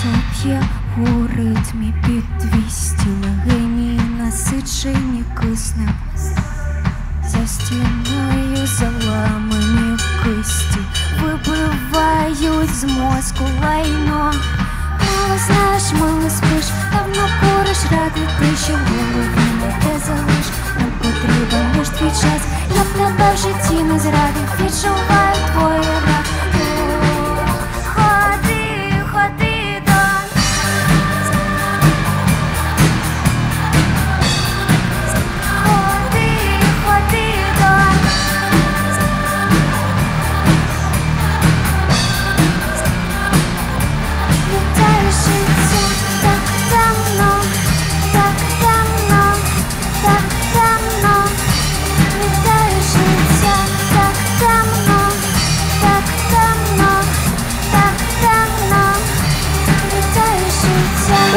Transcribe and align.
серце 0.00 0.22
п'є 0.42 0.62
у 0.96 1.26
ритмі 1.26 1.94
під 2.06 2.38
двісті 2.38 3.06
легені 3.22 4.00
насичені 4.18 5.24
киснем. 5.40 5.90
За 7.28 7.46
стіною 7.46 8.66
заламані 8.66 9.98
кисті 10.22 10.78
вибивають 11.20 12.74
з 12.74 12.84
мозку 12.84 13.44
лайно. 13.62 14.32
Мало 15.00 15.38
знаєш, 15.46 15.82
мало 16.00 16.30
спиш, 16.30 16.66
давно 16.92 17.28
куриш 17.40 17.78
ради 17.90 18.26
ти, 18.38 18.56
що 18.64 18.72
голови 18.72 19.44
не 19.60 19.72
те 19.82 20.06
залиш. 20.06 20.46
Нам 20.78 20.90
потрібен 20.98 21.78
лиш 21.78 21.88
твій 21.88 22.10
час, 22.10 22.42
я 22.76 22.82
б 22.82 22.86
тебе 22.86 23.34
в 23.34 23.36
житті 23.36 23.82
не 23.82 23.98
зрадив, 23.98 24.50
відчуваю 24.60 25.36
твоє 25.52 26.00
рак. 26.06 26.29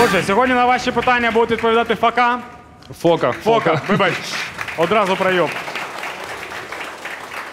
Отже, 0.04 0.24
сьогодні 0.24 0.56
на 0.56 0.66
ваші 0.66 0.92
питання 0.92 1.32
будуть 1.32 1.52
відповідати 1.52 1.96
Фака. 1.96 2.40
Фока. 3.00 3.32
Фока, 3.32 3.82
вибач. 3.88 4.14
Одразу 4.78 5.16
пройоб. 5.16 5.50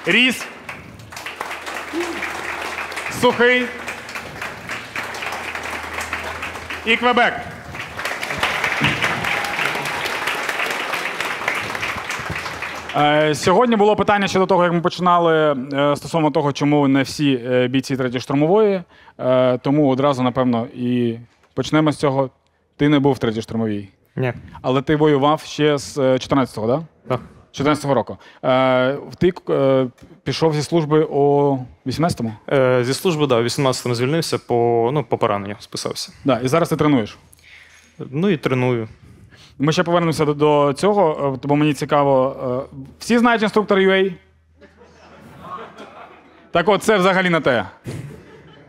Ріс. 0.07 0.45
Сухий. 3.21 3.67
І 6.87 6.97
Квебек. 6.97 7.35
Е, 12.97 13.35
Сьогодні 13.35 13.77
було 13.77 13.97
питання 13.97 14.29
щодо 14.29 14.47
того, 14.47 14.65
як 14.65 14.73
ми 14.73 14.81
починали 14.81 15.57
е, 15.73 15.97
стосовно 15.97 16.31
того, 16.31 16.53
чому 16.53 16.89
не 16.89 17.03
всі 17.03 17.35
е, 17.51 17.69
бійці 17.69 17.97
третьої 17.97 18.21
штурмової. 18.21 18.83
Е, 19.21 19.59
Тому 19.59 19.89
одразу, 19.89 20.23
напевно, 20.23 20.67
і 20.75 21.19
почнемо 21.55 21.93
з 21.93 21.97
цього. 21.97 22.31
Ти 22.81 22.89
не 22.89 22.99
був 22.99 23.13
в 23.13 23.19
третій 23.19 23.43
штурмовій. 23.43 23.89
Ні. 24.17 24.33
Але 24.63 24.83
ти 24.83 24.97
воював 24.97 25.41
ще 25.41 25.79
з 25.79 25.99
е, 25.99 26.03
14-го, 26.13 26.67
так? 26.69 26.83
Так. 27.09 27.67
14-го 27.67 27.95
року. 27.95 28.17
Е, 28.45 28.97
ти 29.19 29.33
е, 29.51 29.87
пішов 30.23 30.55
зі 30.55 30.63
служби 30.63 31.05
у 31.11 31.59
18-му? 31.87 32.33
Е, 32.53 32.85
зі 32.85 32.95
служби, 32.95 33.27
да, 33.27 33.41
в 33.41 33.45
18-му 33.45 33.95
звільнився 33.95 34.39
по, 34.39 34.91
ну, 34.93 35.05
по 35.05 35.19
пораненню, 35.19 35.55
списався. 35.59 36.13
Да, 36.25 36.39
і 36.39 36.49
зараз 36.49 36.69
ти 36.69 36.77
тренуєш. 36.77 37.19
Ну 37.99 38.29
і 38.29 38.37
треную. 38.37 38.89
Ми 39.59 39.73
ще 39.73 39.83
повернемося 39.83 40.25
до, 40.25 40.35
до 40.35 40.73
цього, 40.73 41.35
е, 41.45 41.47
бо 41.49 41.57
мені 41.57 41.75
цікаво. 41.75 42.37
е, 42.73 42.77
Всі 42.99 43.19
знають 43.19 43.43
інструктор 43.43 43.79
UA? 43.79 44.13
Так 46.51 46.69
от, 46.69 46.83
це 46.83 46.97
взагалі 46.97 47.31
не 47.31 47.41
те. 47.41 47.65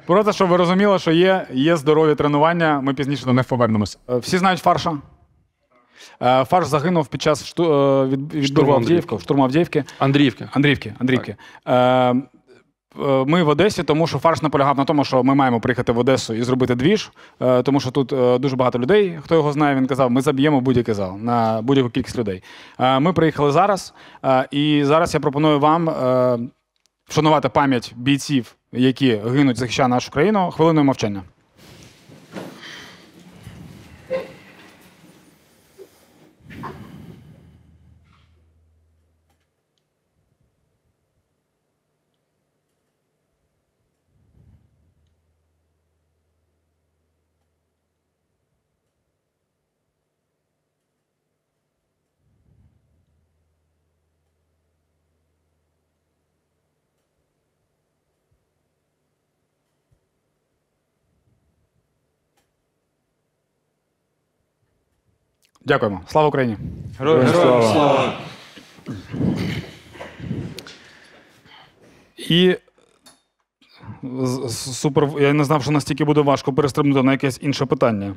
Просто, 0.06 0.32
щоб 0.32 0.50
ви 0.50 0.58
розуміли, 0.58 1.00
що 1.00 1.12
є, 1.12 1.48
є 1.54 1.78
здорові 1.78 2.16
тренування, 2.16 2.82
ми 2.82 2.94
пізніше 2.94 3.26
до 3.26 3.34
них 3.34 3.46
повернемося. 3.48 3.98
Е, 4.10 4.18
Всі 4.18 4.38
знають 4.38 4.60
фарша? 4.60 4.98
Е, 6.22 6.46
Фарш 6.46 6.68
загинув 6.68 7.08
під 7.08 7.22
час 7.22 7.46
шту, 7.46 7.74
е, 7.74 8.06
від, 8.08 8.34
від 8.34 8.46
Штурму 8.46 8.74
Авдіївки, 8.74 9.20
штурму 9.20 9.44
Авдіївки. 9.44 9.84
Андріївки. 11.00 11.36
Е, 11.66 11.76
е, 11.76 12.16
ми 13.28 13.44
в 13.44 13.50
Одесі, 13.50 13.84
тому 13.84 14.08
що 14.08 14.20
фарш 14.20 14.42
наполягав 14.42 14.78
на 14.78 14.86
тому, 14.86 15.04
що 15.06 15.24
ми 15.24 15.36
маємо 15.36 15.60
приїхати 15.60 15.92
в 15.92 15.98
Одесу 15.98 16.34
і 16.34 16.44
зробити 16.44 16.76
двіж, 16.76 17.12
тому 17.64 17.80
що 17.80 17.92
тут 17.92 18.42
дуже 18.42 18.56
багато 18.56 18.80
людей. 18.80 19.20
Хто 19.24 19.36
його 19.36 19.52
знає, 19.52 19.76
він 19.76 19.88
казав, 19.88 20.12
ми 20.12 20.22
заб'ємо 20.22 20.62
будь-який 20.62 20.94
зал 20.94 21.18
на 21.18 21.62
будь-яку 21.62 21.90
кількість 21.90 22.18
людей. 22.18 22.44
Ми 23.00 23.14
приїхали 23.14 23.52
зараз, 23.52 23.94
і 24.52 24.82
зараз 24.86 25.14
я 25.14 25.20
пропоную 25.20 25.60
вам 25.60 25.90
вшанувати 27.12 27.50
пам'ять 27.50 27.94
бійців, 27.96 28.56
які 28.72 29.16
гинуть, 29.16 29.58
захищаючи 29.58 29.90
нашу 29.90 30.12
країну, 30.12 30.52
хвилиною 30.52 30.86
мовчання. 30.86 31.24
Дякуємо. 65.72 66.02
Слава 66.08 66.28
Україні! 66.28 66.58
Героям 67.00 67.28
слава. 67.28 68.14
І 72.18 72.58
супер. 74.50 75.10
Я 75.20 75.34
не 75.34 75.44
знав, 75.44 75.62
що 75.64 75.72
настільки 75.72 76.04
буде 76.04 76.22
важко 76.22 76.54
перестрибнути 76.54 77.04
на 77.04 77.12
якесь 77.12 77.40
інше 77.42 77.66
питання. 77.66 78.16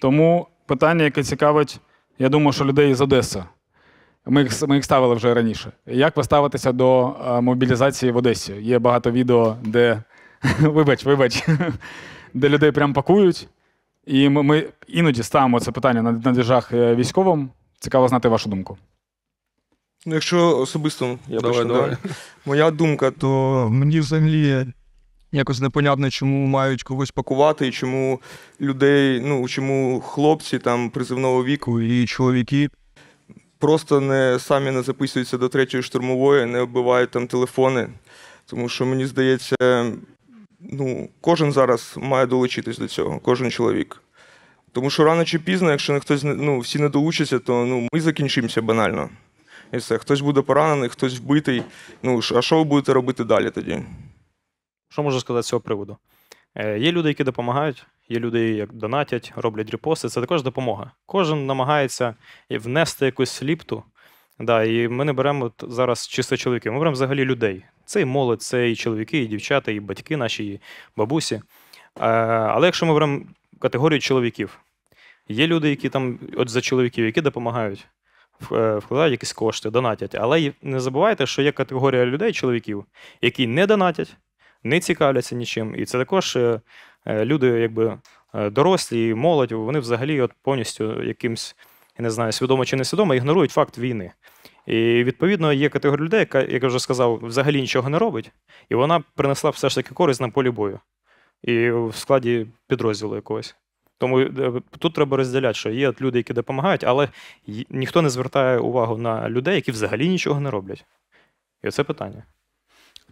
Тому 0.00 0.46
питання, 0.66 1.04
яке 1.04 1.22
цікавить, 1.22 1.80
я 2.18 2.28
думаю, 2.28 2.52
що 2.52 2.64
людей 2.64 2.94
з 2.94 3.00
Одеси. 3.00 3.44
Ми 4.26 4.42
їх, 4.42 4.68
ми 4.68 4.74
їх 4.74 4.84
ставили 4.84 5.14
вже 5.14 5.34
раніше. 5.34 5.72
Як 5.86 6.16
ви 6.16 6.24
ставитеся 6.24 6.72
до 6.72 7.16
е, 7.26 7.40
мобілізації 7.40 8.12
в 8.12 8.16
Одесі? 8.16 8.52
Є 8.52 8.78
багато 8.78 9.10
відео, 9.10 9.56
де 9.62 10.02
вибач, 10.60 11.04
вибач, 11.04 11.48
де 12.34 12.48
людей 12.48 12.72
прям 12.72 12.92
пакують. 12.92 13.48
І 14.06 14.28
ми, 14.28 14.42
ми 14.42 14.68
іноді 14.88 15.22
ставимо 15.22 15.60
це 15.60 15.72
питання 15.72 16.02
на, 16.02 16.12
на 16.12 16.32
двіжах 16.32 16.72
е, 16.72 16.94
військовим. 16.94 17.50
Цікаво 17.80 18.08
знати 18.08 18.28
вашу 18.28 18.48
думку. 18.48 18.78
Ну, 20.06 20.14
якщо 20.14 20.58
особисто 20.58 21.18
я 21.28 21.40
Давай, 21.40 21.58
почну, 21.58 21.74
давай. 21.74 21.96
моя 22.46 22.70
думка, 22.70 23.10
то 23.10 23.68
мені 23.70 24.00
взагалі 24.00 24.66
якось 25.32 25.60
непонятно, 25.60 26.10
чому 26.10 26.46
мають 26.46 26.82
когось 26.82 27.10
пакувати, 27.10 27.68
і 27.68 27.70
чому 27.70 28.20
людей, 28.60 29.20
ну 29.24 29.48
чому 29.48 30.00
хлопці 30.00 30.58
там 30.58 30.90
призивного 30.90 31.44
віку 31.44 31.80
і 31.80 32.06
чоловіки 32.06 32.68
просто 33.58 34.00
не 34.00 34.38
самі 34.38 34.70
не 34.70 34.82
записуються 34.82 35.38
до 35.38 35.48
третьої 35.48 35.82
штурмової, 35.82 36.46
не 36.46 36.62
вбивають 36.62 37.10
там 37.10 37.26
телефони. 37.26 37.88
Тому 38.46 38.68
що 38.68 38.86
мені 38.86 39.06
здається, 39.06 39.92
ну, 40.70 41.08
кожен 41.20 41.52
зараз 41.52 41.94
має 41.96 42.26
долучитись 42.26 42.78
до 42.78 42.88
цього, 42.88 43.18
кожен 43.18 43.50
чоловік. 43.50 44.02
Тому 44.72 44.90
що 44.90 45.04
рано 45.04 45.24
чи 45.24 45.38
пізно, 45.38 45.70
якщо 45.70 45.92
не 45.92 46.00
хтось 46.00 46.22
ну, 46.24 46.58
всі 46.58 46.78
не 46.78 46.88
долучаться, 46.88 47.38
то 47.38 47.66
ну, 47.66 47.88
ми 47.92 48.00
закінчимося 48.00 48.62
банально. 48.62 49.10
І 49.72 49.76
все. 49.76 49.98
Хтось 49.98 50.20
буде 50.20 50.42
поранений, 50.42 50.88
хтось 50.88 51.18
вбитий. 51.18 51.62
Ну, 52.02 52.20
а 52.36 52.42
що 52.42 52.58
ви 52.58 52.64
будете 52.64 52.92
робити 52.92 53.24
далі 53.24 53.50
тоді? 53.50 53.82
Що 54.88 55.02
можу 55.02 55.20
сказати 55.20 55.42
з 55.42 55.46
цього 55.46 55.60
приводу? 55.60 55.96
Е, 56.54 56.78
Є 56.78 56.92
люди, 56.92 57.08
які 57.08 57.24
допомагають, 57.24 57.86
є 58.08 58.18
люди, 58.18 58.50
які 58.50 58.76
донатять, 58.76 59.32
роблять 59.36 59.70
репости. 59.70 60.08
Це 60.08 60.20
також 60.20 60.42
допомога. 60.42 60.90
Кожен 61.06 61.46
намагається 61.46 62.14
внести 62.50 63.06
якусь 63.06 63.42
ліпту. 63.42 63.82
Да, 64.38 64.64
і 64.64 64.88
ми 64.88 65.04
не 65.04 65.12
беремо 65.12 65.52
зараз 65.60 66.08
чисто 66.08 66.36
чоловіків, 66.36 66.72
ми 66.72 66.78
беремо 66.78 66.92
взагалі 66.92 67.24
людей. 67.24 67.64
Це 67.84 68.00
і 68.00 68.04
молодь, 68.04 68.42
це 68.42 68.70
і 68.70 68.76
чоловіки, 68.76 69.18
і 69.18 69.26
дівчата, 69.26 69.72
і 69.72 69.80
батьки 69.80 70.16
наші, 70.16 70.46
і 70.46 70.60
бабусі. 70.96 71.42
Але 71.94 72.66
якщо 72.66 72.86
ми 72.86 72.94
беремо 72.94 73.20
категорію 73.58 74.00
чоловіків, 74.00 74.58
є 75.28 75.46
люди, 75.46 75.70
які 75.70 75.88
там, 75.88 76.18
от 76.36 76.48
за 76.48 76.60
чоловіків, 76.60 77.04
які 77.04 77.20
допомагають, 77.20 77.86
е, 78.52 78.76
вкладають 78.76 79.12
якісь 79.12 79.32
кошти, 79.32 79.70
донатять. 79.70 80.14
Але 80.14 80.52
не 80.62 80.80
забувайте, 80.80 81.26
що 81.26 81.42
є 81.42 81.52
категорія 81.52 82.06
людей, 82.06 82.32
чоловіків, 82.32 82.84
які 83.22 83.46
не 83.46 83.66
донатять, 83.66 84.16
не 84.64 84.80
цікавляться 84.80 85.34
нічим. 85.34 85.74
І 85.78 85.84
це 85.84 85.98
також 85.98 86.36
е, 86.36 86.60
е, 87.06 87.24
люди, 87.24 87.46
якби 87.46 87.98
дорослі, 88.34 89.14
молодь, 89.14 89.52
вони 89.52 89.78
взагалі 89.78 90.20
от 90.20 90.32
повністю 90.42 91.02
якимсь, 91.02 91.56
я 91.98 92.02
не 92.02 92.10
знаю, 92.10 92.32
свідомо 92.32 92.64
чи 92.64 92.76
несвідомо, 92.76 93.14
ігнорують 93.14 93.50
факт 93.50 93.78
війни. 93.78 94.12
І 94.66 95.04
відповідно 95.04 95.52
є 95.52 95.68
категорія 95.68 96.04
людей, 96.04 96.20
яка, 96.20 96.40
як 96.40 96.62
я 96.62 96.68
вже 96.68 96.78
сказав, 96.78 97.20
взагалі 97.22 97.60
нічого 97.60 97.88
не 97.88 97.98
робить, 97.98 98.30
і 98.68 98.74
вона 98.74 99.02
принесла 99.14 99.50
все 99.50 99.68
ж 99.68 99.74
таки 99.74 99.94
користь 99.94 100.20
на 100.20 100.28
полі 100.28 100.50
бою. 100.50 100.80
і 101.42 101.70
в 101.70 101.94
складі 101.94 102.46
підрозділу 102.68 103.14
якогось. 103.14 103.56
Тому 103.98 104.20
е, 104.20 104.52
тут 104.78 104.94
треба 104.94 105.16
розділяти, 105.16 105.54
що 105.54 105.70
є 105.70 105.92
люди, 106.00 106.18
які 106.18 106.32
допомагають, 106.32 106.84
але 106.84 107.08
ніхто 107.70 108.02
не 108.02 108.10
звертає 108.10 108.58
увагу 108.58 108.96
на 108.96 109.28
людей, 109.28 109.54
які 109.54 109.72
взагалі 109.72 110.08
нічого 110.08 110.40
не 110.40 110.50
роблять. 110.50 110.84
І 111.64 111.68
оце 111.68 111.84
питання. 111.84 112.24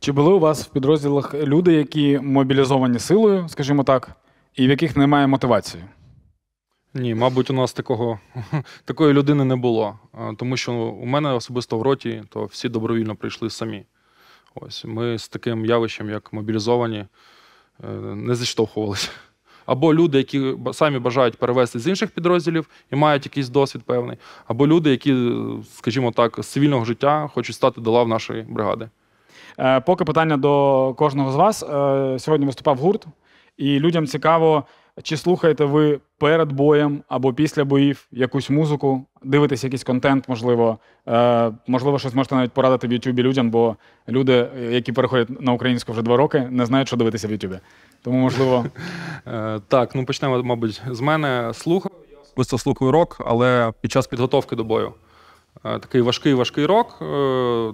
Чи 0.00 0.12
були 0.12 0.32
у 0.32 0.38
вас 0.38 0.66
в 0.66 0.72
підрозділах 0.72 1.34
люди, 1.34 1.72
які 1.72 2.18
мобілізовані 2.18 2.98
силою, 2.98 3.48
скажімо 3.48 3.84
так, 3.84 4.10
і 4.54 4.66
в 4.66 4.70
яких 4.70 4.96
немає 4.96 5.26
мотивації? 5.26 5.84
Ні, 6.94 7.14
мабуть, 7.14 7.50
у 7.50 7.52
нас 7.52 7.72
такого, 7.72 8.20
такої 8.84 9.12
людини 9.12 9.44
не 9.44 9.56
було. 9.56 9.98
Тому 10.36 10.56
що 10.56 10.72
у 10.72 11.06
мене 11.06 11.32
особисто 11.32 11.78
в 11.78 11.82
роті, 11.82 12.22
то 12.28 12.44
всі 12.44 12.68
добровільно 12.68 13.16
прийшли 13.16 13.50
самі. 13.50 13.84
Ось 14.54 14.84
ми 14.84 15.18
з 15.18 15.28
таким 15.28 15.66
явищем, 15.66 16.10
як 16.10 16.32
мобілізовані, 16.32 16.98
е, 17.84 17.88
не 18.00 18.34
зіштовхувалися. 18.34 19.10
Або 19.66 19.94
люди, 19.94 20.18
які 20.18 20.54
самі 20.72 20.98
бажають 20.98 21.36
перевести 21.36 21.78
з 21.78 21.86
інших 21.86 22.10
підрозділів 22.10 22.68
і 22.92 22.96
мають 22.96 23.26
якийсь 23.26 23.48
досвід 23.48 23.82
певний, 23.82 24.16
або 24.46 24.66
люди, 24.66 24.90
які, 24.90 25.16
скажімо 25.74 26.12
так, 26.12 26.38
з 26.42 26.46
цивільного 26.46 26.84
життя 26.84 27.30
хочуть 27.34 27.56
стати 27.56 27.80
до 27.80 27.90
лав 27.90 28.08
нашої 28.08 28.42
бригади. 28.42 28.88
Е, 29.58 29.80
Поки 29.80 30.04
питання 30.04 30.36
до 30.36 30.94
кожного 30.98 31.32
з 31.32 31.34
вас. 31.34 31.62
Е, 31.62 32.18
Сьогодні 32.18 32.46
виступав 32.46 32.78
гурт, 32.78 33.06
і 33.56 33.78
людям 33.78 34.06
цікаво, 34.06 34.64
чи 35.02 35.16
слухаєте 35.16 35.64
ви 35.64 36.00
перед 36.18 36.52
боєм 36.52 37.02
або 37.08 37.32
після 37.32 37.64
боїв 37.64 38.06
якусь 38.12 38.50
музику, 38.50 39.06
дивитесь 39.22 39.64
якийсь 39.64 39.84
контент, 39.84 40.28
можливо. 40.28 40.78
Е, 41.08 41.52
Можливо, 41.66 41.98
щось 41.98 42.14
можете 42.14 42.34
навіть 42.34 42.52
порадити 42.52 42.88
в 42.88 42.92
Ютубі 42.92 43.22
людям, 43.22 43.50
бо 43.50 43.76
люди, 44.08 44.48
які 44.70 44.92
переходять 44.92 45.40
на 45.40 45.52
українську 45.52 45.92
вже 45.92 46.02
два 46.02 46.16
роки, 46.16 46.48
не 46.50 46.66
знають, 46.66 46.88
що 46.88 46.96
дивитися 46.96 47.28
в 47.28 47.30
Ютубі. 47.30 47.58
Тому, 48.02 48.18
можливо, 48.18 48.66
Е, 49.26 49.60
Так, 49.68 49.94
ну 49.94 50.04
почнемо, 50.04 50.42
мабуть, 50.42 50.82
з 50.90 51.00
мене. 51.00 51.50
Слухаю. 51.54 51.94
Я 52.12 52.18
особисто 52.18 52.58
слухаю 52.58 52.92
рок, 52.92 53.16
але 53.26 53.72
під 53.80 53.92
час 53.92 54.06
підготовки 54.06 54.56
до 54.56 54.64
бою. 54.64 54.92
Е, 55.64 55.78
Такий 55.78 56.00
важкий 56.00 56.34
важкий 56.34 56.66
рок 56.66 56.98
е, 57.02 57.04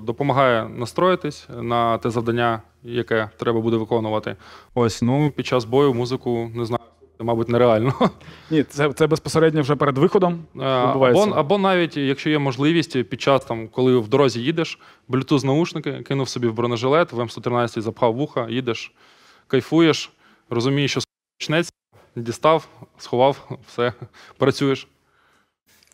допомагає 0.04 0.68
настроїтись 0.68 1.48
на 1.60 1.98
те 1.98 2.10
завдання, 2.10 2.62
яке 2.82 3.30
треба 3.36 3.60
буде 3.60 3.76
виконувати. 3.76 4.36
Ось, 4.74 5.02
ну, 5.02 5.30
під 5.36 5.46
час 5.46 5.64
бою 5.64 5.94
музику 5.94 6.50
не 6.54 6.64
знаю, 6.64 6.82
мабуть, 7.18 7.48
нереально. 7.48 7.94
ні, 8.50 8.62
це, 8.62 8.92
це 8.92 9.06
безпосередньо 9.06 9.62
вже 9.62 9.76
перед 9.76 9.98
виходом. 9.98 10.44
Або, 10.60 11.20
або 11.36 11.58
навіть, 11.58 11.96
якщо 11.96 12.30
є 12.30 12.38
можливість, 12.38 13.02
під 13.02 13.20
час 13.20 13.44
там, 13.44 13.68
коли 13.68 13.98
в 13.98 14.08
дорозі 14.08 14.40
їдеш, 14.40 14.78
Bluetooth 15.08 15.44
наушники, 15.44 15.92
кинув 15.92 16.28
собі 16.28 16.48
в 16.48 16.54
бронежилет, 16.54 17.12
в 17.12 17.20
М113 17.20 17.80
запхав 17.80 18.14
вуха, 18.14 18.46
їдеш, 18.50 18.92
кайфуєш, 19.46 20.12
розумієш, 20.50 20.90
що 20.90 21.00
почнеться, 21.38 21.72
дістав, 22.16 22.68
сховав, 22.98 23.48
все, 23.68 23.92
працюєш. 24.38 24.88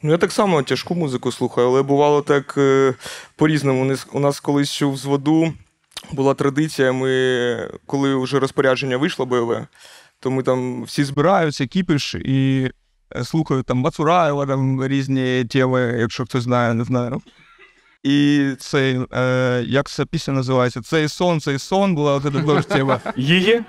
Ну, 0.04 0.10
я 0.10 0.18
так 0.18 0.32
само 0.32 0.62
тяжку 0.62 0.94
музику 0.94 1.32
слухаю, 1.32 1.66
але 1.66 1.82
бувало 1.82 2.22
так 2.22 2.54
е, 2.58 2.94
по-різному. 3.36 3.96
У 4.12 4.20
нас- 4.20 4.40
колись 4.40 4.70
ще 4.70 4.84
в 4.84 4.92
взводу 4.92 5.52
була 6.12 6.34
традиція, 6.34 6.92
ми, 6.92 7.70
коли 7.86 8.16
вже 8.16 8.40
розпорядження 8.40 8.96
вийшло 8.96 9.26
бойове, 9.26 9.66
то 10.22 10.30
ми 10.30 10.42
там 10.42 10.82
всі 10.82 11.04
збираються, 11.04 11.66
кіпіш 11.66 12.14
і 12.14 12.70
е, 13.16 13.24
слухають 13.24 13.66
там 13.66 13.82
Бацураєва, 13.82 14.46
там 14.46 14.86
різні 14.86 15.44
теми, 15.44 15.96
якщо 15.98 16.24
хтось 16.24 16.42
знає, 16.42 16.74
не 16.74 16.84
знаю. 16.84 17.22
І 18.02 18.48
цей, 18.58 19.00
е, 19.12 19.64
як 19.66 19.88
ця 19.88 20.06
пісня 20.06 20.34
називається? 20.34 20.82
Цей 20.82 21.08
сон, 21.08 21.40
цей 21.40 21.58
сон 21.58 21.94
була 21.94 22.14
от 22.14 22.46
теж 22.46 22.66
тема. 22.66 23.00
Її? 23.16 23.62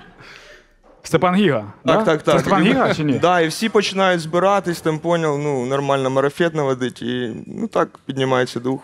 Степан 1.02 1.34
Гіга. 1.34 1.72
да? 1.84 1.94
Так, 1.96 2.04
так, 2.04 2.22
так. 2.22 2.34
Це 2.34 2.40
Степан 2.40 2.62
Гіга 2.62 2.94
чи 2.94 3.04
ні? 3.04 3.18
Да, 3.18 3.40
і 3.40 3.48
всі 3.48 3.68
починають 3.68 4.20
збиратись, 4.20 4.80
там 4.80 4.98
поняв, 4.98 5.38
ну, 5.38 5.66
нормально 5.66 6.10
марафет 6.10 6.54
наводить, 6.54 7.02
і 7.02 7.36
ну 7.46 7.68
так 7.68 7.98
піднімається 8.06 8.60
дух. 8.60 8.80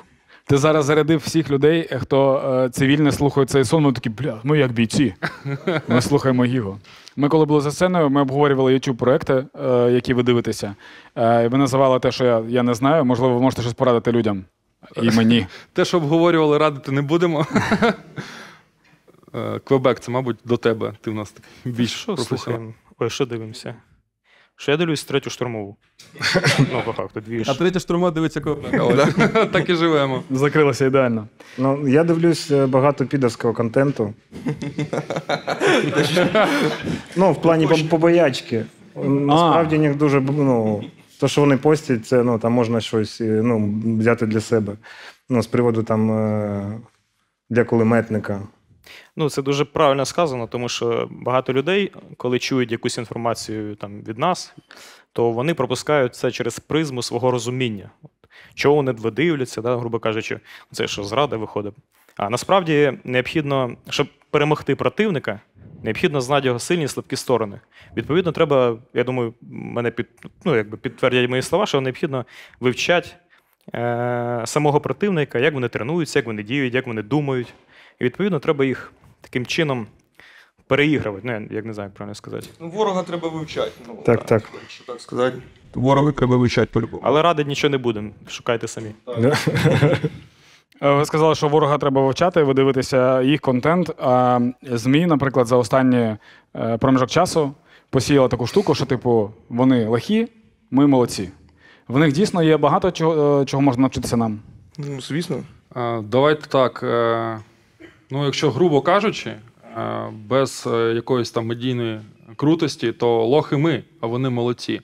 Ти 0.51 0.59
зараз 0.59 0.85
зарядив 0.85 1.19
всіх 1.19 1.51
людей, 1.51 1.89
хто 2.01 2.37
е, 2.65 2.69
цивільно 2.71 3.13
слухає 3.13 3.47
цей 3.47 3.65
сон, 3.65 3.83
ми 3.83 3.93
такі, 3.93 4.09
бля, 4.11 4.41
ми 4.45 4.59
як 4.59 4.73
бійці. 4.73 5.15
Ми 5.89 6.03
слухаємо 6.03 6.45
Гіго. 6.45 6.79
Ми, 7.17 7.29
коли 7.29 7.45
були 7.45 7.61
за 7.61 7.71
сценою, 7.73 8.11
ми 8.11 8.21
обговорювали 8.21 8.75
youtube 8.75 8.97
проекти, 8.97 9.47
е, 9.65 9.91
які 9.91 10.15
ви 10.15 10.23
дивитеся. 10.23 10.75
Е, 11.17 11.45
і 11.45 11.49
ви 11.49 11.59
називали 11.59 12.01
те, 12.01 12.13
що 12.13 12.25
я, 12.25 12.43
я 12.49 12.63
не 12.63 12.75
знаю. 12.75 13.05
Можливо, 13.05 13.35
ви 13.35 13.41
можете 13.41 13.63
щось 13.63 13.75
порадити 13.75 14.13
людям. 14.13 14.45
І 15.03 15.11
мені. 15.11 15.47
Те, 15.73 15.85
що 15.85 15.97
обговорювали, 15.97 16.59
радити 16.59 16.93
не 16.93 17.03
будемо. 17.03 17.47
Е, 19.35 19.59
Квебек, 19.65 20.01
це, 20.01 20.13
мабуть, 20.13 20.37
до 20.45 20.57
тебе. 20.57 20.93
Ти 21.01 21.11
в 21.11 21.15
нас 21.15 21.31
такий 21.33 21.73
більш 21.73 21.91
Що 21.91 22.15
професіонал. 22.15 22.45
слухаємо? 22.45 22.75
Ой, 22.99 23.11
що 23.11 23.27
дивимося? 23.27 23.75
Що 24.61 24.71
я 24.71 24.77
дивлюсь 24.77 25.05
третю 25.05 25.31
штурмову. 25.31 25.77
ну, 26.59 26.83
по 26.85 26.93
факту, 26.93 27.21
дві 27.21 27.45
ж. 27.45 27.51
А 27.51 27.55
третя 27.55 27.81
штурма 27.81 28.11
дивиться. 28.11 28.41
Ось. 28.81 29.15
Так 29.53 29.69
і 29.69 29.75
живемо. 29.75 30.23
Закрилося 30.31 30.87
ідеально. 30.87 31.29
Ну, 31.59 31.89
я 31.89 32.05
дивлюсь 32.05 32.51
е, 32.51 32.67
багато 32.67 33.07
підерського 33.07 33.55
контенту. 33.55 34.15
ну, 37.17 37.33
в 37.33 37.43
плані 37.43 37.69
побоячки. 37.91 38.65
Насправді 39.05 39.79
них 39.79 39.97
дуже 39.97 40.21
ну, 40.21 40.85
то, 41.21 41.29
що 41.29 41.41
вони 41.41 41.57
постять, 41.57 42.07
це 42.07 42.23
ну, 42.23 42.39
там 42.39 42.53
можна 42.53 42.81
щось 42.81 43.21
е, 43.21 43.25
ну, 43.25 43.75
взяти 43.99 44.27
для 44.27 44.41
себе. 44.41 44.73
Ну, 45.29 45.43
з 45.43 45.47
приводу 45.47 45.83
там 45.83 46.13
е, 46.13 46.81
для 47.51 47.65
кулеметника. 47.65 48.41
Ну, 49.21 49.31
це 49.31 49.43
дуже 49.43 49.65
правильно 49.65 50.05
сказано, 50.05 50.47
тому 50.47 50.69
що 50.69 51.09
багато 51.11 51.53
людей, 51.53 51.93
коли 52.17 52.39
чують 52.39 52.73
якусь 52.73 52.99
інформацію 52.99 53.77
там, 53.77 54.03
від 54.03 54.19
нас, 54.19 54.55
то 55.13 55.31
вони 55.31 55.55
пропускають 55.55 56.15
це 56.15 56.31
через 56.31 56.59
призму 56.59 57.03
свого 57.03 57.31
розуміння. 57.31 57.91
Чого 58.55 58.75
вони 58.75 58.93
дивляться, 58.93 59.63
да, 59.63 59.77
грубо 59.77 59.99
кажучи, 59.99 60.41
це 60.73 60.87
що 60.87 61.05
зрада 61.05 61.37
виходить. 61.37 61.75
А 62.17 62.31
насправді 62.31 62.93
необхідно, 63.05 63.77
щоб 63.89 64.07
перемогти 64.31 64.77
противника, 64.77 65.41
необхідно 65.83 66.21
знати 66.21 66.47
його 66.47 66.59
сильні 66.59 66.85
і 66.85 66.89
слабкі 66.89 67.17
сторони. 67.17 67.61
Відповідно, 67.97 68.33
треба, 68.33 68.79
я 68.95 69.05
думаю, 69.05 69.35
мене 69.51 69.91
під, 69.91 70.07
ну, 70.45 70.57
якби 70.57 70.77
підтвердять 70.77 71.31
мої 71.31 71.43
слова, 71.43 71.67
що 71.67 71.81
необхідно 71.81 72.27
вивчати 72.61 73.09
е, 73.75 74.43
самого 74.45 74.81
противника, 74.81 75.39
як 75.39 75.55
вони 75.55 75.69
тренуються, 75.69 76.19
як 76.19 76.27
вони 76.27 76.43
діють, 76.43 76.75
як 76.75 76.87
вони 76.87 77.03
думають. 77.03 77.55
І 78.01 78.05
відповідно 78.05 78.39
треба 78.39 78.65
їх 78.65 78.93
таким 79.31 79.47
чином 79.47 79.87
переігрувати. 80.67 81.23
Ну, 81.27 81.33
я 81.33 81.47
як 81.57 81.65
не 81.65 81.73
знаю, 81.73 81.89
як 81.89 81.95
правильно 81.95 82.15
сказати. 82.15 82.47
Ну, 82.61 82.69
ворога 82.69 83.03
треба 83.03 83.29
вивчати. 83.29 83.71
Ну, 83.89 83.99
Так, 84.05 84.27
так. 84.27 84.43
Якщо 84.63 84.85
так 84.85 85.01
сказати. 85.01 85.39
Ворога 85.75 86.13
треба 86.13 86.37
вивчати 86.37 86.69
по-любому. 86.73 87.03
Але 87.05 87.23
радити 87.23 87.49
нічого 87.49 87.71
не 87.71 87.79
будемо, 87.79 88.11
шукайте 88.29 88.69
самі. 88.69 88.91
Е, 90.83 90.91
Ви 90.93 91.05
сказали, 91.05 91.35
що 91.35 91.49
ворога 91.49 91.79
треба 91.79 92.03
вивчати, 92.03 92.43
ви 92.43 92.55
дивитеся 92.55 93.23
їх 93.23 93.41
контент. 93.41 93.91
А 93.99 94.41
ЗМІ, 94.63 95.07
наприклад, 95.07 95.47
за 95.47 95.57
останній 95.57 96.17
е, 96.57 96.79
проміжок 96.79 97.11
часу 97.11 97.55
посіяли 97.91 98.29
таку 98.29 98.47
штуку, 98.47 98.75
що, 98.75 98.87
типу, 98.87 99.31
вони 99.49 99.87
лихі, 99.87 100.29
ми 100.71 100.87
молодці. 100.87 101.31
В 101.89 101.99
них 101.99 102.13
дійсно 102.13 102.43
є 102.43 102.57
багато 102.57 102.91
чого, 102.91 103.41
е, 103.41 103.45
чого 103.45 103.61
можна 103.63 103.83
навчитися 103.83 104.17
нам. 104.17 104.41
Ну, 104.79 105.01
звісно. 105.01 105.37
Е, 105.77 106.01
Давайте 106.03 106.47
так. 106.49 106.81
е, 106.83 107.39
Ну, 108.13 108.25
якщо 108.25 108.51
грубо 108.51 108.81
кажучи, 108.81 109.31
е, 109.31 109.41
без 110.27 110.69
е, 110.73 110.93
якоїсь 110.95 111.31
там 111.31 111.47
медійної 111.47 112.01
крутості, 112.37 112.93
то 112.93 113.25
лохи 113.25 113.57
ми, 113.57 113.85
а 114.01 114.07
вони 114.07 114.31
молодці. 114.31 114.81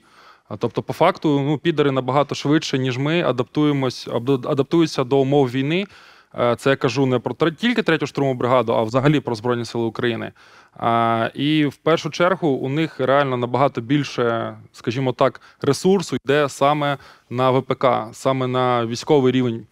Тобто, 0.59 0.81
по 0.81 0.93
факту, 0.93 1.39
ну, 1.39 1.57
підари 1.57 1.91
набагато 1.91 2.35
швидше, 2.35 2.77
ніж 2.77 2.97
ми, 2.97 3.21
адаптуємось, 3.21 4.07
адаптуються 4.27 5.03
до 5.03 5.17
умов 5.17 5.51
війни. 5.51 5.85
Е, 6.39 6.55
Це 6.55 6.69
я 6.69 6.75
кажу 6.75 7.05
не 7.05 7.19
про 7.19 7.51
тільки 7.51 7.83
третю 7.83 8.07
штурмову 8.07 8.35
бригаду, 8.35 8.73
а 8.73 8.83
взагалі 8.83 9.19
про 9.19 9.35
Збройні 9.35 9.65
Сили 9.65 9.83
України. 9.83 10.31
І 11.33 11.65
в 11.65 11.75
першу 11.75 12.09
чергу 12.09 12.47
у 12.47 12.69
них 12.69 12.99
реально 12.99 13.37
набагато 13.37 13.81
більше, 13.81 14.57
скажімо 14.71 15.13
так, 15.13 15.41
ресурсу 15.61 16.17
йде 16.25 16.49
саме 16.49 16.97
на 17.29 17.51
ВПК, 17.51 17.85
саме 18.11 18.47
на 18.47 18.85
військовий 18.85 19.31
рівень. 19.31 19.65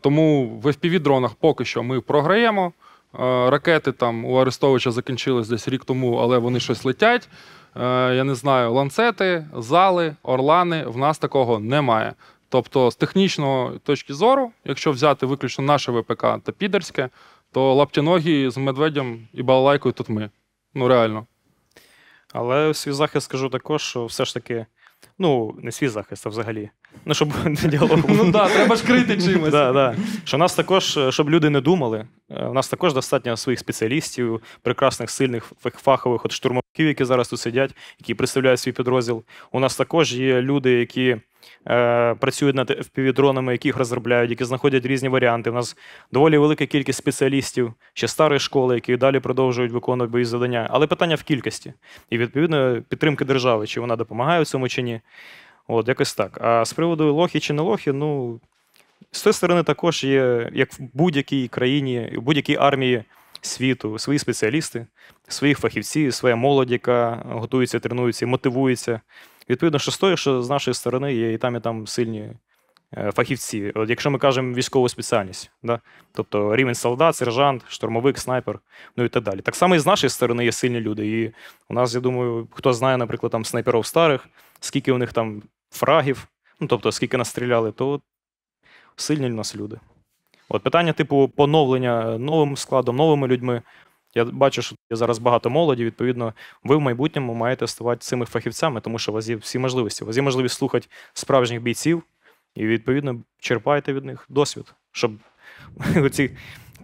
Тому 0.00 0.48
в 0.62 0.66
FPV-дронах 0.66 1.30
поки 1.40 1.64
що 1.64 1.82
ми 1.82 2.00
програємо. 2.00 2.72
А, 3.18 3.50
Ракети 3.50 3.92
там 3.92 4.24
у 4.24 4.34
Арестовича 4.34 4.90
закінчились 4.90 5.48
десь 5.48 5.68
рік 5.68 5.84
тому, 5.84 6.16
але 6.16 6.38
вони 6.38 6.60
щось 6.60 6.84
летять. 6.84 7.28
Е, 7.76 8.14
Я 8.14 8.24
не 8.24 8.34
знаю, 8.34 8.72
ланцети, 8.72 9.46
зали, 9.56 10.16
орлани. 10.22 10.84
В 10.86 10.96
нас 10.96 11.18
такого 11.18 11.58
немає. 11.58 12.14
Тобто, 12.48 12.90
з 12.90 12.96
технічної 12.96 13.78
точки 13.78 14.14
зору, 14.14 14.52
якщо 14.64 14.92
взяти 14.92 15.26
виключно 15.26 15.64
наше 15.64 15.92
ВПК 15.92 16.22
та 16.22 16.52
підерське, 16.58 17.08
то 17.52 17.74
лаптяногі 17.74 18.50
з 18.50 18.56
медведем 18.56 19.28
і 19.32 19.42
балалайкою 19.42 19.92
тут 19.92 20.08
ми. 20.08 20.30
Ну 20.74 20.88
реально. 20.88 21.26
Але 22.32 22.74
свій 22.74 22.92
захист 22.92 23.24
скажу 23.24 23.48
також, 23.48 23.82
що 23.82 24.06
все 24.06 24.24
ж 24.24 24.34
таки 24.34 24.66
Ну, 25.18 25.54
не 25.62 25.72
свій 25.72 25.88
захист, 25.88 26.26
а 26.26 26.30
взагалі. 26.30 26.70
Ну, 27.04 27.14
щоб 27.14 27.32
діалог 27.64 27.98
був. 27.98 28.24
Ну 28.24 28.32
так, 28.32 28.50
треба 28.50 28.76
ж 28.76 28.86
крити 28.86 29.16
чимось. 29.26 29.50
Да, 29.50 29.72
да. 29.72 29.96
Що 30.24 30.38
нас 30.38 30.54
також, 30.54 30.96
е, 30.96 31.12
щоб 31.12 31.30
люди 31.30 31.50
не 31.50 31.60
думали, 31.60 32.06
е, 32.30 32.46
у 32.46 32.52
нас 32.52 32.68
також 32.68 32.94
достатньо 32.94 33.36
своїх 33.36 33.58
спеціалістів, 33.58 34.40
прекрасних, 34.62 35.10
сильних 35.10 35.52
фахових 35.62 36.24
от 36.24 36.32
штурмовиків, 36.32 36.86
які 36.86 37.04
зараз 37.04 37.28
тут 37.28 37.40
сидять, 37.40 37.74
які 37.98 38.14
представляють 38.14 38.60
свій 38.60 38.72
підрозділ. 38.72 39.22
У 39.52 39.60
нас 39.60 39.76
також 39.76 40.14
є 40.14 40.42
люди, 40.42 40.72
які 40.72 41.16
е, 41.68 42.14
працюють 42.14 42.56
над 42.56 42.70
FPV-дронами, 42.70 43.52
які 43.52 43.68
їх 43.68 43.76
розробляють, 43.76 44.30
які 44.30 44.44
знаходять 44.44 44.86
різні 44.86 45.08
варіанти. 45.08 45.50
У 45.50 45.54
нас 45.54 45.76
доволі 46.12 46.38
велика 46.38 46.66
кількість 46.66 46.98
спеціалістів, 46.98 47.72
ще 47.94 48.08
старої 48.08 48.40
школи, 48.40 48.74
які 48.74 48.96
далі 48.96 49.20
продовжують 49.20 49.72
виконувати 49.72 50.12
бойові 50.12 50.26
завдання. 50.26 50.68
Але 50.70 50.86
питання 50.86 51.14
в 51.14 51.22
кількості. 51.22 51.72
І 52.10 52.18
відповідно 52.18 52.82
підтримки 52.88 53.24
держави, 53.24 53.66
чи 53.66 53.80
вона 53.80 53.96
допомагає 53.96 54.42
в 54.42 54.46
цьому 54.46 54.68
чи 54.68 54.82
ні. 54.82 55.00
От, 55.68 55.88
якось 55.88 56.14
так. 56.14 56.38
А 56.40 56.64
з 56.64 56.72
приводу 56.72 57.14
лохи 57.14 57.40
чи 57.40 57.52
не 57.52 57.62
лохи, 57.62 57.92
ну, 57.92 58.40
з 59.10 59.22
тої 59.22 59.34
сторони 59.34 59.62
також 59.62 60.04
є, 60.04 60.50
як 60.52 60.72
в 60.72 60.78
будь-якій 60.92 61.48
країні, 61.48 62.12
в 62.16 62.20
будь-якій 62.20 62.56
армії 62.56 63.04
світу, 63.40 63.98
свої 63.98 64.18
спеціалісти, 64.18 64.86
своїх 65.28 65.58
фахівців, 65.58 66.14
своя 66.14 66.36
молодь, 66.36 66.70
яка 66.70 67.22
готується, 67.26 67.80
тренується, 67.80 68.26
мотивується. 68.26 69.00
Відповідно, 69.50 69.78
що 69.78 69.90
з 69.90 69.98
тої, 69.98 70.16
що 70.16 70.42
з 70.42 70.50
нашої 70.50 70.74
сторони 70.74 71.14
є 71.14 71.32
і 71.32 71.38
там, 71.38 71.56
і 71.56 71.60
там 71.60 71.86
сильні 71.86 72.30
е, 72.96 73.12
фахівці. 73.12 73.72
От 73.74 73.90
якщо 73.90 74.10
ми 74.10 74.18
кажемо 74.18 74.54
військову 74.54 74.88
спеціальність, 74.88 75.50
да? 75.62 75.80
тобто 76.12 76.56
рівень 76.56 76.74
солдат, 76.74 77.16
сержант, 77.16 77.64
штурмовик, 77.68 78.18
снайпер, 78.18 78.58
ну 78.96 79.04
і 79.04 79.08
так 79.08 79.22
далі. 79.22 79.40
Так 79.40 79.56
само 79.56 79.74
і 79.74 79.78
з 79.78 79.86
нашої 79.86 80.10
сторони 80.10 80.44
є 80.44 80.52
сильні 80.52 80.80
люди. 80.80 81.20
І 81.20 81.32
у 81.68 81.74
нас, 81.74 81.94
я 81.94 82.00
думаю, 82.00 82.48
хто 82.50 82.72
знає, 82.72 82.96
наприклад, 82.96 83.32
там 83.32 83.44
снайперів 83.44 83.86
старих, 83.86 84.28
скільки 84.60 84.92
у 84.92 84.98
них 84.98 85.12
там 85.12 85.42
фрагів, 85.74 86.28
ну 86.60 86.66
тобто 86.66 86.92
скільки 86.92 87.16
настріляли, 87.16 87.72
то 87.72 88.00
сильні 88.96 89.26
в 89.26 89.34
нас 89.34 89.56
люди. 89.56 89.80
От 90.48 90.62
питання, 90.62 90.92
типу, 90.92 91.28
поновлення 91.36 92.18
новим 92.18 92.56
складом, 92.56 92.96
новими 92.96 93.28
людьми. 93.28 93.62
Я 94.14 94.24
бачу, 94.24 94.62
що 94.62 94.76
є 94.90 94.96
зараз 94.96 95.18
багато 95.18 95.50
молоді. 95.50 95.84
Відповідно, 95.84 96.34
ви 96.64 96.76
в 96.76 96.80
майбутньому 96.80 97.34
маєте 97.34 97.66
ставати 97.66 98.00
цими 98.00 98.26
фахівцями, 98.26 98.80
тому 98.80 98.98
що 98.98 99.12
у 99.12 99.14
вас 99.14 99.28
є 99.28 99.36
всі 99.36 99.58
можливості. 99.58 100.04
У 100.04 100.06
вас 100.06 100.16
є 100.16 100.22
можливість 100.22 100.54
слухати 100.54 100.88
справжніх 101.12 101.62
бійців, 101.62 102.02
і 102.54 102.66
відповідно 102.66 103.20
черпайте 103.38 103.92
від 103.92 104.04
них 104.04 104.26
досвід, 104.28 104.74
щоб 104.92 105.12
оці, 105.96 106.30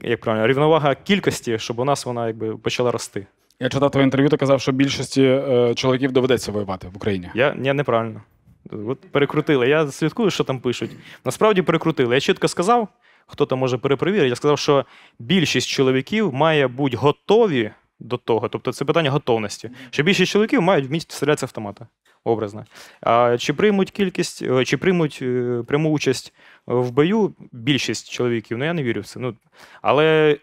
як 0.03 0.21
правильно, 0.21 0.47
рівновага 0.47 0.95
кількості, 0.95 1.59
щоб 1.59 1.79
у 1.79 1.85
нас 1.85 2.07
вона 2.07 2.27
якби 2.27 2.57
почала 2.57 2.91
рости. 2.91 3.27
Я 3.61 3.69
читав 3.69 3.91
твоє 3.91 4.05
інтерв'ю, 4.05 4.29
ти 4.29 4.37
казав, 4.37 4.61
що 4.61 4.73
більшості 4.73 5.23
е, 5.23 5.75
чоловіків 5.75 6.13
доведеться 6.13 6.53
воювати 6.53 6.89
в 6.89 6.97
Україні. 6.97 7.31
Я, 7.35 7.57
я 7.63 7.75
неправильно. 7.75 8.23
От 8.71 9.01
перекрутили. 9.13 9.69
Я 9.69 9.91
слідкую, 9.91 10.31
що 10.31 10.45
там 10.45 10.61
пишуть. 10.61 10.91
Насправді 11.25 11.63
перекрутили. 11.63 12.15
Я 12.15 12.21
чітко 12.21 12.49
сказав, 12.49 12.89
хто 13.27 13.47
там 13.47 13.59
може 13.59 13.79
перепровірити. 13.79 14.29
Я 14.29 14.37
сказав, 14.37 14.59
що 14.59 14.85
більшість 15.19 15.69
чоловіків 15.69 16.35
має 16.35 16.69
бути 16.69 16.97
готові 16.97 17.71
до 18.01 18.17
того. 18.17 18.49
Тобто 18.49 18.73
це 18.73 18.85
питання 18.85 19.11
готовності. 19.11 19.71
Що 19.91 20.03
більшість 20.03 20.33
чоловіків 20.33 20.63
мають 20.63 20.87
вміти 20.87 21.07
стріляти 21.09 21.41
з 21.41 21.43
автомата. 21.43 21.87
Образно. 22.25 22.65
А 23.01 23.37
чи 23.39 23.53
приймуть 23.53 23.91
кількість, 23.91 24.43
е, 24.43 24.65
чи 24.65 24.77
приймуть 24.77 25.19
е, 25.23 25.63
пряму 25.67 25.91
участь 25.91 26.35
в 26.67 26.91
бою 26.91 27.35
більшість 27.53 28.11
чоловіків? 28.11 28.59
Ну 28.59 28.65
я 28.65 28.73
не 28.73 28.83
вірю 28.83 29.01
в 29.01 29.07
це. 29.07 29.21
Ну, 29.21 29.37
але 29.83 30.39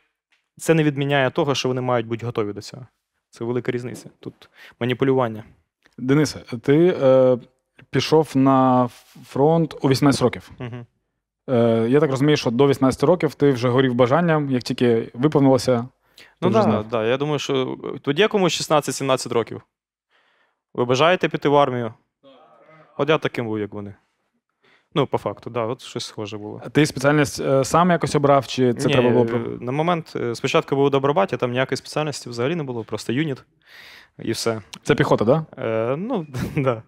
це 0.57 0.73
не 0.73 0.83
відміняє 0.83 1.29
того, 1.29 1.55
що 1.55 1.67
вони 1.67 1.81
мають 1.81 2.07
бути 2.07 2.25
готові 2.25 2.53
до 2.53 2.61
цього. 2.61 2.87
Це 3.29 3.45
велика 3.45 3.71
різниця. 3.71 4.09
Тут 4.19 4.49
маніпулювання. 4.79 5.43
Денисе, 5.97 6.39
ти 6.39 6.97
е, 7.01 7.37
пішов 7.89 8.31
на 8.35 8.89
фронт 9.25 9.75
у 9.81 9.89
18 9.89 10.21
років. 10.21 10.51
Угу. 10.59 10.85
Е, 11.49 11.87
я 11.89 11.99
так 11.99 12.11
розумію, 12.11 12.37
що 12.37 12.51
до 12.51 12.67
18 12.67 13.03
років 13.03 13.35
ти 13.35 13.51
вже 13.51 13.69
горів 13.69 13.93
бажанням, 13.93 14.51
як 14.51 14.63
тільки 14.63 15.11
виповнилося. 15.13 15.87
Ну 16.41 16.51
так, 16.51 16.63
знав. 16.63 16.87
да, 16.87 17.05
я 17.05 17.17
думаю, 17.17 17.39
що 17.39 17.77
тоді 18.01 18.21
якому 18.21 18.45
16-17 18.45 19.33
років. 19.33 19.61
Ви 20.73 20.85
бажаєте 20.85 21.29
піти 21.29 21.49
в 21.49 21.55
армію? 21.55 21.93
От 22.97 23.09
я 23.09 23.17
таким 23.17 23.45
був, 23.45 23.59
як 23.59 23.73
вони. 23.73 23.95
Ну, 24.95 25.07
по 25.07 25.17
факту, 25.17 25.49
да, 25.49 25.63
от 25.63 25.81
щось 25.81 26.05
схоже 26.05 26.37
було. 26.37 26.61
А 26.65 26.69
Ти 26.69 26.85
спеціальність 26.85 27.39
е, 27.39 27.63
сам 27.63 27.89
якось 27.89 28.15
обрав, 28.15 28.47
чи 28.47 28.73
це 28.73 28.87
Ні, 28.87 28.93
треба 28.93 29.09
було 29.09 29.25
е, 29.25 29.39
На 29.59 29.71
момент 29.71 30.13
е, 30.15 30.35
спочатку 30.35 30.75
був 30.75 30.85
у 30.85 30.89
Добробаті, 30.89 31.37
там 31.37 31.51
ніякої 31.51 31.77
спеціальності 31.77 32.29
взагалі 32.29 32.55
не 32.55 32.63
було, 32.63 32.83
просто 32.83 33.13
юніт 33.13 33.43
і 34.19 34.31
все. 34.31 34.61
Це 34.83 34.95
піхота, 34.95 35.25
так? 35.25 35.43
Да? 35.57 35.63
Е, 35.63 35.95
ну, 35.97 36.27
да. 36.57 36.83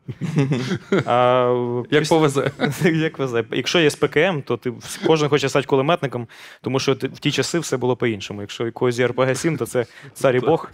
А, 1.06 1.84
Як 1.92 2.02
після- 2.02 2.16
повезе. 2.16 2.52
Як 2.94 3.20
везе. 3.20 3.46
Якщо 3.52 3.80
є 3.80 3.90
СПКМ, 3.90 4.42
то 4.46 4.58
ти 4.58 4.74
кожен 5.08 5.30
хоче 5.30 5.50
стати 5.50 5.68
кулеметником, 5.68 6.28
тому 6.62 6.80
що 6.80 6.94
в 6.94 6.98
ті 7.20 7.32
часи 7.32 7.60
все 7.60 7.78
було 7.78 7.96
по-іншому. 7.96 8.42
Якщо 8.42 8.68
у 8.68 8.72
когось 8.72 9.00
РПГ-7, 9.00 9.58
то 9.58 9.66
це 9.66 9.86
цар 10.14 10.36
і 10.36 10.40
Бог. 10.40 10.72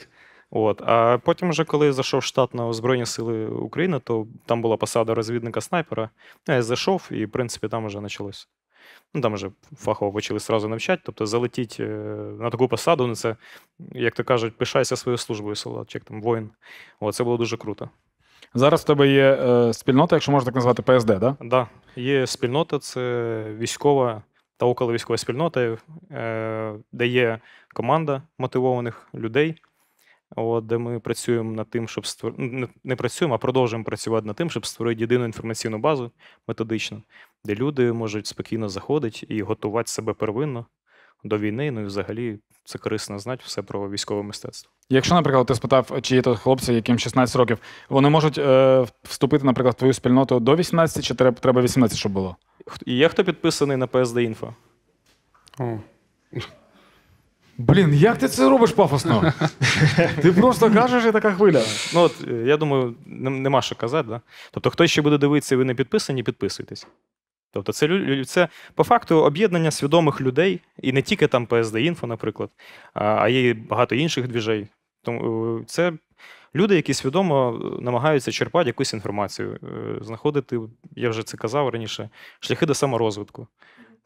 От. 0.51 0.81
А 0.85 1.17
потім, 1.17 1.49
вже, 1.49 1.63
коли 1.63 1.93
зайшов 1.93 2.23
штат 2.23 2.53
на 2.53 2.73
Збройні 2.73 3.05
Сили 3.05 3.45
України, 3.47 3.99
то 4.03 4.27
там 4.45 4.61
була 4.61 4.77
посада 4.77 5.13
розвідника 5.13 5.61
снайпера. 5.61 6.09
Я 6.47 6.63
зайшов, 6.63 7.07
і, 7.11 7.25
в 7.25 7.31
принципі, 7.31 7.67
там 7.67 7.85
вже 7.85 8.01
почалось. 8.01 8.47
Ну, 9.15 9.21
там 9.21 9.33
вже 9.33 9.49
фахово 9.77 10.11
почали 10.11 10.39
сразу 10.39 10.67
навчати. 10.67 11.01
Тобто 11.05 11.25
залетіть 11.25 11.77
е, 11.79 11.83
на 12.39 12.49
таку 12.49 12.67
посаду, 12.67 13.07
ну, 13.07 13.15
це, 13.15 13.35
як 13.91 14.13
то 14.15 14.23
кажуть, 14.23 14.57
пишайся 14.57 14.95
своєю 14.95 15.17
службою, 15.17 15.55
солдат, 15.55 15.89
чи 15.89 15.97
як 15.97 16.03
там 16.03 16.21
воїн. 16.21 16.49
От, 16.99 17.15
це 17.15 17.23
було 17.23 17.37
дуже 17.37 17.57
круто. 17.57 17.89
Зараз 18.53 18.81
в 18.81 18.85
тебе 18.85 19.07
є 19.07 19.33
е, 19.33 19.73
спільнота, 19.73 20.15
якщо 20.15 20.31
можна 20.31 20.45
так 20.45 20.55
назвати, 20.55 20.81
ПСД, 20.81 21.07
так? 21.07 21.19
Да? 21.19 21.35
Да, 21.41 21.67
є 21.95 22.27
спільнота, 22.27 22.79
це 22.79 23.43
військова 23.57 24.21
та 24.57 24.65
околовійськова 24.65 25.17
спільнота, 25.17 25.77
е, 26.11 26.73
де 26.91 27.07
є 27.07 27.39
команда 27.73 28.21
мотивованих 28.37 29.07
людей, 29.13 29.55
от, 30.35 30.65
де 30.65 30.77
ми 30.77 30.99
працюємо 30.99 31.51
над 31.51 31.69
тим, 31.69 31.87
щоб 31.87 32.05
створити, 32.05 32.41
не, 32.41 32.67
не 32.83 32.95
працюємо, 32.95 33.35
а 33.35 33.37
продовжуємо 33.37 33.83
працювати 33.83 34.27
над 34.27 34.35
тим, 34.35 34.49
щоб 34.49 34.65
створити 34.65 35.01
єдину 35.01 35.25
інформаційну 35.25 35.77
базу 35.77 36.11
методичну, 36.47 37.01
де 37.45 37.55
люди 37.55 37.93
можуть 37.93 38.27
спокійно 38.27 38.69
заходити 38.69 39.25
і 39.29 39.41
готувати 39.41 39.91
себе 39.91 40.13
первинно 40.13 40.65
до 41.23 41.37
війни. 41.37 41.71
Ну 41.71 41.81
і 41.81 41.85
взагалі 41.85 42.39
це 42.63 42.77
корисно 42.77 43.19
знати 43.19 43.43
все 43.45 43.61
про 43.61 43.89
військове 43.89 44.23
мистецтво. 44.23 44.71
Якщо, 44.89 45.15
наприклад, 45.15 45.45
ти 45.45 45.55
спитав, 45.55 45.99
чи 46.01 46.15
є 46.15 46.21
то 46.21 46.35
хлопці, 46.35 46.73
яким 46.73 46.99
16 46.99 47.35
років, 47.35 47.57
вони 47.89 48.09
можуть 48.09 48.37
е, 48.37 48.85
вступити, 49.03 49.45
наприклад, 49.45 49.75
в 49.75 49.77
твою 49.77 49.93
спільноту 49.93 50.39
до 50.39 50.55
18, 50.55 51.03
чи 51.03 51.13
треба, 51.13 51.37
треба 51.37 51.61
18, 51.61 51.97
щоб 51.97 52.11
було? 52.11 52.35
І 52.85 52.95
є 52.95 53.09
хто 53.09 53.23
підписаний 53.23 53.77
на 53.77 53.87
PSD 53.87 54.35
Info? 54.35 54.53
Блін, 57.57 57.93
як 57.93 58.17
ти 58.17 58.27
це 58.27 58.49
робиш 58.49 58.71
пафосно? 58.71 59.33
ти 60.21 60.31
просто 60.31 60.71
кажеш 60.71 61.05
і 61.05 61.11
така 61.11 61.31
хвиля. 61.31 61.63
Ну, 61.93 62.01
от, 62.01 62.15
е, 62.27 62.33
я 62.33 62.57
думаю, 62.57 62.95
нема 63.05 63.61
що 63.61 63.75
казати. 63.75 64.09
Да? 64.09 64.21
Тобто, 64.51 64.69
хтось 64.69 64.91
ще 64.91 65.01
буде 65.01 65.17
дивитися, 65.17 65.55
і 65.55 65.57
ви 65.57 65.65
не 65.65 65.75
підписані, 65.75 66.23
підписуйтесь. 66.23 66.87
Тобто, 67.51 67.73
це, 67.73 68.23
це 68.25 68.47
по 68.75 68.83
факту 68.83 69.15
об'єднання 69.15 69.71
свідомих 69.71 70.21
людей, 70.21 70.61
і 70.81 70.91
не 70.91 71.01
тільки 71.01 71.27
там 71.27 71.45
PSD 71.45 71.73
Info, 71.73 72.05
наприклад, 72.05 72.49
а 72.93 73.29
є 73.29 73.49
і 73.49 73.53
багато 73.53 73.95
інших 73.95 74.27
двіжей. 74.27 74.67
Тому 75.03 75.57
е, 75.57 75.63
це 75.67 75.93
люди, 76.55 76.75
які 76.75 76.93
свідомо 76.93 77.61
е, 77.79 77.81
намагаються 77.83 78.31
черпати 78.31 78.69
якусь 78.69 78.93
інформацію, 78.93 79.59
знаходити, 80.01 80.59
я 80.95 81.09
вже 81.09 81.23
це 81.23 81.37
казав 81.37 81.69
раніше, 81.69 82.09
шляхи 82.39 82.65
до 82.65 82.73
саморозвитку. 82.73 83.47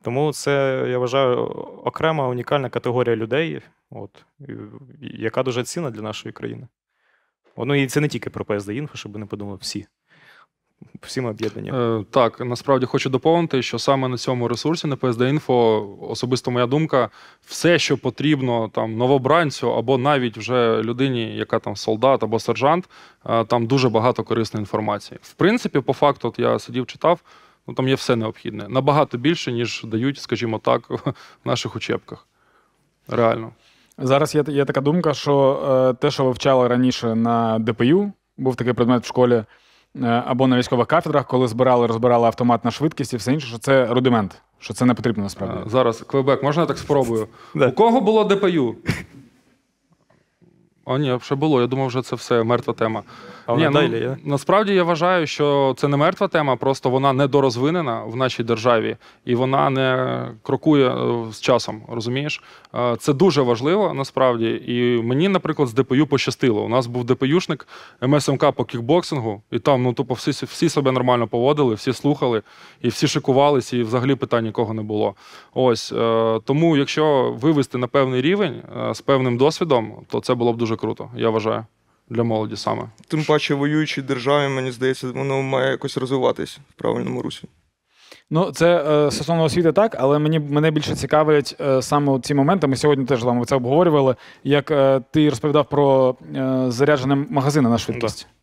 Тому 0.02 0.34
це, 0.34 0.86
я 0.90 0.98
вважаю, 0.98 1.38
окрема 1.86 2.28
унікальна 2.28 2.70
категорія 2.70 3.16
людей, 3.16 3.62
от, 3.90 4.26
яка 5.02 5.44
дуже 5.44 5.64
цінна 5.64 5.92
для 5.92 6.02
нашої 6.02 6.34
країни. 6.34 6.68
Ну 7.58 7.76
і 7.76 7.88
це 7.88 8.02
не 8.02 8.08
тільки 8.08 8.30
про 8.30 8.46
PSD 8.46 8.82
Info, 8.82 8.96
щоб 8.96 9.18
не 9.18 9.26
подумали 9.26 9.58
всі. 9.62 9.88
Всі 11.02 11.22
ми. 11.22 11.36
Е, 11.58 12.06
Так, 12.12 12.40
насправді 12.40 12.86
хочу 12.86 13.10
доповнити, 13.10 13.62
що 13.62 13.80
саме 13.80 14.08
на 14.08 14.18
цьому 14.18 14.48
ресурсі 14.48 14.88
на 14.88 14.96
PSD 14.96 15.34
Info, 15.34 15.96
особисто 16.10 16.52
моя 16.52 16.66
думка, 16.66 17.10
все, 17.46 17.80
що 17.80 17.98
потрібно 17.98 18.70
там 18.70 18.98
новобранцю 18.98 19.76
або 19.76 19.98
навіть 19.98 20.38
вже 20.38 20.82
людині, 20.84 21.36
яка 21.36 21.60
там 21.60 21.76
солдат 21.76 22.24
або 22.24 22.40
сержант, 22.40 22.90
е, 23.26 23.46
там 23.46 23.66
дуже 23.66 23.90
багато 23.90 24.24
корисної 24.24 24.62
інформації. 24.62 25.20
В 25.22 25.34
принципі, 25.34 25.80
по 25.80 25.94
факту, 25.94 26.28
от 26.28 26.40
я 26.40 26.60
сидів, 26.60 26.86
читав, 26.88 27.20
ну 27.68 27.74
там 27.74 27.88
є 27.88 27.96
все 27.96 28.16
необхідне. 28.16 28.66
Набагато 28.70 29.18
більше, 29.18 29.52
ніж 29.52 29.84
дають, 29.88 30.18
скажімо 30.18 30.60
так, 30.60 30.90
в 30.90 31.14
наших 31.46 31.76
учебках. 31.76 32.28
Реально. 33.08 33.52
Зараз 33.98 34.36
є, 34.36 34.44
є 34.48 34.66
така 34.66 34.82
думка, 34.82 35.14
що 35.14 35.64
е, 35.90 35.94
те, 36.02 36.12
що 36.12 36.26
вивчали 36.26 36.68
раніше 36.68 37.16
на 37.16 37.60
ДПЮ, 37.60 38.12
був 38.38 38.56
такий 38.56 38.74
предмет 38.74 39.04
в 39.04 39.08
школі, 39.08 39.34
е, 39.34 40.24
або 40.26 40.48
на 40.48 40.58
військових 40.58 40.88
кафедрах, 40.88 41.28
коли 41.28 41.48
збирали, 41.48 41.88
розбирали 41.88 42.28
автомат 42.28 42.66
на 42.66 42.72
швидкість 42.72 43.14
і 43.14 43.18
все 43.18 43.34
інше, 43.34 43.48
що 43.48 43.58
це 43.58 43.86
рудимент, 43.86 44.42
що 44.60 44.74
це 44.74 44.86
не 44.86 44.94
потрібно 44.94 45.22
Е, 45.22 45.24
насправді. 45.24 45.70
Зараз, 45.70 46.02
Квебек, 46.02 46.44
можна 46.44 46.62
я 46.62 46.68
так 46.68 46.78
спробую? 46.78 47.28
У 47.56 47.72
кого 47.72 48.02
було 48.02 48.24
ДПЮ? 48.24 48.76
А 50.86 50.98
ні, 50.98 51.20
ще 51.22 51.36
було. 51.36 51.62
Я 51.62 51.68
думав, 51.68 51.88
вже 51.88 52.02
це 52.02 52.16
все 52.16 52.44
мертва 52.44 52.74
тема. 52.74 53.04
А 53.50 53.56
Ні, 53.56 53.66
ну, 53.66 53.72
далі 53.72 54.00
є? 54.00 54.18
Насправді 54.24 54.74
я 54.74 54.84
вважаю, 54.84 55.28
що 55.28 55.74
це 55.78 55.88
не 55.88 55.98
мертва 55.98 56.28
тема, 56.28 56.56
просто 56.56 56.90
вона 56.90 57.14
недорозвинена 57.14 58.04
в 58.04 58.16
нашій 58.16 58.44
державі 58.44 58.98
і 59.26 59.36
вона 59.36 59.70
не 59.70 60.28
крокує 60.44 60.90
е, 60.90 61.26
з 61.32 61.42
часом. 61.42 61.82
Розумієш? 61.90 62.44
Е, 62.76 62.96
Це 63.00 63.14
дуже 63.14 63.42
важливо 63.42 63.94
насправді. 63.94 64.62
І 64.68 65.02
мені, 65.04 65.30
наприклад, 65.30 65.68
з 65.68 65.74
ДПЮ 65.74 66.08
пощастило. 66.08 66.62
У 66.62 66.70
нас 66.70 66.88
був 66.88 67.04
ДПЮшник 67.04 67.68
МСМК 68.02 68.52
по 68.52 68.66
кікбоксингу, 68.66 69.42
і 69.52 69.60
там 69.60 69.84
ну 69.84 69.94
тупо 69.94 70.14
всі, 70.14 70.46
всі 70.46 70.70
себе 70.70 70.92
нормально 70.92 71.28
поводили, 71.28 71.76
всі 71.76 71.94
слухали, 71.94 72.42
і 72.82 72.88
всі 72.88 73.08
шикувалися, 73.08 73.78
і 73.78 73.84
взагалі 73.84 74.16
питань 74.16 74.44
нікого 74.44 74.74
не 74.74 74.82
було. 74.82 75.16
Ось 75.54 75.92
е, 75.92 76.40
тому, 76.46 76.78
якщо 76.78 77.36
вивести 77.42 77.78
на 77.78 77.88
певний 77.88 78.22
рівень 78.22 78.62
з 78.94 79.02
певним 79.02 79.38
досвідом, 79.38 79.94
то 80.08 80.20
це 80.20 80.34
було 80.34 80.54
б 80.54 80.58
дуже 80.58 80.76
круто, 80.76 81.10
я 81.16 81.30
вважаю, 81.30 81.66
для 82.10 82.24
молоді 82.24 82.56
саме. 82.56 82.84
Тим 83.08 83.24
паче 83.24 83.54
воюючій 83.56 84.02
державі, 84.02 84.50
мені 84.50 84.72
здається, 84.72 85.08
воно 85.08 85.42
має 85.42 85.72
якось 85.72 85.98
розвиватись 85.98 86.60
в 86.70 86.74
правильному 86.74 87.22
русі. 87.22 87.48
Ну, 88.32 88.52
це 88.52 88.78
е, 88.78 89.12
стосовно 89.12 89.44
освіти 89.44 89.72
так, 89.72 89.96
але 90.00 90.20
мені 90.20 90.40
мене 90.40 90.72
більше 90.72 90.96
цікавлять 90.96 91.56
е, 91.62 91.82
саме 91.82 92.20
ці 92.20 92.34
моменти. 92.34 92.68
Ми 92.68 92.76
сьогодні 92.76 93.06
теж 93.06 93.20
з 93.20 93.24
вами 93.24 93.46
це 93.46 93.56
обговорювали. 93.56 94.16
Як 94.44 94.72
е, 94.72 95.02
ти 95.12 95.30
розповідав 95.30 95.70
про 95.70 96.16
е, 96.36 96.66
заряджене 96.68 97.16
магазини 97.16 97.70
на 97.70 97.78
швидкість. 97.78 98.28
Да, 98.30 98.39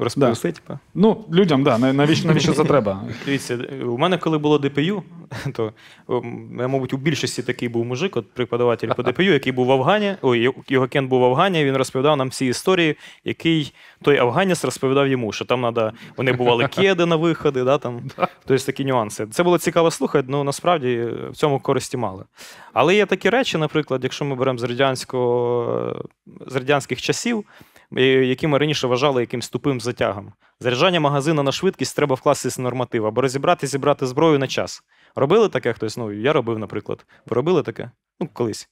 розповісти, 0.00 0.52
типу. 0.52 0.78
Ну, 0.94 1.24
людям, 1.32 1.62
да, 1.62 1.78
навіщо, 1.78 2.28
навіщо 2.28 2.52
це 2.52 2.64
треба? 2.64 3.02
Дивіться, 3.26 3.58
у 3.86 3.98
мене 3.98 4.18
коли 4.18 4.38
було 4.38 4.58
ДПЮ, 4.58 5.02
то 5.52 5.72
ем, 6.08 6.56
я, 6.60 6.68
мабуть, 6.68 6.92
у 6.92 6.96
більшості 6.96 7.42
такий 7.42 7.68
був 7.68 7.84
мужик, 7.84 8.16
от 8.16 8.30
преподаватель 8.34 8.88
по 8.88 9.02
ДПЮ, 9.02 9.22
який 9.22 9.52
був 9.52 9.66
в 9.66 9.72
Афгані. 9.72 10.14
Ой, 10.22 10.50
його 10.68 10.88
кен 10.88 11.08
був 11.08 11.20
в 11.20 11.24
Афгані, 11.24 11.64
він 11.64 11.76
розповідав 11.76 12.16
нам 12.16 12.28
всі 12.28 12.46
історії, 12.46 12.96
який 13.24 13.72
той 14.02 14.18
афганець 14.18 14.64
розповідав 14.64 15.08
йому, 15.08 15.32
що 15.32 15.44
там 15.44 15.62
треба, 15.62 15.92
вони 16.16 16.32
бували 16.32 16.68
кеди 16.74 17.06
на 17.06 17.16
виходи, 17.16 17.64
да, 17.64 17.78
там, 17.78 18.02
тобто 18.46 18.64
такі 18.64 18.84
нюанси. 18.84 19.26
Це 19.26 19.42
було 19.42 19.58
цікаво 19.58 19.90
слухати, 19.90 20.28
але 20.32 20.44
насправді 20.44 21.08
в 21.30 21.36
цьому 21.36 21.60
користі 21.60 21.96
мало. 21.96 22.24
Але 22.72 22.94
є 22.94 23.06
такі 23.06 23.30
речі, 23.30 23.58
наприклад, 23.58 24.00
якщо 24.04 24.24
ми 24.24 24.34
беремо 24.34 24.58
з 24.58 24.62
радянського 24.62 26.06
з 26.46 26.56
радянських 26.56 27.02
часів, 27.02 27.44
які 27.92 28.46
ми 28.46 28.58
раніше 28.58 28.86
вважали 28.86 29.22
якимсь 29.22 29.48
тупим 29.48 29.80
затягом. 29.80 30.32
Заряджання 30.60 31.00
магазину 31.00 31.42
на 31.42 31.52
швидкість 31.52 31.96
треба 31.96 32.14
вкластися 32.14 32.62
норматив, 32.62 33.06
або 33.06 33.20
розібрати, 33.20 33.66
зібрати 33.66 34.06
зброю 34.06 34.38
на 34.38 34.46
час. 34.46 34.82
Робили 35.14 35.48
таке 35.48 35.72
хтось? 35.72 35.96
Ну, 35.96 36.12
я 36.12 36.32
робив, 36.32 36.58
наприклад. 36.58 37.06
Ви 37.26 37.34
робили 37.34 37.62
таке? 37.62 37.90
Ну, 38.20 38.28
колись. 38.32 38.68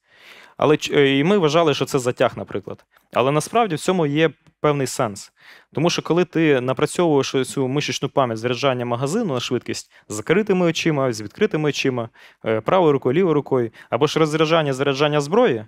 Але 0.56 0.78
е, 0.92 1.18
і 1.18 1.24
ми 1.24 1.38
вважали, 1.38 1.74
що 1.74 1.84
це 1.84 1.98
затяг, 1.98 2.32
наприклад. 2.36 2.84
Але 3.12 3.30
насправді 3.30 3.74
в 3.74 3.80
цьому 3.80 4.06
є 4.06 4.30
певний 4.60 4.86
сенс. 4.86 5.32
Тому 5.72 5.90
що 5.90 6.02
коли 6.02 6.24
ти 6.24 6.60
напрацьовуєш 6.60 7.34
цю 7.44 7.68
мишечну 7.68 8.08
пам'ять 8.08 8.38
заряджання 8.38 8.84
магазину 8.84 9.34
на 9.34 9.40
швидкість 9.40 9.92
з 10.08 10.14
закритими 10.14 10.66
очима, 10.66 11.12
з 11.12 11.22
відкритими 11.22 11.68
очима, 11.68 12.08
е, 12.46 12.60
правою 12.60 12.92
рукою, 12.92 13.14
лівою 13.14 13.34
рукою, 13.34 13.70
або 13.90 14.06
ж 14.06 14.18
розряджання 14.18 14.72
заряджання 14.72 15.20
зброї, 15.20 15.66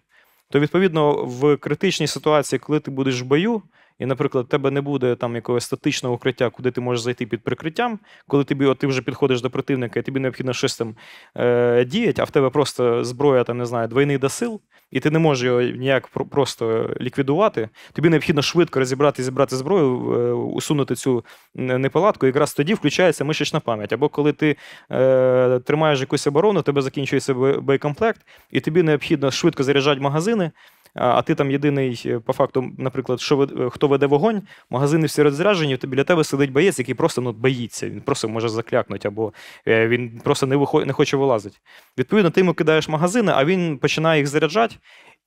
то 0.48 0.60
відповідно 0.60 1.24
в 1.24 1.56
критичній 1.56 2.06
ситуації, 2.06 2.58
коли 2.58 2.80
ти 2.80 2.90
будеш 2.90 3.22
в 3.22 3.24
бою, 3.24 3.62
і, 3.98 4.06
наприклад, 4.06 4.44
в 4.44 4.48
тебе 4.48 4.70
не 4.70 4.80
буде 4.80 5.14
там 5.14 5.34
якогось 5.34 5.64
статичного 5.64 6.14
укриття, 6.14 6.50
куди 6.50 6.70
ти 6.70 6.80
можеш 6.80 7.02
зайти 7.04 7.26
під 7.26 7.44
прикриттям, 7.44 7.98
коли 8.28 8.44
тобі, 8.44 8.66
от 8.66 8.78
ти 8.78 8.86
вже 8.86 9.02
підходиш 9.02 9.40
до 9.42 9.50
противника, 9.50 10.00
і 10.00 10.02
тобі 10.02 10.20
необхідно 10.20 10.52
щось 10.52 10.76
там 10.76 10.96
е, 11.36 11.84
діяти, 11.84 12.22
а 12.22 12.24
в 12.24 12.30
тебе 12.30 12.50
просто 12.50 13.04
зброя, 13.04 13.44
там, 13.44 13.58
не 13.58 13.66
знаю, 13.66 13.88
двойний 13.88 14.18
досил, 14.18 14.60
і 14.90 15.00
ти 15.00 15.10
не 15.10 15.18
можеш 15.18 15.44
його 15.44 15.62
ніяк 15.62 16.08
про- 16.08 16.26
просто 16.26 16.90
ліквідувати. 17.00 17.68
Тобі 17.92 18.08
необхідно 18.08 18.42
швидко 18.42 18.78
розібрати, 18.78 19.22
зібрати 19.22 19.56
зброю, 19.56 20.12
е, 20.12 20.32
усунути 20.32 20.94
цю 20.94 21.24
неполадку, 21.54 22.26
і 22.26 22.28
якраз 22.28 22.54
тоді 22.54 22.74
включається 22.74 23.24
мишечна 23.24 23.60
пам'ять. 23.60 23.92
Або 23.92 24.08
коли 24.08 24.32
ти 24.32 24.56
е, 24.92 25.60
тримаєш 25.64 26.00
якусь 26.00 26.26
оборону, 26.26 26.62
тебе 26.62 26.82
закінчується 26.82 27.34
боєкомплект, 27.34 28.20
і 28.50 28.60
тобі 28.60 28.82
необхідно 28.82 29.30
швидко 29.30 29.62
заряджати 29.62 30.00
магазини. 30.00 30.50
А 30.98 31.22
ти 31.22 31.34
там 31.34 31.50
єдиний, 31.50 32.02
е, 32.06 32.18
по 32.18 32.32
факту, 32.32 32.70
наприклад, 32.78 33.20
що 33.20 33.36
вед- 33.36 33.70
хто 33.70 33.88
веде 33.88 34.06
вогонь, 34.06 34.42
магазини 34.70 35.06
всі 35.06 35.22
розряджені, 35.22 35.76
то 35.76 35.86
біля 35.86 36.04
тебе 36.04 36.24
сидить 36.24 36.52
боєць, 36.52 36.78
який 36.78 36.94
просто 36.94 37.20
ну, 37.20 37.32
боїться. 37.32 37.88
Він 37.88 38.00
просто 38.00 38.28
може 38.28 38.48
заклякнути, 38.48 39.08
або 39.08 39.32
е, 39.68 39.88
він 39.88 40.20
просто 40.24 40.46
не, 40.46 40.56
вихо- 40.56 40.84
не 40.86 40.92
хоче 40.92 41.16
вилазити. 41.16 41.56
Відповідно, 41.98 42.30
ти 42.30 42.40
йому 42.40 42.54
кидаєш 42.54 42.88
магазини, 42.88 43.32
а 43.34 43.44
він 43.44 43.78
починає 43.78 44.20
їх 44.20 44.26
заряджати. 44.26 44.76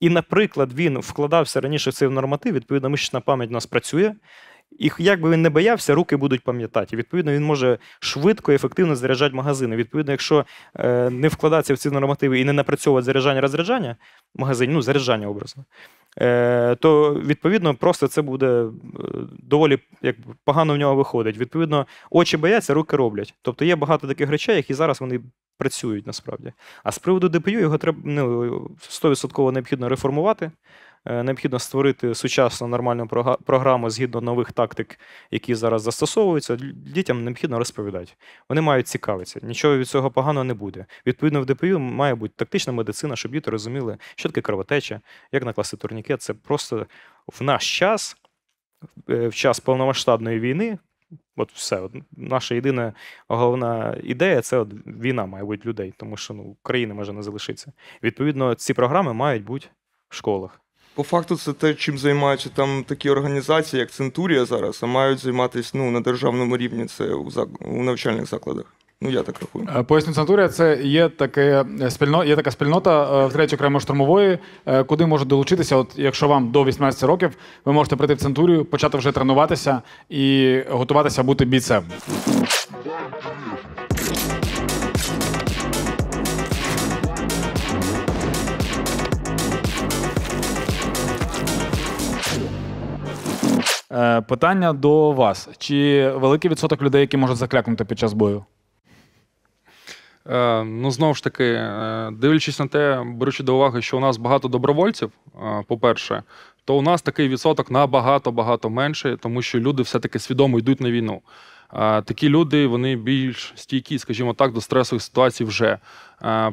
І, 0.00 0.10
наприклад, 0.10 0.72
він 0.72 0.98
вкладався 0.98 1.60
раніше 1.60 1.90
в 1.90 1.92
цей 1.92 2.08
норматив, 2.08 2.54
відповідно, 2.54 2.90
мишечна 2.90 3.20
пам'ять 3.20 3.50
у 3.50 3.52
нас 3.52 3.66
працює. 3.66 4.12
І 4.78 4.90
як 4.98 5.20
би 5.20 5.30
він 5.30 5.42
не 5.42 5.50
боявся, 5.50 5.94
руки 5.94 6.16
будуть 6.16 6.44
пам'ятати. 6.44 6.88
І, 6.92 6.98
відповідно, 6.98 7.32
він 7.32 7.44
може 7.44 7.78
швидко 8.00 8.52
і 8.52 8.54
ефективно 8.54 8.96
заряджати 8.96 9.34
магазини. 9.34 9.76
Відповідно, 9.76 10.12
якщо 10.12 10.44
е, 10.74 11.10
не 11.10 11.28
вкладатися 11.28 11.74
в 11.74 11.78
ці 11.78 11.90
нормативи 11.90 12.40
і 12.40 12.44
не 12.44 12.52
напрацьовувати 12.52 13.04
заряджання 13.04 13.40
розряджання 13.40 13.96
магазин, 14.34 14.72
ну, 14.72 14.82
заряджання 14.82 15.28
образно, 15.28 15.64
е, 16.18 16.76
то 16.80 17.14
відповідно 17.14 17.74
просто 17.74 18.08
це 18.08 18.22
буде 18.22 18.46
е, 18.46 18.68
доволі 19.38 19.78
як, 20.02 20.16
погано 20.44 20.74
в 20.74 20.76
нього 20.76 20.94
виходить. 20.94 21.38
Відповідно, 21.38 21.86
очі 22.10 22.36
бояться, 22.36 22.74
руки 22.74 22.96
роблять. 22.96 23.34
Тобто 23.42 23.64
є 23.64 23.76
багато 23.76 24.08
таких 24.08 24.30
речей, 24.30 24.56
які 24.56 24.74
зараз 24.74 25.00
вони 25.00 25.20
працюють 25.58 26.06
насправді. 26.06 26.52
А 26.84 26.92
з 26.92 26.98
приводу 26.98 27.28
ДПЮ 27.28 27.60
його 27.60 27.78
треба 27.78 27.98
ну, 28.04 28.52
100% 28.78 29.52
необхідно 29.52 29.88
реформувати. 29.88 30.50
Е, 31.04 31.22
Необхідно 31.22 31.58
створити 31.58 32.14
сучасну 32.14 32.66
нормальну 32.66 33.06
програму 33.46 33.90
згідно 33.90 34.20
нових 34.20 34.52
тактик, 34.52 35.00
які 35.30 35.54
зараз 35.54 35.82
застосовуються. 35.82 36.56
Дітям 36.74 37.24
необхідно 37.24 37.58
розповідати. 37.58 38.12
Вони 38.48 38.60
мають 38.60 38.88
цікавитися. 38.88 39.40
Нічого 39.42 39.78
від 39.78 39.88
цього 39.88 40.10
поганого 40.10 40.44
не 40.44 40.54
буде. 40.54 40.86
Відповідно, 41.06 41.40
в 41.40 41.46
ДПЮ 41.46 41.78
має 41.78 42.14
бути 42.14 42.34
тактична 42.36 42.72
медицина, 42.72 43.16
щоб 43.16 43.32
діти 43.32 43.50
розуміли, 43.50 43.98
що 44.16 44.28
таке 44.28 44.40
кровотеча, 44.40 45.00
як 45.32 45.44
накласти 45.44 45.76
турнікет. 45.76 46.22
Це 46.22 46.34
просто 46.34 46.86
в 47.40 47.42
наш 47.42 47.78
час, 47.78 48.16
е, 49.10 49.28
в 49.28 49.34
час 49.34 49.60
повномасштабної 49.60 50.40
війни. 50.40 50.78
От 51.36 51.52
все, 51.52 51.80
от 51.80 51.92
наша 52.12 52.54
єдина 52.54 52.92
головна 53.28 53.96
ідея 54.02 54.40
це 54.40 54.58
от 54.58 54.68
війна 54.86 55.26
має 55.26 55.44
бути 55.44 55.68
людей, 55.68 55.94
тому 55.96 56.16
що 56.16 56.34
ну, 56.34 56.56
країни 56.62 56.94
може 56.94 57.12
не 57.12 57.22
залишитися. 57.22 57.72
Відповідно, 58.02 58.54
ці 58.54 58.74
програми 58.74 59.12
мають 59.12 59.44
бути 59.44 59.66
в 60.08 60.14
школах. 60.14 60.60
По 61.00 61.04
факту, 61.04 61.36
це 61.36 61.52
те, 61.52 61.74
чим 61.74 61.98
займаються 61.98 62.48
там 62.54 62.84
такі 62.86 63.10
організації, 63.10 63.80
як 63.80 63.90
Центурія 63.90 64.44
зараз, 64.44 64.80
а 64.82 64.86
мають 64.86 65.18
займатися 65.18 65.70
ну, 65.74 65.90
на 65.90 66.00
державному 66.00 66.56
рівні 66.56 66.86
це 66.86 67.04
у, 67.04 67.30
зак... 67.30 67.48
у 67.60 67.82
навчальних 67.82 68.26
закладах. 68.26 68.64
Ну, 69.00 69.10
я 69.10 69.22
так 69.22 69.40
рахую. 69.40 69.68
Е, 69.76 69.82
Поясню 69.82 70.12
Центурія, 70.12 70.48
це 70.48 70.80
є, 70.82 71.08
таке 71.08 71.64
спільно, 71.88 72.24
є 72.24 72.36
така 72.36 72.50
спільнота 72.50 73.24
е, 73.24 73.26
в 73.26 73.32
третій 73.32 73.56
окремо 73.56 73.80
штурмової, 73.80 74.38
е, 74.66 74.84
куди 74.84 75.06
можуть 75.06 75.28
долучитися. 75.28 75.76
От 75.76 75.92
якщо 75.96 76.28
вам 76.28 76.50
до 76.50 76.64
18 76.64 77.02
років, 77.02 77.30
ви 77.64 77.72
можете 77.72 77.96
прийти 77.96 78.14
в 78.14 78.18
Центурію, 78.18 78.64
почати 78.64 78.98
вже 78.98 79.12
тренуватися 79.12 79.82
і 80.08 80.56
готуватися 80.70 81.22
бути 81.22 81.44
бійцем. 81.44 81.84
Питання 94.28 94.72
до 94.72 95.12
вас: 95.12 95.48
чи 95.58 96.10
великий 96.10 96.50
відсоток 96.50 96.82
людей, 96.82 97.00
які 97.00 97.16
можуть 97.16 97.36
заклякнути 97.36 97.84
під 97.84 97.98
час 97.98 98.12
бою? 98.12 98.44
Е, 100.28 100.64
ну, 100.64 100.90
знову 100.90 101.14
ж 101.14 101.24
таки, 101.24 101.44
е, 101.44 102.10
дивлячись 102.12 102.60
на 102.60 102.66
те, 102.66 103.02
беручи 103.06 103.42
до 103.42 103.54
уваги, 103.54 103.82
що 103.82 103.96
у 103.96 104.00
нас 104.00 104.16
багато 104.16 104.48
добровольців, 104.48 105.12
е, 105.42 105.64
по-перше, 105.68 106.22
то 106.64 106.76
у 106.76 106.82
нас 106.82 107.02
такий 107.02 107.28
відсоток 107.28 107.70
набагато-багато 107.70 108.70
менший, 108.70 109.16
тому 109.16 109.42
що 109.42 109.60
люди 109.60 109.82
все-таки 109.82 110.18
свідомо 110.18 110.58
йдуть 110.58 110.80
на 110.80 110.90
війну. 110.90 111.20
Такі 112.04 112.28
люди 112.28 112.66
вони 112.66 112.96
більш 112.96 113.52
стійкі, 113.56 113.98
скажімо 113.98 114.34
так, 114.34 114.52
до 114.52 114.60
стресових 114.60 115.02
ситуацій 115.02 115.44
вже. 115.44 115.78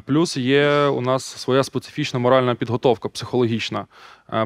Плюс 0.04 0.36
є 0.36 0.86
у 0.86 1.00
нас 1.00 1.24
своя 1.24 1.62
специфічна 1.62 2.20
моральна 2.20 2.54
підготовка 2.54 3.08
психологічна 3.08 3.86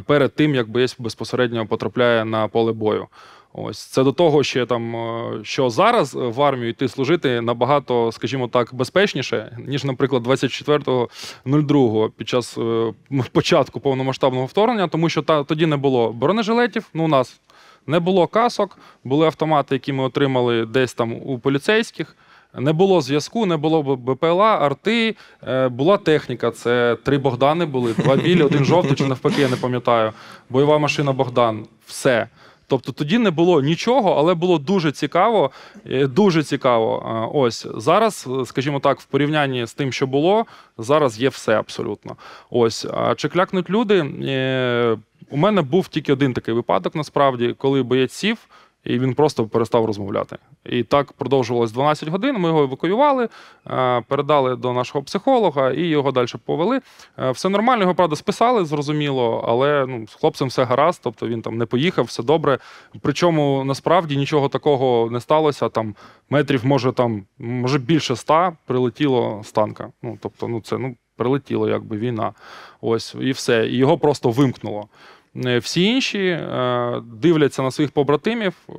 перед 0.07 0.35
тим, 0.35 0.55
як 0.55 0.71
боєць 0.71 0.97
безпосередньо 0.99 1.67
потрапляє 1.67 2.25
на 2.25 2.49
поле 2.49 2.73
бою. 2.73 3.09
Ось 3.55 3.79
це 3.79 4.05
до 4.05 4.13
того, 4.13 4.43
ще 4.43 4.67
там, 4.67 4.95
що 5.43 5.71
зараз 5.71 6.15
в 6.15 6.43
армію 6.43 6.69
йти 6.69 6.89
служити 6.89 7.41
набагато, 7.41 8.13
скажімо 8.13 8.49
так, 8.49 8.75
безпечніше, 8.75 9.59
ніж, 9.67 9.85
наприклад, 9.85 10.27
24.02 10.27 12.11
під 12.11 12.29
час 12.29 12.59
е, 12.59 12.95
початку 13.33 13.81
повномасштабного 13.81 14.47
вторгнення, 14.47 14.89
тому 14.89 15.09
що 15.09 15.23
та, 15.23 15.45
тоді 15.45 15.67
не 15.67 15.77
було 15.77 16.13
бронежилетів. 16.13 16.89
Ну, 16.95 17.05
у 17.05 17.09
нас 17.09 17.41
не 17.87 18.01
було 18.01 18.27
касок, 18.27 18.79
були 19.05 19.27
автомати, 19.27 19.75
які 19.75 19.93
ми 19.93 20.05
отримали 20.05 20.67
десь 20.67 20.95
там 20.95 21.13
у 21.13 21.39
поліцейських. 21.39 22.17
Не 22.59 22.73
було 22.73 23.01
зв'язку, 23.01 23.47
не 23.47 23.57
було 23.57 23.97
БПЛА, 23.97 24.59
арти, 24.59 25.17
е, 25.49 25.69
була 25.69 25.99
техніка. 25.99 26.51
Це 26.51 26.97
три 27.05 27.19
Богдани 27.19 27.67
були, 27.67 27.95
два 27.95 28.17
білі, 28.17 28.43
один 28.43 28.65
жовтий, 28.65 28.97
чи 28.97 29.07
навпаки, 29.07 29.41
я 29.41 29.49
не 29.49 29.57
пам'ятаю. 29.57 30.13
Бойова 30.51 30.79
машина 30.79 31.13
Богдан. 31.13 31.67
Все. 31.87 32.29
Тобто 32.73 32.93
тоді 32.93 33.19
не 33.19 33.31
було 33.31 33.61
нічого, 33.63 34.15
але 34.19 34.35
було 34.35 34.59
дуже 34.59 34.93
цікаво. 34.93 35.51
е, 35.91 36.07
Дуже 36.07 36.43
цікаво. 36.43 37.31
Ось 37.35 37.67
зараз, 37.77 38.29
е, 38.41 38.47
скажімо 38.47 38.81
так, 38.81 39.01
в 39.01 39.05
порівнянні 39.05 39.67
з 39.67 39.75
тим, 39.75 39.93
що 39.93 40.07
було, 40.07 40.47
зараз 40.79 41.21
є 41.21 41.29
все 41.29 41.59
абсолютно. 41.59 42.17
Ось, 42.51 42.87
чи 43.17 43.29
клякнуть 43.29 43.71
люди? 43.71 43.99
Е, 44.23 44.97
У 45.31 45.37
мене 45.37 45.63
був 45.63 45.89
тільки 45.89 46.13
один 46.13 46.33
такий 46.35 46.55
випадок, 46.55 46.95
насправді, 46.95 47.55
коли 47.59 47.83
боєць 47.83 48.13
сів, 48.13 48.39
і 48.85 48.99
він 48.99 49.15
просто 49.15 49.47
перестав 49.47 49.85
розмовляти. 49.85 50.37
І 50.65 50.83
так 50.83 51.13
продовжувалось 51.13 51.73
12 51.73 52.09
годин. 52.09 52.37
Ми 52.39 52.49
його 52.49 52.63
евакуювали, 52.63 53.29
е, 53.71 54.01
передали 54.09 54.57
до 54.57 54.73
нашого 54.73 55.05
психолога 55.05 55.71
і 55.71 55.83
його 55.83 56.13
далі 56.13 56.27
повели. 56.45 56.81
Е, 57.19 57.31
Все 57.31 57.49
нормально, 57.49 57.83
його 57.83 57.95
правда 57.95 58.17
списали, 58.17 58.65
зрозуміло, 58.65 59.45
але 59.49 59.87
ну, 59.89 60.07
з 60.07 60.15
хлопцем 60.15 60.49
все 60.49 60.65
гаразд, 60.65 61.01
тобто 61.05 61.29
він 61.29 61.43
там 61.43 61.59
не 61.59 61.67
поїхав, 61.67 62.05
все 62.05 62.23
добре. 62.23 62.59
Причому 63.01 63.65
насправді 63.65 64.17
нічого 64.17 64.49
такого 64.49 65.11
не 65.11 65.21
сталося. 65.21 65.69
Там 65.69 65.95
метрів, 66.31 66.67
може, 66.67 66.93
там, 66.93 67.25
може 67.39 67.79
більше 67.79 68.13
ста 68.13 68.57
прилетіло 68.67 69.41
з 69.45 69.53
танка. 69.53 69.89
Ну, 70.03 70.19
тобто, 70.21 70.49
ну 70.49 70.61
це 70.61 70.79
ну, 70.79 70.97
прилетіло, 71.17 71.69
якби 71.69 71.97
війна. 71.97 72.33
Ось, 72.81 73.15
і 73.21 73.31
все. 73.31 73.69
І 73.69 73.77
його 73.77 73.99
просто 73.99 74.31
вимкнуло. 74.31 74.89
Е, 75.37 75.59
Всі 75.59 75.85
інші 75.85 76.19
е, 76.19 77.03
дивляться 77.13 77.63
на 77.63 77.71
своїх 77.71 77.93
побратимів. 77.93 78.55
Е, 78.69 78.73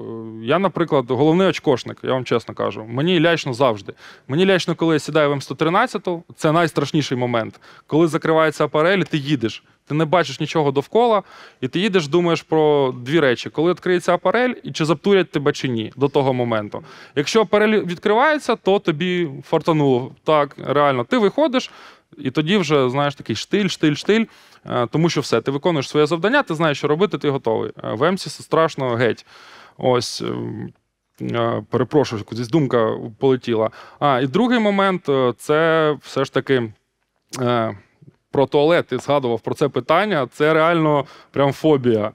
Я, 0.44 0.60
наприклад, 0.60 1.06
головний 1.10 1.48
очкошник, 1.48 1.98
я 2.04 2.14
вам 2.14 2.26
чесно 2.26 2.54
кажу. 2.54 2.86
Мені 2.88 3.22
лячно 3.22 3.54
завжди. 3.54 3.94
Мені 4.28 4.46
лячно, 4.46 4.76
коли 4.76 4.96
я 4.96 5.00
сідаю 5.00 5.30
в 5.30 5.34
М113, 5.34 6.22
це 6.36 6.52
найстрашніший 6.52 7.18
момент. 7.18 7.60
Коли 7.88 8.08
закривається 8.08 8.66
апарель, 8.66 9.02
ти 9.02 9.18
їдеш. 9.18 9.64
Ти 9.88 9.96
не 9.96 10.06
бачиш 10.06 10.40
нічого 10.40 10.72
довкола, 10.72 11.24
і 11.62 11.68
ти 11.68 11.80
їдеш, 11.80 12.08
думаєш 12.08 12.42
про 12.42 12.94
дві 13.06 13.20
речі: 13.20 13.50
коли 13.50 13.72
відкриється 13.72 14.14
апарель, 14.14 14.54
і 14.64 14.72
чи 14.72 14.86
заптурять 14.86 15.32
тебе 15.32 15.52
чи 15.52 15.68
ні 15.68 15.94
до 15.96 16.08
того 16.08 16.34
моменту. 16.34 16.84
Якщо 17.16 17.42
апарель 17.42 17.86
відкривається, 17.86 18.56
то 18.56 18.80
тобі 18.80 19.30
фартануло. 19.50 20.12
Так, 20.24 20.56
реально, 20.68 21.04
ти 21.04 21.18
виходиш, 21.18 21.72
і 22.18 22.32
тоді 22.32 22.58
вже 22.58 22.90
знаєш 22.90 23.16
такий 23.16 23.36
штиль, 23.36 23.68
штиль, 23.68 23.96
штиль. 23.96 24.26
Е, 24.66 24.88
Тому 24.88 25.10
що 25.10 25.22
все, 25.22 25.42
ти 25.42 25.52
виконуєш 25.52 25.90
своє 25.90 26.06
завдання, 26.06 26.44
ти 26.44 26.56
знаєш, 26.56 26.78
що 26.78 26.88
робити, 26.88 27.18
ти 27.18 27.30
готовий. 27.30 27.72
Е, 27.84 27.94
В 27.94 28.04
Емсі 28.04 28.30
страшно 28.30 28.90
геть. 28.90 29.26
Ось. 29.78 30.22
ем, 30.22 30.74
е, 31.22 31.64
Перепрошую, 31.70 32.24
кудись 32.24 32.48
думка 32.48 32.98
полетіла. 33.20 33.70
А, 34.00 34.20
і 34.22 34.28
другий 34.28 34.60
момент 34.60 35.10
це 35.38 35.92
все 36.02 36.26
ж 36.26 36.34
таки 36.34 36.74
про 38.32 38.46
туалет. 38.46 38.88
Ти 38.88 38.98
згадував 38.98 39.42
про 39.42 39.54
це 39.56 39.70
питання. 39.70 40.28
Це 40.32 40.54
реально 40.54 41.06
прям 41.32 41.54
фобія. 41.54 42.12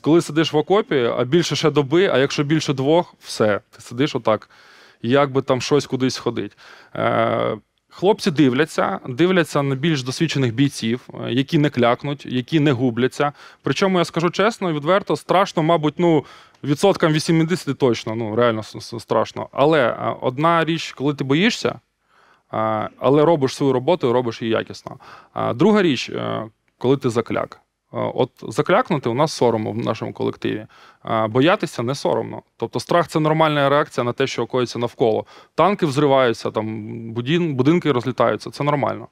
Коли 0.00 0.20
сидиш 0.20 0.52
в 0.52 0.56
окопі, 0.56 1.10
а 1.18 1.24
більше 1.24 1.56
ще 1.56 1.70
доби, 1.70 2.06
а 2.06 2.18
якщо 2.18 2.44
більше 2.44 2.72
двох, 2.72 3.14
все, 3.20 3.60
ти 3.70 3.80
сидиш 3.80 4.14
отак, 4.14 4.50
як 5.02 5.32
би 5.32 5.42
там 5.42 5.60
щось 5.60 5.86
кудись 5.86 6.18
ходить. 6.18 6.56
Хлопці 7.90 8.30
дивляться, 8.30 9.00
дивляться 9.08 9.62
на 9.62 9.74
більш 9.74 10.02
досвідчених 10.02 10.54
бійців, 10.54 11.08
е, 11.14 11.32
які 11.32 11.58
не 11.58 11.70
клякнуть, 11.70 12.26
які 12.26 12.60
не 12.60 12.72
губляться. 12.72 13.32
Причому 13.62 13.98
я 13.98 14.04
скажу 14.04 14.30
чесно, 14.30 14.72
відверто, 14.72 15.16
страшно, 15.16 15.62
мабуть, 15.62 15.94
ну. 15.98 16.24
Відсоткам 16.64 17.12
80 17.12 17.78
точно, 17.78 18.14
ну 18.14 18.36
реально 18.36 18.62
страшно. 18.98 19.48
Але 19.52 19.88
е, 19.88 20.16
одна 20.20 20.64
річ, 20.64 20.92
коли 20.92 21.14
ти 21.14 21.24
боїшся, 21.24 21.68
е, 22.52 22.88
але 22.98 23.24
робиш 23.24 23.54
свою 23.54 23.72
роботу 23.72 24.08
і 24.08 24.12
робиш 24.12 24.42
її 24.42 24.54
якісно. 24.54 24.96
Друга 25.54 25.82
річ, 25.82 26.10
коли 26.78 26.96
ти 26.96 27.10
закляк. 27.10 27.60
Е, 27.94 27.98
От 28.14 28.30
заклякнути 28.48 29.08
у 29.08 29.14
нас 29.14 29.32
соромно 29.32 29.72
в 29.72 29.76
нашому 29.76 30.12
колективі. 30.12 30.66
А 31.02 31.28
Боятися 31.28 31.82
не 31.82 31.94
соромно. 31.94 32.42
Тобто 32.56 32.80
страх 32.80 33.08
це 33.08 33.20
нормальна 33.20 33.68
реакція 33.68 34.04
на 34.04 34.12
те, 34.12 34.26
що 34.26 34.46
коїться 34.46 34.78
навколо. 34.78 35.26
Танки 35.54 35.86
взриваються, 35.86 36.50
там 36.50 37.12
будинки 37.54 37.92
розлітаються. 37.92 38.50
Це 38.50 38.64
нормально. 38.64 39.08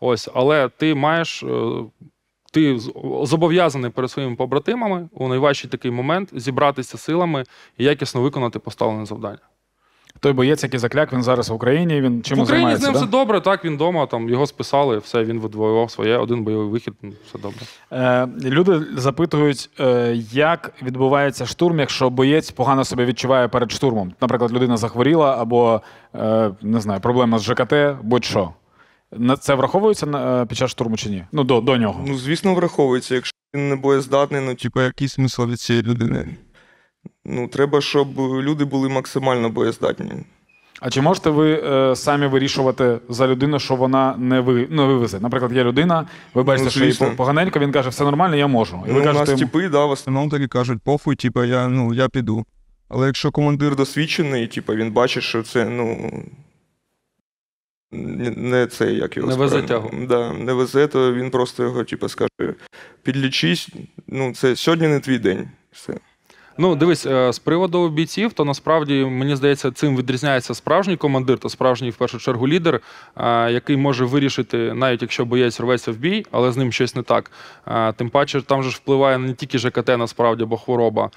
Ось, 0.00 0.28
але 0.34 0.68
ти 0.68 0.94
маєш. 0.94 1.42
е, 1.42 1.84
Ти 2.52 2.78
зобов'язаний 3.22 3.90
перед 3.90 4.10
своїми 4.10 4.36
побратимами 4.36 5.08
у 5.12 5.28
найважчий 5.28 5.70
такий 5.70 5.90
момент 5.90 6.28
зібратися 6.32 6.98
силами 6.98 7.44
і 7.78 7.84
якісно 7.84 8.20
виконати 8.20 8.58
поставлене 8.58 9.06
завдання. 9.06 9.38
Той 10.22 10.32
боєць, 10.32 10.62
який 10.62 10.80
закляк, 10.80 11.12
він 11.12 11.22
зараз 11.22 11.48
в 11.48 11.54
Україні. 11.54 12.00
Він 12.00 12.22
чим 12.22 12.38
в 12.38 12.42
Україні 12.42 12.76
з 12.76 12.82
ним 12.82 12.92
да? 12.92 12.98
все 12.98 13.06
добре, 13.08 13.40
так 13.40 13.64
він 13.64 13.74
вдома, 13.74 14.06
там 14.06 14.28
його 14.28 14.46
списали, 14.46 14.98
все, 14.98 15.24
він 15.24 15.40
відвоював 15.40 15.90
своє, 15.90 16.16
один 16.16 16.44
бойовий 16.44 16.68
вихід, 16.68 16.94
ну, 17.02 17.12
все 17.28 17.38
добре. 17.38 17.58
Е, 17.92 18.28
люди 18.50 18.80
запитують, 18.96 19.70
е, 19.80 20.12
як 20.32 20.72
відбувається 20.82 21.46
штурм, 21.46 21.80
якщо 21.80 22.10
боєць 22.10 22.50
погано 22.50 22.84
себе 22.84 23.04
відчуває 23.04 23.48
перед 23.48 23.72
штурмом. 23.72 24.12
Наприклад, 24.20 24.52
людина 24.52 24.76
захворіла 24.76 25.36
або 25.40 25.80
е, 26.14 26.50
не 26.62 26.80
знаю, 26.80 27.00
проблема 27.00 27.38
з 27.38 27.42
ЖКТ, 27.42 27.74
будь-що. 28.02 28.50
На- 29.12 29.36
Це 29.36 29.54
враховується 29.54 30.06
на- 30.06 30.42
е, 30.42 30.46
під 30.46 30.58
час 30.58 30.70
штурму 30.70 30.96
чи 30.96 31.10
ні? 31.10 31.24
Ну, 31.32 31.44
до, 31.44 31.60
до 31.60 31.76
нього. 31.76 32.04
Ну, 32.06 32.18
звісно, 32.18 32.54
враховується. 32.54 33.14
Якщо 33.14 33.32
він 33.54 33.68
не 33.68 33.76
боєздатний, 33.76 34.40
ну, 34.46 34.54
типу, 34.54 34.80
який 34.80 35.08
смисл 35.08 35.44
від 35.44 35.60
цієї 35.60 35.84
людини? 35.84 36.26
Ну, 37.24 37.48
треба, 37.48 37.80
щоб 37.80 38.18
люди 38.18 38.64
були 38.64 38.88
максимально 38.88 39.50
боєздатні. 39.50 40.12
А 40.80 40.90
чи 40.90 41.00
можете 41.00 41.30
ви 41.30 41.52
е, 41.52 41.96
самі 41.96 42.26
вирішувати 42.26 42.98
за 43.08 43.26
людину, 43.26 43.58
що 43.58 43.76
вона 43.76 44.14
не 44.18 44.40
ви 44.40 44.66
не 44.70 44.84
вивезе? 44.84 45.20
Наприклад, 45.20 45.52
є 45.52 45.64
людина, 45.64 46.06
ви 46.34 46.42
бачите, 46.42 46.64
Ну, 46.64 46.70
що 46.70 46.84
їй 46.84 47.14
поганенько, 47.16 47.58
він 47.58 47.72
каже, 47.72 47.88
все 47.88 48.04
нормально, 48.04 48.36
я 48.36 48.46
можу. 48.46 48.82
І 48.88 48.92
ви 48.92 49.04
Ну, 49.04 49.10
у 49.10 49.14
нас 49.14 49.28
типи, 49.32 49.68
да, 49.68 49.84
в 49.84 49.90
основному 49.90 50.30
такі 50.30 50.48
кажуть, 50.48 50.82
похуй, 50.84 51.16
типу, 51.16 51.44
я, 51.44 51.68
ну, 51.68 51.94
я 51.94 52.08
піду. 52.08 52.44
Але 52.88 53.06
якщо 53.06 53.30
командир 53.30 53.76
досвідчений, 53.76 54.46
типу, 54.46 54.74
він 54.74 54.92
бачить, 54.92 55.22
що 55.22 55.42
це, 55.42 55.64
ну. 55.64 56.12
Не 57.92 58.30
не 58.30 58.66
це, 58.66 58.92
як 58.92 59.16
його 59.16 59.28
Не 59.28 59.34
везе 59.34 59.62
тягу. 59.62 59.90
Да, 60.08 60.32
не 60.32 60.52
везе, 60.52 60.86
то 60.86 61.14
він 61.14 61.30
просто 61.30 61.62
його, 61.62 61.84
типу, 61.84 62.08
скаже: 62.08 62.54
підлічись, 63.02 63.68
ну, 64.06 64.34
це 64.34 64.56
сьогодні 64.56 64.88
не 64.88 65.00
твій 65.00 65.18
день. 65.18 65.48
Все. 65.72 65.94
Ну, 66.58 66.76
дивись, 66.76 67.06
е, 67.06 67.32
з 67.32 67.38
приводу 67.38 67.88
бійців, 67.88 68.32
то 68.32 68.44
насправді 68.44 69.04
мені 69.04 69.36
здається, 69.36 69.70
цим 69.70 69.96
відрізняється 69.96 70.54
справжній 70.54 70.96
командир 70.96 71.38
та 71.38 71.48
справжній 71.48 71.90
в 71.90 71.96
першу 71.96 72.18
чергу 72.18 72.48
лідер, 72.48 72.80
е, 73.16 73.52
який 73.52 73.76
може 73.76 74.04
вирішити, 74.04 74.74
навіть 74.74 75.02
якщо 75.02 75.24
боєць 75.24 75.60
рветься 75.60 75.92
в 75.92 75.96
бій, 75.96 76.26
але 76.30 76.52
з 76.52 76.56
ним 76.56 76.72
щось 76.72 76.96
не 76.96 77.02
так. 77.02 77.30
Е, 77.66 77.92
Тим 77.92 78.10
паче, 78.10 78.42
там 78.42 78.62
же 78.62 78.70
ж 78.70 78.76
впливає 78.76 79.18
не 79.18 79.34
тільки 79.34 79.58
ЖКТ 79.58 79.88
насправді, 79.88 80.42
або 80.42 80.56
хвороба. 80.56 81.10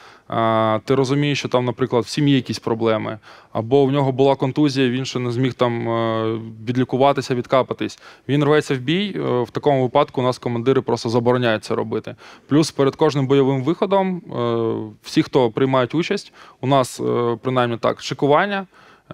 Ти 0.85 0.95
розумієш, 0.95 1.39
що 1.39 1.47
там, 1.47 1.65
наприклад, 1.65 2.03
в 2.03 2.07
сім'ї 2.07 2.35
якісь 2.35 2.59
проблеми, 2.59 3.19
або 3.53 3.85
в 3.85 3.91
нього 3.91 4.11
була 4.11 4.35
контузія, 4.35 4.89
він 4.89 5.05
ще 5.05 5.19
не 5.19 5.31
зміг 5.31 5.53
там 5.53 5.85
відлікуватися, 6.67 7.35
відкапатись. 7.35 7.99
Він 8.29 8.43
рветься 8.43 8.75
в 8.75 8.77
бій. 8.77 9.19
В 9.19 9.49
такому 9.51 9.83
випадку 9.83 10.21
у 10.21 10.23
нас 10.23 10.37
командири 10.37 10.81
просто 10.81 11.09
забороняють 11.09 11.63
це 11.63 11.75
робити. 11.75 12.15
Плюс 12.47 12.71
перед 12.71 12.95
кожним 12.95 13.27
бойовим 13.27 13.63
виходом 13.63 14.17
е, 14.17 14.95
всі, 15.03 15.24
хто 15.25 15.51
приймають 15.51 15.95
участь, 15.95 16.33
у 16.61 16.67
нас 16.67 16.99
е, 16.99 17.37
принаймні 17.41 17.77
так, 17.77 18.01
шикування. 18.01 18.65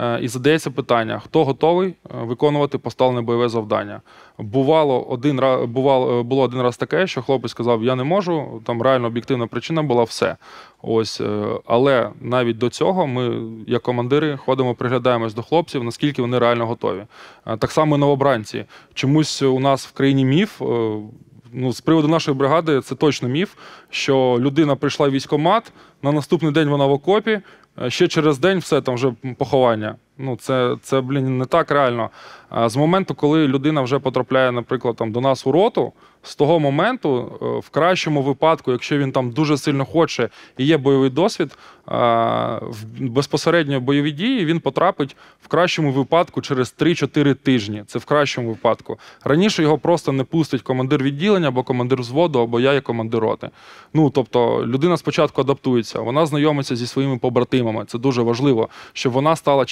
е, 0.01 0.19
І 0.21 0.27
задається 0.27 0.71
питання, 0.71 1.19
хто 1.19 1.45
готовий 1.45 1.89
е, 1.89 1.93
виконувати 2.11 2.77
поставлене 2.77 3.21
бойове 3.21 3.49
завдання. 3.49 4.01
Бувало 4.37 5.03
один 5.03 5.39
раз 5.39 5.65
бувало, 5.65 6.23
було 6.23 6.41
один 6.41 6.61
раз 6.61 6.77
таке, 6.77 7.07
що 7.07 7.21
хлопець 7.21 7.51
сказав: 7.51 7.83
Я 7.83 7.95
не 7.95 8.03
можу. 8.03 8.61
Там 8.65 8.81
реально 8.81 9.07
об'єктивна 9.07 9.47
причина 9.47 9.83
була 9.83 10.03
все. 10.03 10.37
Ось, 10.81 11.21
але 11.65 12.09
навіть 12.21 12.57
до 12.57 12.69
цього 12.69 13.07
ми, 13.07 13.41
як 13.67 13.81
командири, 13.81 14.37
ходимо, 14.37 14.75
приглядаємось 14.75 15.33
до 15.33 15.41
хлопців, 15.43 15.83
наскільки 15.83 16.21
вони 16.21 16.39
реально 16.39 16.65
готові. 16.67 17.05
Так 17.59 17.71
само 17.71 17.95
і 17.95 17.99
новобранці. 17.99 18.65
Чомусь 18.93 19.41
у 19.41 19.59
нас 19.59 19.87
в 19.87 19.91
країні 19.91 20.25
міф. 20.25 20.61
Ну, 21.53 21.73
з 21.73 21.81
приводу 21.81 22.07
нашої 22.07 22.37
бригади 22.37 22.81
це 22.81 22.95
точно 22.95 23.29
міф, 23.29 23.53
що 23.89 24.37
людина 24.39 24.75
прийшла 24.75 25.07
в 25.07 25.11
військкомат, 25.11 25.71
на 26.01 26.11
наступний 26.11 26.51
день 26.51 26.69
вона 26.69 26.85
в 26.85 26.91
окопі, 26.91 27.41
е, 27.81 27.89
ще 27.89 28.07
через 28.07 28.39
день 28.39 28.59
все 28.59 28.81
там 28.81 28.95
вже 28.95 29.13
поховання. 29.37 29.95
Ну, 30.17 30.35
це, 30.35 30.77
це 30.81 31.01
блін, 31.01 31.37
не 31.37 31.45
так 31.45 31.71
реально. 31.71 32.09
З 32.65 32.75
моменту, 32.75 33.15
коли 33.15 33.47
людина 33.47 33.81
вже 33.81 33.99
потрапляє, 33.99 34.51
наприклад, 34.51 34.95
там 34.95 35.11
до 35.11 35.21
нас 35.21 35.47
у 35.47 35.51
роту, 35.51 35.93
з 36.23 36.35
того 36.35 36.59
моменту, 36.59 37.39
е, 37.41 37.45
в 37.59 37.69
кращому 37.69 38.21
випадку, 38.21 38.71
якщо 38.71 38.97
він 38.97 39.11
там 39.11 39.31
дуже 39.31 39.57
сильно 39.57 39.85
хоче 39.85 40.29
і 40.57 40.65
є 40.65 40.77
бойовий 40.77 41.09
досвід, 41.09 41.51
е, 41.51 41.91
в 42.61 42.85
безпосередньо 42.99 43.79
бойові 43.79 44.11
дії 44.11 44.45
він 44.45 44.59
потрапить 44.59 45.15
в 45.43 45.47
кращому 45.47 45.91
випадку 45.91 46.41
через 46.41 46.75
3-4 46.79 47.35
тижні. 47.35 47.83
Це 47.87 47.99
в 47.99 48.05
кращому 48.05 48.49
випадку. 48.49 48.99
Раніше 49.23 49.61
його 49.61 49.77
просто 49.77 50.11
не 50.11 50.23
пустить 50.23 50.61
командир 50.61 51.03
відділення 51.03 51.47
або 51.47 51.63
командир 51.63 52.01
взводу, 52.01 52.39
або 52.39 52.59
я 52.59 52.73
є 52.73 52.81
командир 52.81 53.19
роти. 53.19 53.49
Ну 53.93 54.09
тобто 54.09 54.65
людина 54.65 54.97
спочатку 54.97 55.41
адаптується, 55.41 55.99
вона 55.99 56.25
знайомиться 56.25 56.75
зі 56.75 56.87
своїми 56.87 57.17
побратимами. 57.17 57.85
Це 57.85 57.97
дуже 57.97 58.21
важливо, 58.21 58.69
щоб 58.93 59.13
вона 59.13 59.35
стала 59.35 59.65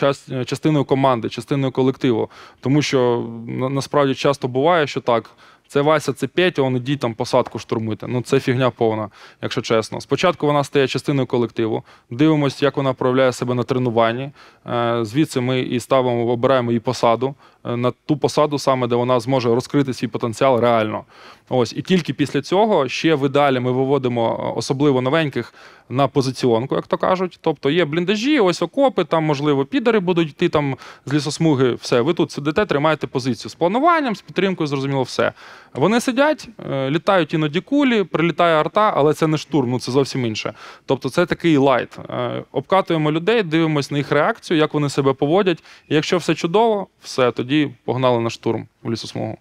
частиною 0.46 0.86
команди, 0.86 1.30
частиною 1.30 1.72
колективу. 1.72 2.30
Тому 2.70 2.82
що 2.82 3.28
на- 3.48 3.70
насправді 3.70 4.16
часто 4.16 4.48
буває, 4.48 4.88
що 4.88 5.02
так. 5.02 5.32
Це 5.68 5.82
Вася, 5.82 6.14
це 6.14 6.28
Петя, 6.28 6.62
он 6.62 6.76
ідіть 6.76 7.00
там 7.00 7.14
посадку 7.14 7.60
штурмити. 7.60 8.08
Ну 8.08 8.22
це 8.22 8.40
фігня 8.40 8.70
повна, 8.70 9.10
якщо 9.42 9.62
чесно. 9.62 10.02
Спочатку 10.02 10.48
вона 10.48 10.64
стає 10.64 10.88
частиною 10.88 11.28
колективу, 11.28 11.84
дивимося, 12.10 12.66
як 12.66 12.78
вона 12.78 12.94
проявляє 12.94 13.32
себе 13.32 13.54
на 13.54 13.64
тренуванні. 13.64 14.32
Е, 14.68 15.00
Звідси 15.06 15.42
ми 15.42 15.60
і 15.60 15.80
ставимо, 15.80 16.26
обираємо 16.28 16.72
її 16.72 16.80
посаду 16.80 17.36
на 17.64 17.92
ту 18.06 18.18
посаду, 18.18 18.60
саме 18.60 18.88
де 18.88 18.96
вона 18.96 19.20
зможе 19.20 19.50
розкрити 19.50 19.94
свій 19.94 20.08
потенціал 20.08 20.60
реально. 20.60 21.04
Ось 21.50 21.74
і 21.78 21.82
тільки 21.82 22.14
після 22.14 22.42
цього 22.42 22.88
ще 22.88 23.16
в 23.16 23.26
ідеалі 23.26 23.60
ми 23.60 23.72
виводимо 23.72 24.40
е, 24.40 24.58
особливо 24.58 25.02
новеньких 25.02 25.54
на 25.90 26.08
позиціонку, 26.08 26.76
як 26.76 26.88
то 26.88 26.98
кажуть. 26.98 27.40
Тобто 27.42 27.70
є 27.70 27.86
бліндажі, 27.86 28.40
ось 28.40 28.62
окопи, 28.62 29.04
там 29.04 29.24
можливо 29.24 29.66
підари 29.66 30.00
будуть 30.00 30.30
йти 30.30 30.50
там 30.50 30.78
з 31.06 31.14
лісосмуги. 31.14 31.74
Все, 31.74 32.02
ви 32.02 32.14
тут 32.14 32.32
сидите, 32.32 32.66
тримаєте 32.66 33.08
позицію 33.08 33.50
з 33.50 33.56
плануванням, 33.56 34.16
з 34.16 34.22
підтримкою, 34.22 34.68
зрозуміло, 34.68 35.04
все. 35.04 35.34
Вони 35.74 36.02
сидять, 36.02 36.50
е, 36.72 36.90
літають 36.90 37.34
іноді 37.34 37.62
кулі, 37.62 38.04
прилітає 38.04 38.60
арта, 38.60 38.94
але 38.96 39.14
це 39.14 39.28
не 39.28 39.38
штурм, 39.38 39.70
ну 39.70 39.80
це 39.80 39.92
зовсім 39.92 40.26
інше. 40.26 40.54
Тобто 40.86 41.10
це 41.10 41.26
такий 41.26 41.58
light. 41.58 41.98
Е, 42.10 42.44
Обкатуємо 42.52 43.12
людей, 43.12 43.44
дивимося 43.44 43.90
на 43.92 43.98
їх 43.98 44.12
реакцію, 44.12 44.58
як 44.58 44.74
вони 44.74 44.90
себе 44.90 45.14
поводять. 45.14 45.64
І 45.90 45.96
якщо 45.96 46.18
все 46.18 46.36
чудово, 46.36 46.88
все, 47.02 47.32
тоді 47.32 47.49
погнали 47.86 48.20
на 48.20 48.30
штурм 48.30 48.68
у 48.84 48.92
лісосмугу. 48.92 49.38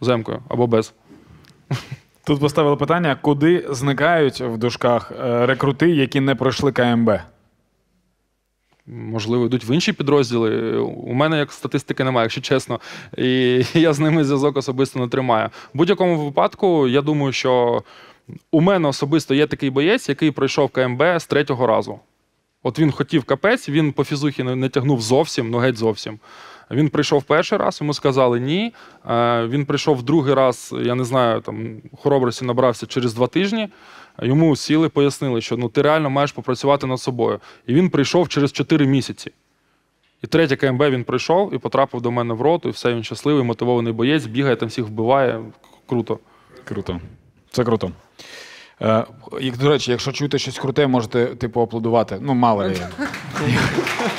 З 0.00 0.06
емкою 0.06 0.42
або 0.48 0.66
без. 0.66 0.94
Тут 2.24 2.40
поставили 2.40 2.76
питання: 2.76 3.18
куди 3.20 3.66
зникають 3.70 4.40
в 4.40 4.56
дужках 4.56 5.12
е, 5.20 5.46
рекрути, 5.46 5.90
які 5.90 6.20
не 6.20 6.34
пройшли 6.34 6.72
КМБ? 6.72 7.10
Можливо, 8.86 9.46
йдуть 9.46 9.68
в 9.68 9.70
інші 9.70 9.92
підрозділи. 9.92 10.78
У 10.78 11.14
мене 11.14 11.38
як 11.38 11.52
статистики 11.52 12.04
немає, 12.04 12.24
якщо 12.24 12.40
чесно. 12.40 12.80
І 13.16 13.62
я 13.74 13.92
з 13.92 13.98
ними 13.98 14.24
зв'язок 14.24 14.56
особисто 14.56 15.00
не 15.00 15.08
тримаю. 15.08 15.48
В 15.74 15.78
будь-якому 15.78 16.24
випадку, 16.24 16.88
я 16.88 17.02
думаю, 17.02 17.32
що 17.32 17.82
у 18.50 18.60
мене 18.60 18.88
особисто 18.88 19.34
є 19.34 19.46
такий 19.46 19.70
боєць, 19.70 20.08
який 20.08 20.30
пройшов 20.30 20.70
КМБ 20.70 21.02
з 21.18 21.26
третього 21.26 21.66
разу. 21.66 22.00
От 22.62 22.78
він 22.78 22.92
хотів 22.92 23.24
капець, 23.24 23.68
він 23.68 23.92
по 23.92 24.04
фізухі 24.04 24.42
не 24.42 24.68
тягнув 24.68 25.00
зовсім, 25.00 25.50
ну 25.50 25.58
геть 25.58 25.76
зовсім. 25.76 26.18
Він 26.70 26.88
прийшов 26.88 27.22
перший 27.22 27.58
раз, 27.58 27.78
йому 27.80 27.94
сказали 27.94 28.40
ні. 28.40 28.74
Е, 29.10 29.46
Він 29.46 29.66
прийшов 29.66 30.02
другий 30.02 30.34
раз, 30.34 30.74
я 30.82 30.94
не 30.94 31.04
знаю, 31.04 31.40
там 31.40 31.76
хоробрості 31.98 32.44
набрався 32.44 32.86
через 32.86 33.14
два 33.14 33.26
тижні. 33.26 33.68
Йому 34.22 34.56
сіли, 34.56 34.88
пояснили, 34.88 35.40
що 35.40 35.56
ну 35.56 35.68
ти 35.68 35.82
реально 35.82 36.10
маєш 36.10 36.32
попрацювати 36.32 36.86
над 36.86 37.00
собою. 37.00 37.40
І 37.66 37.74
він 37.74 37.90
прийшов 37.90 38.28
через 38.28 38.52
4 38.52 38.86
місяці. 38.86 39.32
І 40.22 40.26
третє 40.26 40.56
КМБ 40.56 40.82
він 40.82 41.04
прийшов 41.04 41.54
і 41.54 41.58
потрапив 41.58 42.00
до 42.00 42.10
мене 42.10 42.34
в 42.34 42.40
роту, 42.40 42.68
і 42.68 42.72
все, 42.72 42.94
він 42.94 43.04
щасливий, 43.04 43.44
мотивований 43.44 43.92
боєць, 43.92 44.26
бігає 44.26 44.56
там 44.56 44.68
всіх 44.68 44.84
вбиває. 44.84 45.40
Круто. 45.88 46.18
Круто. 46.64 47.00
Це 47.50 47.64
круто. 47.64 47.90
Е, 48.82 49.04
і, 49.40 49.50
до 49.50 49.68
речі, 49.68 49.90
якщо 49.90 50.12
чуєте 50.12 50.38
щось 50.38 50.58
круте, 50.58 50.86
можете 50.86 51.26
типу 51.26 51.60
аплодувати. 51.60 52.18
Ну, 52.20 52.34
мало 52.34 52.62
ли. 52.62 52.76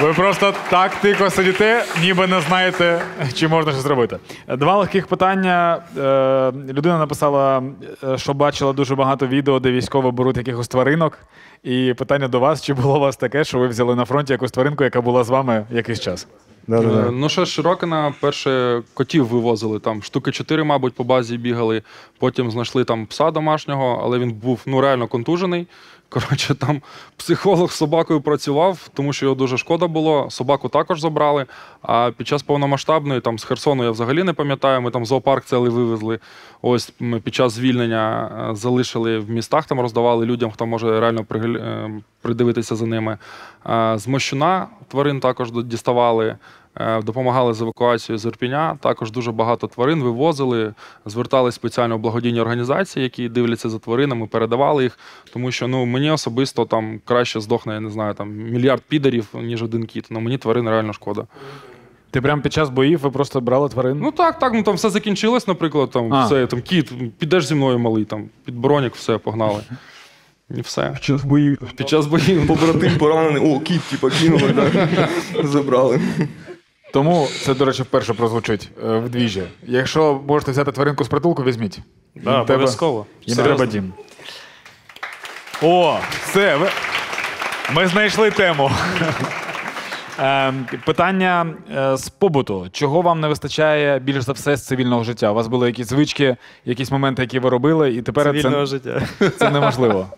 Ви 0.00 0.12
просто 0.12 0.54
так 0.70 0.94
тихо 0.94 1.30
сидите, 1.30 1.84
ніби 2.00 2.26
не 2.26 2.40
знаєте, 2.40 3.02
чи 3.34 3.48
можна 3.48 3.72
щось 3.72 3.82
зробити. 3.82 4.18
Два 4.48 4.76
легких 4.76 5.06
питання. 5.06 5.82
Е, 5.98 6.52
Людина 6.72 6.98
написала, 6.98 7.62
е, 8.04 8.18
що 8.18 8.34
бачила 8.34 8.72
дуже 8.72 8.94
багато 8.94 9.26
відео, 9.26 9.60
де 9.60 9.72
військові 9.72 10.10
беруть 10.10 10.36
якихось 10.36 10.68
тваринок. 10.68 11.18
І 11.62 11.94
питання 11.98 12.28
до 12.28 12.40
вас: 12.40 12.62
чи 12.62 12.74
було 12.74 12.96
у 12.96 13.00
вас 13.00 13.16
таке, 13.16 13.44
що 13.44 13.58
ви 13.58 13.68
взяли 13.68 13.94
на 13.94 14.04
фронті 14.04 14.32
якусь 14.32 14.50
тваринку, 14.50 14.84
яка 14.84 15.00
була 15.00 15.24
з 15.24 15.28
вами 15.28 15.66
якийсь 15.70 16.00
час? 16.00 16.26
Да-да-да. 16.66 17.08
Е, 17.08 17.10
Ну, 17.10 17.28
що 17.28 17.44
ж, 17.44 17.52
Широкина 17.52 18.14
перше 18.20 18.82
котів 18.94 19.26
вивозили, 19.26 19.78
там 19.78 20.02
штуки 20.02 20.32
чотири, 20.32 20.64
мабуть, 20.64 20.94
по 20.94 21.04
базі 21.04 21.36
бігали. 21.38 21.82
Потім 22.18 22.50
знайшли 22.50 22.84
там 22.84 23.06
пса 23.06 23.30
домашнього, 23.30 24.00
але 24.04 24.18
він 24.18 24.32
був 24.32 24.60
ну, 24.66 24.80
реально 24.80 25.06
контужений. 25.08 25.66
Коротше, 26.12 26.54
там 26.54 26.82
психолог 27.16 27.72
з 27.72 27.74
собакою 27.74 28.20
працював, 28.20 28.88
тому 28.94 29.12
що 29.12 29.26
його 29.26 29.36
дуже 29.36 29.58
шкода 29.58 29.86
було. 29.86 30.30
Собаку 30.30 30.68
також 30.68 31.00
забрали. 31.00 31.46
А 31.82 32.10
під 32.16 32.28
час 32.28 32.42
повномасштабної, 32.42 33.20
там 33.20 33.38
з 33.38 33.44
Херсону 33.44 33.84
я 33.84 33.90
взагалі 33.90 34.22
не 34.22 34.32
пам'ятаю, 34.32 34.80
ми 34.80 34.90
там 34.90 35.06
зоопарк 35.06 35.44
цілий 35.44 35.70
вивезли. 35.70 36.18
Ось 36.62 36.92
ми 37.00 37.20
під 37.20 37.34
час 37.34 37.52
звільнення 37.52 38.30
е, 38.50 38.54
залишили 38.54 39.18
в 39.18 39.30
містах, 39.30 39.66
там 39.66 39.80
роздавали 39.80 40.26
людям, 40.26 40.50
хто 40.50 40.66
може 40.66 41.00
реально 41.00 41.26
е, 41.34 41.90
придивитися 42.22 42.76
за 42.76 42.86
ними. 42.86 43.18
А 43.62 43.98
З 43.98 44.08
Мощуна 44.08 44.66
тварин 44.88 45.20
також 45.20 45.52
діставали. 45.52 46.36
Е, 46.80 47.02
Допомагали 47.02 47.54
з 47.54 47.62
евакуацією 47.62 48.18
з 48.18 48.24
Ірпіня. 48.24 48.78
Також 48.80 49.10
дуже 49.12 49.32
багато 49.32 49.66
тварин 49.66 50.02
вивозили, 50.02 50.74
звертались 51.06 51.54
спеціально 51.54 51.96
в 51.96 52.00
благодійні 52.00 52.40
організації, 52.40 53.02
які 53.02 53.28
дивляться 53.28 53.68
за 53.70 53.78
тваринами, 53.78 54.26
передавали 54.26 54.82
їх. 54.82 54.98
Тому 55.32 55.50
що 55.50 55.68
ну 55.68 55.86
мені 55.86 56.10
особисто 56.10 56.64
там 56.64 57.00
краще 57.04 57.40
здохне, 57.40 57.74
я 57.74 57.80
не 57.80 57.90
знаю, 57.90 58.14
там 58.14 58.30
мільярд 58.30 58.82
підарів, 58.88 59.28
ніж 59.34 59.62
один 59.62 59.86
кіт. 59.86 60.06
Ну 60.10 60.20
мені 60.20 60.38
тварин 60.38 60.68
реально 60.68 60.92
шкода. 60.92 61.26
Ти 62.10 62.20
прямо 62.20 62.42
під 62.42 62.52
час 62.52 62.70
боїв 62.70 63.00
ви 63.00 63.10
просто 63.10 63.40
брали 63.40 63.68
тварин? 63.68 63.98
Ну 64.02 64.10
так, 64.10 64.38
так, 64.38 64.52
ну 64.54 64.62
там 64.62 64.74
все 64.74 64.90
закінчилось, 64.90 65.48
наприклад, 65.48 65.90
там 65.90 66.14
А. 66.14 66.26
все 66.26 66.46
там 66.46 66.62
кіт, 66.62 66.92
підеш 67.18 67.46
зі 67.46 67.54
мною 67.54 67.78
малий, 67.78 68.04
там 68.04 68.28
під 68.44 68.56
бронік, 68.56 68.94
все, 68.94 69.18
погнали. 69.18 69.60
І 70.56 70.60
все. 70.60 70.96
Час 71.00 71.24
боїв. 71.24 71.58
Під 71.76 71.88
час 71.88 72.06
боїв. 72.06 72.46
Побратим 72.46 72.98
поранений, 72.98 73.56
о, 73.56 73.60
кіт, 73.60 73.80
типа, 73.90 74.10
кинули, 74.10 74.52
так. 74.52 74.88
Забрали. 75.44 76.00
Тому 76.92 77.28
це, 77.44 77.54
до 77.54 77.64
речі, 77.64 77.82
вперше 77.82 78.14
прозвучить 78.14 78.68
е, 78.84 78.98
в 78.98 79.08
двіжі. 79.08 79.42
Якщо 79.62 80.20
можете 80.28 80.50
взяти 80.52 80.72
тваринку 80.72 81.04
з 81.04 81.08
притулку, 81.08 81.42
візьміть. 81.44 81.78
Да, 82.14 82.20
Їм 82.20 82.24
треба- 82.24 82.42
обов'язково. 82.54 83.06
Їм 83.26 83.36
Серйозно. 83.36 83.56
треба 83.56 83.72
дім. 83.72 83.92
О, 85.62 85.98
все. 86.24 86.56
Ви... 86.56 86.68
Ми 87.74 87.86
знайшли 87.86 88.30
тему. 88.30 88.70
Ем, 90.18 90.66
Питання 90.86 91.46
е, 91.76 91.96
з 91.96 92.08
побуту. 92.08 92.68
Чого 92.72 93.02
вам 93.02 93.20
не 93.20 93.28
вистачає 93.28 93.98
більш 93.98 94.22
за 94.22 94.32
все 94.32 94.56
з 94.56 94.66
цивільного 94.66 95.04
життя? 95.04 95.30
У 95.30 95.34
вас 95.34 95.46
були 95.46 95.66
якісь 95.66 95.86
звички, 95.88 96.36
якісь 96.64 96.90
моменти, 96.90 97.22
які 97.22 97.38
ви 97.38 97.50
робили, 97.50 97.94
і 97.94 98.02
тепер 98.02 98.24
Цивільного 98.24 98.66
це, 98.66 98.70
життя. 98.70 99.02
це 99.38 99.50
неможливо. 99.50 100.06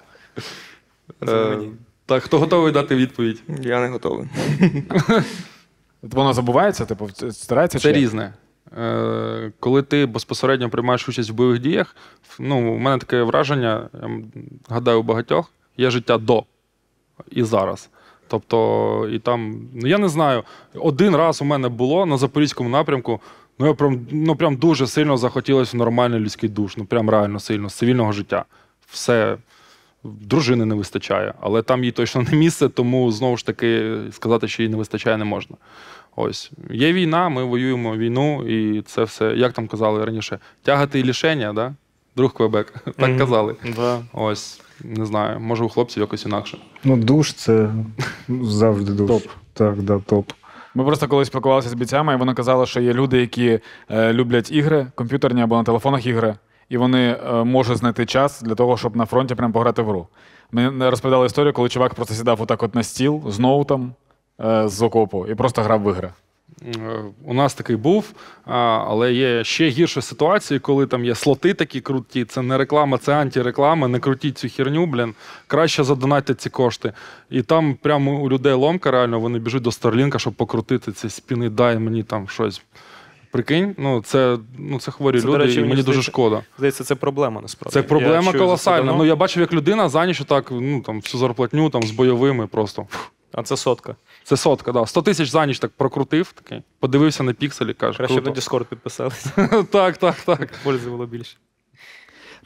Е, 1.28 1.58
Так, 2.06 2.22
хто 2.22 2.38
готовий 2.38 2.72
дати 2.72 2.94
відповідь? 2.96 3.42
Я 3.62 3.80
не 3.80 3.88
готовий. 3.88 4.26
Воно 6.10 6.32
забувається, 6.32 6.84
типу, 6.84 7.08
старається 7.30 7.78
Це 7.78 7.88
чи 7.88 7.92
різне. 7.92 8.32
Е, 8.78 9.52
Коли 9.60 9.82
ти 9.82 10.06
безпосередньо 10.06 10.70
приймаєш 10.70 11.08
участь 11.08 11.30
в 11.30 11.34
бойових 11.34 11.60
діях, 11.60 11.96
ну, 12.38 12.74
у 12.74 12.78
мене 12.78 12.98
таке 12.98 13.22
враження, 13.22 13.88
я 14.02 14.10
гадаю, 14.68 15.00
у 15.00 15.02
багатьох, 15.02 15.50
є 15.76 15.90
життя 15.90 16.18
до 16.18 16.44
і 17.30 17.42
зараз. 17.42 17.90
Тобто, 18.28 19.08
і 19.12 19.18
там, 19.18 19.68
ну 19.74 19.88
я 19.88 19.98
не 19.98 20.08
знаю, 20.08 20.42
один 20.74 21.16
раз 21.16 21.42
у 21.42 21.44
мене 21.44 21.68
було 21.68 22.06
на 22.06 22.16
Запорізькому 22.16 22.68
напрямку. 22.68 23.20
Ну, 23.58 23.66
я 23.66 23.74
прям, 23.74 24.06
ну, 24.10 24.36
прям 24.36 24.56
дуже 24.56 24.86
сильно 24.86 25.16
захотілося 25.16 25.76
в 25.76 25.78
нормальний 25.78 26.20
людський 26.20 26.48
душ. 26.48 26.76
Ну, 26.76 26.84
прям 26.84 27.10
реально 27.10 27.40
сильно, 27.40 27.68
з 27.68 27.74
цивільного 27.74 28.12
життя. 28.12 28.44
Все. 28.90 29.36
Дружини 30.04 30.64
не 30.64 30.74
вистачає, 30.74 31.34
але 31.40 31.62
там 31.62 31.84
їй 31.84 31.90
точно 31.92 32.22
не 32.22 32.36
місце, 32.38 32.68
тому 32.68 33.12
знову 33.12 33.36
ж 33.36 33.46
таки 33.46 33.96
сказати, 34.10 34.48
що 34.48 34.62
їй 34.62 34.68
не 34.68 34.76
вистачає, 34.76 35.16
не 35.16 35.24
можна. 35.24 35.56
Ось 36.16 36.50
є 36.70 36.92
війна, 36.92 37.28
ми 37.28 37.44
воюємо 37.44 37.96
війну, 37.96 38.48
і 38.48 38.82
це 38.82 39.04
все, 39.04 39.34
як 39.36 39.52
там 39.52 39.66
казали 39.66 40.04
раніше, 40.04 40.38
тягати 40.62 41.00
і 41.00 41.04
лішення, 41.04 41.52
да? 41.52 41.74
друг 42.16 42.32
Квебек. 42.32 42.74
Так 42.96 43.18
казали. 43.18 43.56
Да. 43.76 44.02
Ось, 44.12 44.60
не 44.80 45.06
знаю, 45.06 45.40
може 45.40 45.64
у 45.64 45.68
хлопців 45.68 46.00
якось 46.00 46.26
інакше. 46.26 46.58
Ну, 46.84 46.96
душ 46.96 47.32
це 47.32 47.70
завжди 48.28 48.92
душ. 49.02 49.08
Топ. 49.08 49.22
Так, 49.52 49.82
да, 49.82 49.98
топ. 49.98 50.32
Ми 50.74 50.84
просто 50.84 51.08
колись 51.08 51.28
спілкувалися 51.28 51.68
з 51.68 51.74
бійцями, 51.74 52.12
і 52.12 52.16
вони 52.16 52.34
казали, 52.34 52.66
що 52.66 52.80
є 52.80 52.92
люди, 52.92 53.20
які 53.20 53.60
е, 53.90 54.12
люблять 54.12 54.52
ігри, 54.52 54.86
комп'ютерні 54.94 55.42
або 55.42 55.56
на 55.56 55.64
телефонах 55.64 56.06
ігри, 56.06 56.34
і 56.74 56.76
вони 56.76 57.18
е, 57.26 57.44
можуть 57.44 57.78
знайти 57.78 58.06
час 58.06 58.42
для 58.42 58.54
того, 58.54 58.76
щоб 58.76 58.96
на 58.96 59.06
фронті 59.06 59.34
прям 59.34 59.52
пограти 59.52 59.82
в 59.82 59.86
гру. 59.86 60.06
Ми 60.52 60.90
розповідали 60.90 61.26
історію, 61.26 61.52
коли 61.52 61.68
чувак 61.68 61.94
просто 61.94 62.14
сідав 62.14 62.42
отак 62.42 62.62
от 62.62 62.74
на 62.74 62.82
стіл 62.82 63.22
з 63.26 63.38
ноутом, 63.38 63.92
е, 64.40 64.68
з 64.68 64.82
окопу 64.82 65.26
і 65.26 65.34
просто 65.34 65.62
грав 65.62 65.82
в 65.82 65.90
ігри? 65.90 66.12
Е, 66.62 67.04
У 67.24 67.34
нас 67.34 67.54
такий 67.54 67.76
був, 67.76 68.12
але 68.44 69.12
є 69.12 69.44
ще 69.44 69.68
гірші 69.68 70.02
ситуації, 70.02 70.60
коли 70.60 70.86
там 70.86 71.04
є 71.04 71.14
слоти 71.14 71.54
такі 71.54 71.80
круті. 71.80 72.24
Це 72.24 72.42
не 72.42 72.58
реклама, 72.58 72.98
це 72.98 73.14
антиреклама. 73.14 73.88
Не 73.88 73.98
крутіть 73.98 74.38
цю 74.38 74.48
херню, 74.48 74.86
блін. 74.86 75.14
Краще 75.46 75.84
задонатьте 75.84 76.34
ці 76.34 76.50
кошти. 76.50 76.92
І 77.30 77.42
там 77.42 77.74
прямо 77.82 78.20
у 78.20 78.30
людей 78.30 78.52
ломка, 78.52 78.90
реально, 78.90 79.20
вони 79.20 79.38
біжуть 79.38 79.62
до 79.62 79.72
Старлінка, 79.72 80.18
щоб 80.18 80.34
покрутити 80.34 80.92
ці 80.92 81.10
спіни, 81.10 81.50
дай 81.50 81.78
мені 81.78 82.02
там 82.02 82.28
щось. 82.28 82.62
Прикинь, 83.34 83.74
ну 83.78 84.02
це, 84.02 84.38
ну, 84.58 84.80
це 84.80 84.90
хворі 84.90 85.20
Це, 85.20 85.26
люди, 85.26 85.38
речі, 85.38 85.60
і 85.60 85.64
мені 85.64 85.82
дуже 85.82 86.02
шкода. 86.02 86.42
Здається, 86.58 86.84
це 86.84 86.94
проблема 86.94 87.40
насправді. 87.40 87.72
Це 87.72 87.82
проблема 87.82 88.32
це 88.32 88.38
колосальна. 88.38 88.92
Ну 88.92 89.04
я 89.04 89.16
бачив, 89.16 89.40
як 89.40 89.52
людина 89.52 89.88
за 89.88 90.06
ніч 90.06 90.22
так, 90.26 90.50
ну 90.50 90.80
там 90.80 91.00
всю 91.00 91.20
зарплатню 91.20 91.70
там 91.70 91.82
з 91.82 91.90
бойовими 91.90 92.46
просто. 92.46 92.86
А 93.32 93.42
це 93.42 93.56
сотка. 93.56 93.96
Це 94.24 94.36
сотка, 94.36 94.72
да. 94.72 94.86
100 94.86 95.02
тисяч 95.02 95.28
за 95.28 95.46
ніч 95.46 95.58
так 95.58 95.70
прокрутив, 95.76 96.32
такий, 96.32 96.62
подивився 96.80 97.22
на 97.22 97.32
пікселі, 97.32 97.74
каже. 97.74 97.96
Краще 97.96 98.20
б 98.20 98.24
на. 98.24 98.32
Discord 98.32 98.64
підписалися. 98.64 99.30
так, 99.70 99.96
так, 99.96 100.14
так. 100.14 100.50
Пользи 100.64 100.90
було 100.90 101.06
більше. 101.06 101.36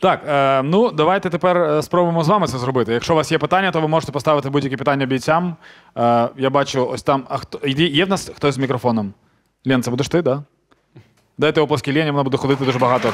Так, 0.00 0.22
е, 0.28 0.62
ну 0.62 0.90
давайте 0.90 1.30
тепер 1.30 1.56
е, 1.56 1.82
спробуємо 1.82 2.24
з 2.24 2.28
вами 2.28 2.46
це 2.46 2.58
зробити. 2.58 2.92
Якщо 2.92 3.12
у 3.12 3.16
вас 3.16 3.32
є 3.32 3.38
питання, 3.38 3.70
то 3.70 3.80
ви 3.80 3.88
можете 3.88 4.12
поставити 4.12 4.50
будь-які 4.50 4.76
питання 4.76 5.06
бійцям. 5.06 5.56
Е, 5.96 6.28
я 6.36 6.50
бачу 6.50 6.86
ось 6.86 7.02
там. 7.02 7.26
А 7.28 7.36
хто 7.36 7.66
є 7.66 8.04
в 8.04 8.08
нас 8.08 8.30
хтось 8.36 8.54
з 8.54 8.58
мікрофоном? 8.58 9.14
Лен, 9.66 9.82
це 9.82 9.90
будеш 9.90 10.08
ти, 10.08 10.22
так? 10.22 10.24
Да? 10.24 10.44
Дайте 11.38 11.60
оплески 11.60 11.92
Лені, 11.92 12.10
вона 12.10 12.22
буде 12.22 12.36
ходити 12.36 12.64
дуже 12.64 12.78
багато. 12.78 13.12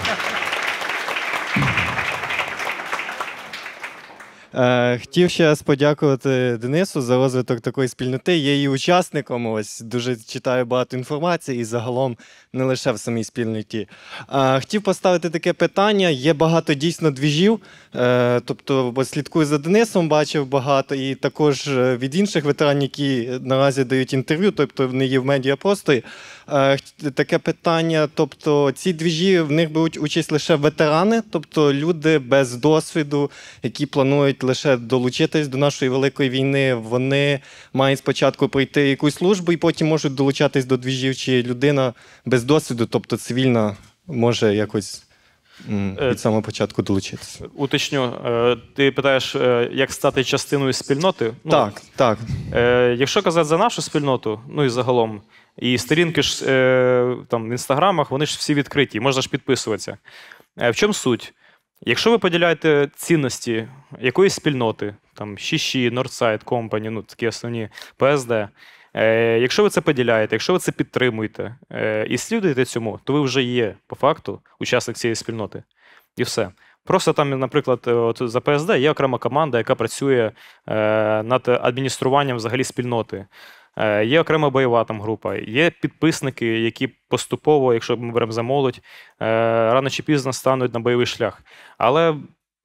Е, 4.54 4.98
Хотів 4.98 5.30
ще 5.30 5.44
раз 5.44 5.62
подякувати 5.62 6.58
Денису 6.60 7.02
за 7.02 7.16
розвиток 7.16 7.60
такої 7.60 7.88
спільноти. 7.88 8.36
Є 8.36 8.54
її 8.54 8.68
учасником. 8.68 9.46
Ось 9.46 9.80
дуже 9.80 10.16
читаю 10.16 10.64
багато 10.64 10.96
інформації 10.96 11.60
і 11.60 11.64
загалом 11.64 12.16
не 12.52 12.64
лише 12.64 12.92
в 12.92 12.98
самій 12.98 13.24
спільноті. 13.24 13.88
Е, 14.34 14.60
Хотів 14.60 14.82
поставити 14.82 15.30
таке 15.30 15.52
питання. 15.52 16.08
Є 16.08 16.32
багато 16.32 16.74
дійсно 16.74 17.10
двіжів. 17.10 17.60
Е, 17.96 18.40
Тобто, 18.44 18.94
слідкую 19.04 19.46
за 19.46 19.58
Денисом, 19.58 20.08
бачив 20.08 20.46
багато, 20.46 20.94
і 20.94 21.14
також 21.14 21.68
від 21.68 22.14
інших 22.14 22.44
ветеранів, 22.44 22.82
які 22.82 23.30
наразі 23.40 23.84
дають 23.84 24.12
інтерв'ю, 24.12 24.50
тобто 24.50 24.86
вони 24.86 25.06
є 25.06 25.18
в 25.18 25.24
медіапросторі. 25.24 26.04
Е, 26.52 26.78
Таке 27.14 27.38
питання. 27.38 28.08
Тобто, 28.14 28.72
ці 28.72 28.92
двіжі 28.92 29.40
в 29.40 29.52
них 29.52 29.72
беруть 29.72 29.98
участь 29.98 30.32
лише 30.32 30.54
ветерани, 30.54 31.22
тобто 31.30 31.72
люди 31.72 32.18
без 32.18 32.56
досвіду, 32.56 33.30
які 33.62 33.86
планують 33.86 34.42
лише 34.42 34.76
долучитись 34.76 35.48
до 35.48 35.58
нашої 35.58 35.90
великої 35.90 36.30
війни. 36.30 36.74
Вони 36.74 37.40
мають 37.72 37.98
спочатку 37.98 38.48
пройти 38.48 38.88
якусь 38.88 39.14
службу 39.14 39.52
і 39.52 39.56
потім 39.56 39.86
можуть 39.88 40.14
долучатись 40.14 40.64
до 40.64 40.76
двіжів, 40.76 41.16
чи 41.16 41.42
людина 41.42 41.92
без 42.24 42.44
досвіду, 42.44 42.86
тобто 42.86 43.16
цивільна, 43.16 43.76
може 44.06 44.54
якось 44.54 45.03
Е, 45.70 46.10
від 46.10 46.20
самого 46.20 46.42
початку 46.42 46.82
долучитися. 46.82 47.44
Уточню, 47.54 48.04
е, 48.26 48.56
ти 48.74 48.90
питаєш, 48.90 49.36
е, 49.36 49.70
як 49.72 49.92
стати 49.92 50.24
частиною 50.24 50.72
спільноти? 50.72 51.32
Ну, 51.44 51.50
так, 51.50 51.82
так. 51.96 52.18
Е, 52.54 52.94
якщо 52.98 53.22
казати 53.22 53.44
за 53.44 53.58
нашу 53.58 53.82
спільноту, 53.82 54.40
ну 54.48 54.64
і 54.64 54.68
загалом, 54.68 55.22
і 55.58 55.78
сторінки 55.78 56.22
ж 56.22 56.44
там 57.28 57.48
в 57.48 57.50
інстаграмах, 57.50 58.10
вони 58.10 58.26
ж 58.26 58.36
всі 58.38 58.54
відкриті, 58.54 59.00
можна 59.00 59.22
ж 59.22 59.28
підписуватися. 59.28 59.98
В 60.56 60.74
чому 60.74 60.94
суть? 60.94 61.34
Якщо 61.86 62.10
ви 62.10 62.18
поділяєте 62.18 62.88
цінності 62.96 63.68
якоїсь 64.00 64.34
спільноти, 64.34 64.94
там 65.14 65.38
Шіші, 65.38 65.90
Northside 65.90 66.44
Company, 66.44 66.90
ну 66.90 67.02
такі 67.02 67.28
основні 67.28 67.68
ПСД. 67.96 68.32
Е, 68.94 69.38
якщо 69.38 69.62
ви 69.62 69.70
це 69.70 69.80
поділяєте, 69.80 70.34
якщо 70.34 70.52
ви 70.52 70.58
це 70.58 70.72
підтримуєте 70.72 71.56
е, 71.72 72.06
і 72.10 72.18
слідуєте 72.18 72.64
цьому, 72.64 73.00
то 73.04 73.12
ви 73.12 73.20
вже 73.20 73.42
є 73.42 73.74
по 73.86 73.96
факту 73.96 74.40
учасник 74.60 74.96
цієї 74.96 75.14
спільноти. 75.14 75.62
І 76.16 76.22
все. 76.22 76.50
Просто 76.84 77.12
там, 77.12 77.38
наприклад, 77.38 77.80
е, 77.86 77.92
от 77.92 78.18
за 78.20 78.40
ПСД 78.40 78.70
є 78.70 78.90
окрема 78.90 79.18
команда, 79.18 79.58
яка 79.58 79.74
працює 79.74 80.32
над 81.24 81.48
адмініструванням 81.48 82.36
взагалі 82.36 82.64
спільноти. 82.64 83.26
Є 84.04 84.20
окрема 84.20 84.50
бойова 84.50 84.84
там 84.84 85.02
група, 85.02 85.36
є 85.36 85.70
підписники, 85.70 86.60
які 86.60 86.88
поступово, 87.08 87.74
якщо 87.74 87.96
ми 87.96 88.12
беремо 88.12 88.32
за 88.32 88.42
молодь, 88.42 88.80
рано 89.18 89.90
чи 89.90 90.02
пізно 90.02 90.32
стануть 90.32 90.74
на 90.74 90.80
бойовий 90.80 91.06
шлях. 91.06 91.42
Але 91.78 92.14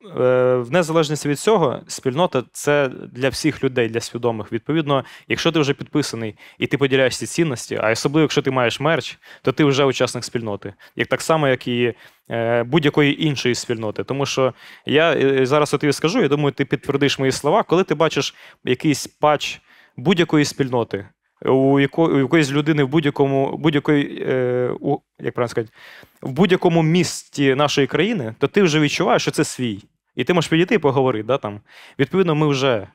в 0.01 0.65
незалежності 0.71 1.29
від 1.29 1.39
цього, 1.39 1.81
спільнота 1.87 2.43
це 2.51 2.89
для 3.13 3.29
всіх 3.29 3.63
людей, 3.63 3.89
для 3.89 3.99
свідомих. 3.99 4.51
Відповідно, 4.51 5.05
якщо 5.27 5.51
ти 5.51 5.59
вже 5.59 5.73
підписаний 5.73 6.35
і 6.59 6.67
ти 6.67 6.77
поділяєш 6.77 7.17
ці 7.17 7.25
цінності, 7.25 7.79
а 7.81 7.91
особливо, 7.91 8.21
якщо 8.21 8.41
ти 8.41 8.51
маєш 8.51 8.79
мерч, 8.79 9.19
то 9.41 9.51
ти 9.51 9.63
вже 9.63 9.83
учасник 9.85 10.23
спільноти. 10.23 10.73
Як 10.95 11.07
так 11.07 11.21
само, 11.21 11.47
як 11.47 11.67
і 11.67 11.93
е, 12.31 12.63
будь-якої 12.63 13.25
іншої 13.25 13.55
спільноти. 13.55 14.03
Тому 14.03 14.25
що 14.25 14.53
я 14.85 15.13
е, 15.13 15.45
зараз 15.45 15.71
тобі 15.71 15.93
скажу, 15.93 16.21
я 16.21 16.27
думаю, 16.27 16.51
ти 16.51 16.65
підтвердиш 16.65 17.19
мої 17.19 17.31
слова, 17.31 17.63
коли 17.63 17.83
ти 17.83 17.95
бачиш 17.95 18.35
якийсь 18.63 19.07
патч 19.07 19.61
будь-якої 19.97 20.45
спільноти. 20.45 21.07
У, 21.45 21.79
яко, 21.79 22.05
у 22.05 22.17
якоїсь 22.17 22.51
людини 22.51 22.83
в 22.83 22.87
будь-якому 22.87 23.57
будь-якої, 23.57 24.23
е, 24.27 24.71
у, 24.79 24.97
як 25.19 25.33
правильно 25.33 25.49
сказати, 25.49 25.73
в 26.21 26.31
будь-якому 26.31 26.83
місті 26.83 27.55
нашої 27.55 27.87
країни, 27.87 28.35
то 28.39 28.47
ти 28.47 28.61
вже 28.61 28.79
відчуваєш, 28.79 29.21
що 29.21 29.31
це 29.31 29.43
свій. 29.43 29.83
І 30.15 30.23
ти 30.23 30.33
можеш 30.33 30.49
підійти 30.49 30.75
і 30.75 30.77
поговорити. 30.77 31.23
Да, 31.23 31.37
там. 31.37 31.59
Відповідно, 31.99 32.35
ми 32.35 32.47
вже 32.47 32.87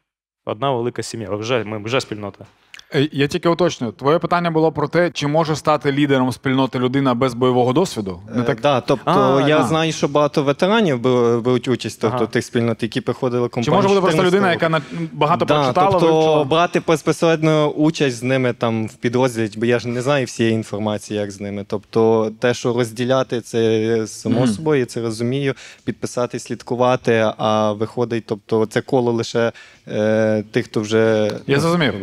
одна 0.45 0.73
велика 0.73 1.03
сім'я, 1.03 1.31
вже, 1.31 1.65
ми 1.65 1.79
вже 1.79 2.01
спільнота. 2.01 2.47
Е, 2.95 3.09
Я 3.13 3.27
тільки 3.27 3.49
уточню. 3.49 3.93
Твоє 3.93 4.19
питання 4.19 4.51
було 4.51 4.73
про 4.73 4.89
те, 4.89 5.11
чи 5.11 5.27
може 5.27 5.57
стати 5.57 5.93
лідером 5.93 6.33
спільноти 6.33 6.79
людина 6.79 7.15
без 7.15 7.35
бойового 7.35 7.73
досвіду? 7.73 8.21
Не 8.35 8.43
Е, 8.43 8.57
да, 8.63 8.81
тобто 8.81 9.11
А, 9.11 9.49
я 9.49 9.59
а. 9.59 9.63
знаю, 9.63 9.93
що 9.93 10.09
багато 10.09 10.43
ветеранів 10.43 11.01
беруть 11.01 11.69
участь, 11.69 12.01
тобто 12.01 12.17
Ага. 12.17 12.27
тих 12.27 12.45
спільнот, 12.45 12.83
які 12.83 13.01
приходили 13.01 13.49
Чи 13.65 13.71
може 13.71 13.89
бути 13.89 14.01
просто 14.01 14.23
людина, 14.23 14.51
яка 14.53 14.69
на- 14.69 14.81
багато 15.13 15.45
да, 15.45 15.55
прочитала, 15.55 15.91
тобто 15.91 16.07
вивчила? 16.15 16.45
брати 16.45 16.83
безпосередньо 16.87 17.69
участь 17.69 18.17
з 18.17 18.23
ними 18.23 18.53
там 18.53 18.87
в 18.87 18.95
підрозділі, 18.95 19.51
бо 19.57 19.67
я 19.67 19.79
ж 19.79 19.89
не 19.89 20.03
знаю 20.03 20.27
всієї 20.27 20.55
інформації, 20.55 21.21
як 21.21 21.31
з 21.31 21.41
ними. 21.41 21.65
Тобто, 21.69 22.31
те, 22.41 22.55
що 22.55 22.73
розділяти, 22.73 23.41
це 23.41 24.07
само 24.07 24.39
Мгм. 24.39 24.49
собою, 24.49 24.81
я 24.81 24.87
це 24.87 25.01
розумію. 25.03 25.55
Підписати, 25.85 26.39
слідкувати, 26.39 27.33
а 27.39 27.73
виходить, 27.73 28.25
тобто, 28.27 28.67
це 28.67 28.81
коло 28.81 29.13
лише 29.13 29.53
е, 29.89 30.45
тих, 30.51 30.65
хто 30.65 30.81
вже 30.81 31.31
Я 31.47 31.57
ну, 31.57 31.61
зрозумів. 31.61 31.95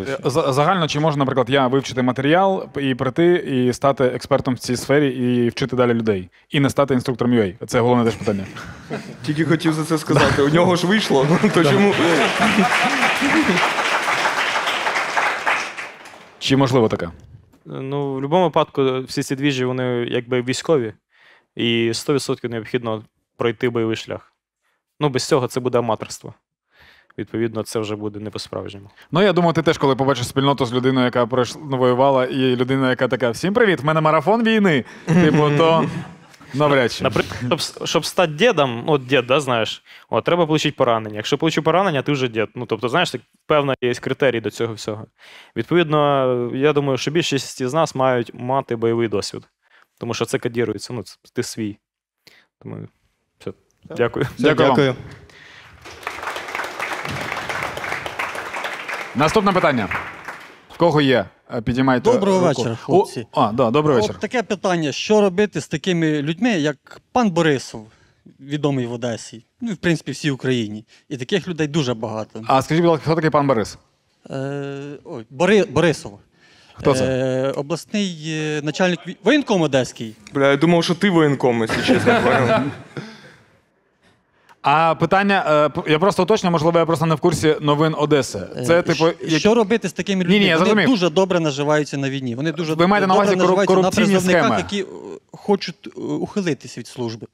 Загально, 0.62 0.88
чи 0.88 1.00
можна, 1.00 1.20
наприклад, 1.20 1.50
я 1.50 1.68
вивчити 1.68 2.02
матеріал 2.02 2.66
і 2.80 2.96
прийти 2.96 3.36
і 3.36 3.74
стати 3.74 4.04
експертом 4.04 4.54
в 4.56 4.60
цій 4.60 4.76
сфері 4.76 5.10
і 5.10 5.50
вчити 5.50 5.76
далі 5.76 5.94
людей, 5.94 6.30
і 6.50 6.60
не 6.60 6.70
стати 6.70 6.94
інструктором 6.94 7.34
UA? 7.34 7.66
Це 7.66 7.80
головне 7.80 8.06
теж 8.06 8.16
питання. 8.16 8.46
Тільки 9.26 9.46
хотів 9.46 9.74
за 9.74 9.84
це 9.84 9.98
сказати. 9.98 10.42
У 10.42 10.50
нього 10.50 10.76
ж 10.76 10.88
вийшло, 10.88 11.28
то 11.54 11.64
чому? 11.64 11.94
Чи 16.40 16.58
можливо 16.58 16.88
таке? 16.88 17.10
Ну, 17.66 18.12
в 18.12 18.14
будь-якому 18.14 18.44
випадку, 18.44 19.02
всі 19.02 19.24
ці 19.24 19.36
двіжі, 19.36 19.66
вони 19.66 19.84
якби 20.10 20.42
військові, 20.42 20.94
і 21.56 21.90
100% 21.90 22.50
необхідно 22.50 23.04
пройти 23.38 23.70
бойовий 23.70 23.96
шлях. 23.96 24.34
Ну, 25.00 25.10
без 25.10 25.24
цього 25.24 25.48
це 25.48 25.60
буде 25.60 25.78
аматорство. 25.78 26.34
Відповідно, 27.18 27.64
це 27.64 27.80
вже 27.80 27.96
буде 27.96 28.20
не 28.20 28.30
по-справжньому. 28.30 28.90
Ну, 29.12 29.22
я 29.22 29.34
думаю, 29.34 29.54
ти 29.54 29.62
теж, 29.62 29.78
коли 29.78 29.96
побачиш 29.96 30.28
спільноту 30.28 30.66
з 30.66 30.74
людиною, 30.74 31.06
яка 31.06 31.26
пройшла 31.26 31.62
воювала, 31.62 32.26
і 32.26 32.56
людина, 32.56 32.90
яка 32.90 33.08
така: 33.08 33.30
всім 33.30 33.54
привіт, 33.54 33.82
в 33.82 33.86
мене 33.86 34.02
марафон 34.02 34.44
війни. 34.44 34.86
Типу, 35.06 35.52
то 35.58 35.86
навряд 36.54 36.92
чи. 36.92 37.04
Наприклад, 37.04 37.62
щоб, 37.62 37.88
щоб 37.88 38.06
стати 38.06 38.34
дідом, 38.34 38.84
от 38.88 39.06
дід, 39.06 39.28
да, 39.28 39.40
знаєш, 39.40 39.84
от, 40.10 40.24
треба 40.24 40.44
отримати 40.44 40.72
поранення. 40.72 41.16
Якщо 41.16 41.36
отримати 41.36 41.62
поранення, 41.62 42.02
ти 42.02 42.12
вже 42.12 42.28
дід. 42.28 42.50
Ну, 42.56 42.66
тобто, 42.66 42.90
знаєш, 42.90 43.12
так, 43.12 43.22
певна 43.48 43.76
є 43.82 43.94
критерій 43.94 44.42
до 44.42 44.50
цього 44.50 44.74
всього. 44.74 45.06
Відповідно, 45.56 46.52
я 46.54 46.74
думаю, 46.74 46.98
що 46.98 47.12
більшість 47.12 47.64
з 47.64 47.74
нас 47.74 47.96
мають 47.96 48.32
мати 48.34 48.76
бойовий 48.76 49.08
досвід. 49.08 49.48
Тому 50.00 50.14
що 50.14 50.26
це 50.26 50.40
кодірується, 50.40 50.94
ну, 50.94 51.04
ти 51.34 51.44
свій. 51.44 51.78
Тому 52.62 52.78
все. 53.40 53.54
Дякую. 53.84 54.26
Все, 54.36 54.44
Дякую 54.44 54.70
дякую. 54.70 54.96
Наступне 59.16 59.52
питання. 59.52 59.88
В 60.70 60.78
кого 60.78 61.02
є? 61.02 61.26
Е, 61.56 61.62
Підіймайте. 61.62 62.12
Доброго 62.12 62.38
руку. 62.40 62.48
вечора, 62.48 62.72
О, 62.72 62.86
хлопці. 62.86 63.26
а, 63.32 63.52
да, 63.52 63.72
добрий 63.72 63.96
вечір. 63.96 64.12
От 64.16 64.20
таке 64.22 64.44
питання: 64.44 64.92
що 64.92 65.22
робити 65.22 65.62
з 65.62 65.68
такими 65.68 66.22
людьми, 66.22 66.50
як 66.50 67.02
пан 67.12 67.30
Борисов, 67.30 67.88
відомий 68.40 68.86
в 68.86 68.94
Одесі, 68.94 69.46
ну 69.62 69.72
і 69.72 69.74
в 69.74 69.78
принципі 69.78 70.12
всій 70.12 70.32
Україні. 70.32 70.86
І 71.10 71.18
таких 71.18 71.48
людей 71.48 71.68
дуже 71.68 71.94
багато. 71.94 72.42
А 72.48 72.62
скажіть, 72.62 72.82
будь 72.84 72.92
ласка, 72.92 73.04
хто 73.06 73.16
такий 73.16 73.30
пан 73.30 73.48
Борис? 73.48 73.78
Е, 74.30 74.36
ой, 75.04 75.26
Бори, 75.30 75.64
Борисов. 75.64 76.20
Хто 76.74 76.94
це? 76.94 77.06
Е, 77.06 77.52
обласний 77.52 78.24
е, 78.28 78.62
начальник 78.64 79.00
воєнком 79.24 79.62
Одеський. 79.62 80.16
Бля, 80.34 80.48
я 80.52 80.58
думав, 80.58 80.84
що 80.84 80.96
ти 80.96 81.10
воєнком, 81.10 81.62
якщо 81.62 81.82
чесно. 81.84 82.22
поняв? 82.24 82.62
А 84.62 84.96
питання, 84.96 85.70
е, 85.88 85.92
я 85.92 86.00
просто 86.00 86.24
уточню, 86.24 86.52
можливо, 86.52 86.80
я 86.80 86.86
просто 86.86 87.06
не 87.06 87.16
в 87.16 87.20
курсі 87.20 87.56
новин 87.62 87.96
Одеси. 87.98 88.42
Це, 88.68 88.80
Е, 88.80 88.82
типу, 88.82 89.06
як- 89.22 89.40
що 89.40 89.54
робити 89.56 89.90
з 89.90 89.94
такими 89.94 90.24
людьми? 90.24 90.34
Ні-ні, 90.34 90.46
я 90.46 90.56
Вони 90.58 90.66
зрозумів. 90.70 90.90
дуже 90.90 91.10
добре 91.10 91.40
наживаються 91.40 91.98
на 91.98 92.10
війні. 92.10 92.36
Вони 92.36 92.52
дуже 92.52 92.74
Ви 92.74 92.88
маєте 92.88 93.08
на 93.08 93.14
добре 93.14 93.26
увазі 93.26 93.38
наживаються 93.38 93.76
на 93.76 93.82
корупційні 93.82 94.08
призовниках, 94.08 94.44
схеми? 94.46 94.58
які 94.58 94.82
е, 94.82 94.86
хочуть 95.32 95.88
е, 95.98 96.00
ухилитись 96.00 96.78
від 96.78 96.88
служби. 96.88 97.28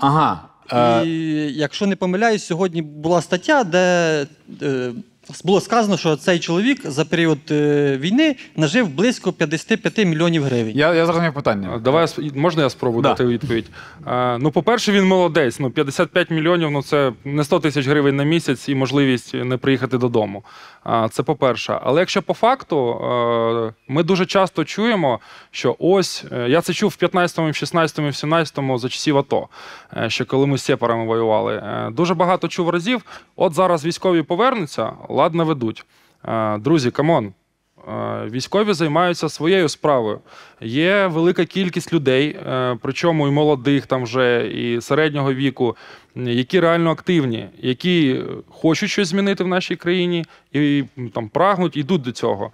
Ага. 0.00 0.40
Е, 0.72 1.06
І 1.06 1.52
якщо 1.58 1.86
не 1.86 1.96
помиляюсь, 1.96 2.46
сьогодні 2.46 2.82
була 2.82 3.22
стаття, 3.22 3.64
де 3.64 4.26
е, 4.62 4.92
було 5.44 5.60
сказано, 5.60 5.96
що 5.96 6.16
цей 6.16 6.38
чоловік 6.38 6.80
за 6.90 7.04
період 7.04 7.38
е, 7.50 7.96
війни 7.96 8.36
нажив 8.56 8.88
близько 8.88 9.32
55 9.32 9.98
мільйонів 10.06 10.44
гривень. 10.44 10.72
я, 10.76 10.94
я 10.94 11.06
зрозумів 11.06 11.34
питання. 11.34 11.78
Давай 11.78 12.00
я 12.00 12.06
сп- 12.06 12.36
можна 12.38 12.62
я 12.62 12.70
спробую 12.70 13.02
Да. 13.02 13.08
дати 13.08 13.24
відповідь. 13.24 13.66
Е, 14.06 14.38
ну, 14.38 14.50
по-перше, 14.50 14.92
він 14.92 15.04
молодець. 15.04 15.60
Ну, 15.60 15.70
55 15.70 16.30
мільйонів 16.30 16.70
ну 16.70 16.82
це 16.82 17.12
не 17.24 17.44
100 17.44 17.60
тисяч 17.60 17.86
гривень 17.86 18.16
на 18.16 18.24
місяць 18.24 18.68
і 18.68 18.74
можливість 18.74 19.34
не 19.34 19.56
приїхати 19.56 19.98
додому. 19.98 20.44
А, 20.84 21.08
це 21.08 21.22
по-перше. 21.22 21.78
Але 21.82 22.00
якщо 22.00 22.22
по 22.22 22.34
факту, 22.34 22.90
е, 22.90 23.72
ми 23.88 24.02
дуже 24.02 24.26
часто 24.26 24.64
чуємо, 24.64 25.20
що 25.50 25.76
ось 25.78 26.24
е, 26.32 26.46
я 26.48 26.60
це 26.60 26.72
чув 26.72 26.90
в 27.00 27.04
15-му, 27.04 27.46
в 27.48 27.50
16-му, 27.50 28.08
в 28.08 28.10
17-му 28.12 28.78
за 28.78 28.88
часів 28.88 29.18
АТО, 29.18 29.48
е, 29.96 30.10
ще 30.10 30.24
коли 30.24 30.46
ми 30.46 30.58
з 30.58 30.62
сепарами 30.62 31.06
воювали. 31.06 31.54
Е, 31.54 31.90
Дуже 31.92 32.14
багато 32.14 32.48
чув 32.48 32.70
разів. 32.70 33.02
От 33.36 33.54
зараз 33.54 33.84
військові 33.84 34.22
повернуться, 34.22 34.92
лад 35.14 35.44
наведуть. 35.44 35.84
Друзі, 36.58 36.90
come 36.90 37.14
on. 37.14 37.32
Військові 38.30 38.72
займаються 38.72 39.28
своєю 39.28 39.68
справою. 39.68 40.20
Є 40.60 41.06
велика 41.06 41.44
кількість 41.44 41.92
людей, 41.92 42.28
е, 42.28 42.78
причому 42.82 43.28
і 43.28 43.30
молодих 43.30 43.86
там 43.86 44.02
вже, 44.02 44.48
і 44.54 44.80
середнього 44.80 45.34
віку, 45.34 45.76
які 46.16 46.60
реально 46.60 46.90
активні, 46.90 47.46
які 47.58 48.22
хочуть 48.48 48.90
щось 48.90 49.08
змінити 49.08 49.44
в 49.44 49.48
нашій 49.48 49.76
країні 49.76 50.24
і 50.52 50.84
там 51.14 51.28
прагнуть, 51.28 51.76
йдуть 51.76 52.02
до 52.02 52.12
цього. 52.12 52.52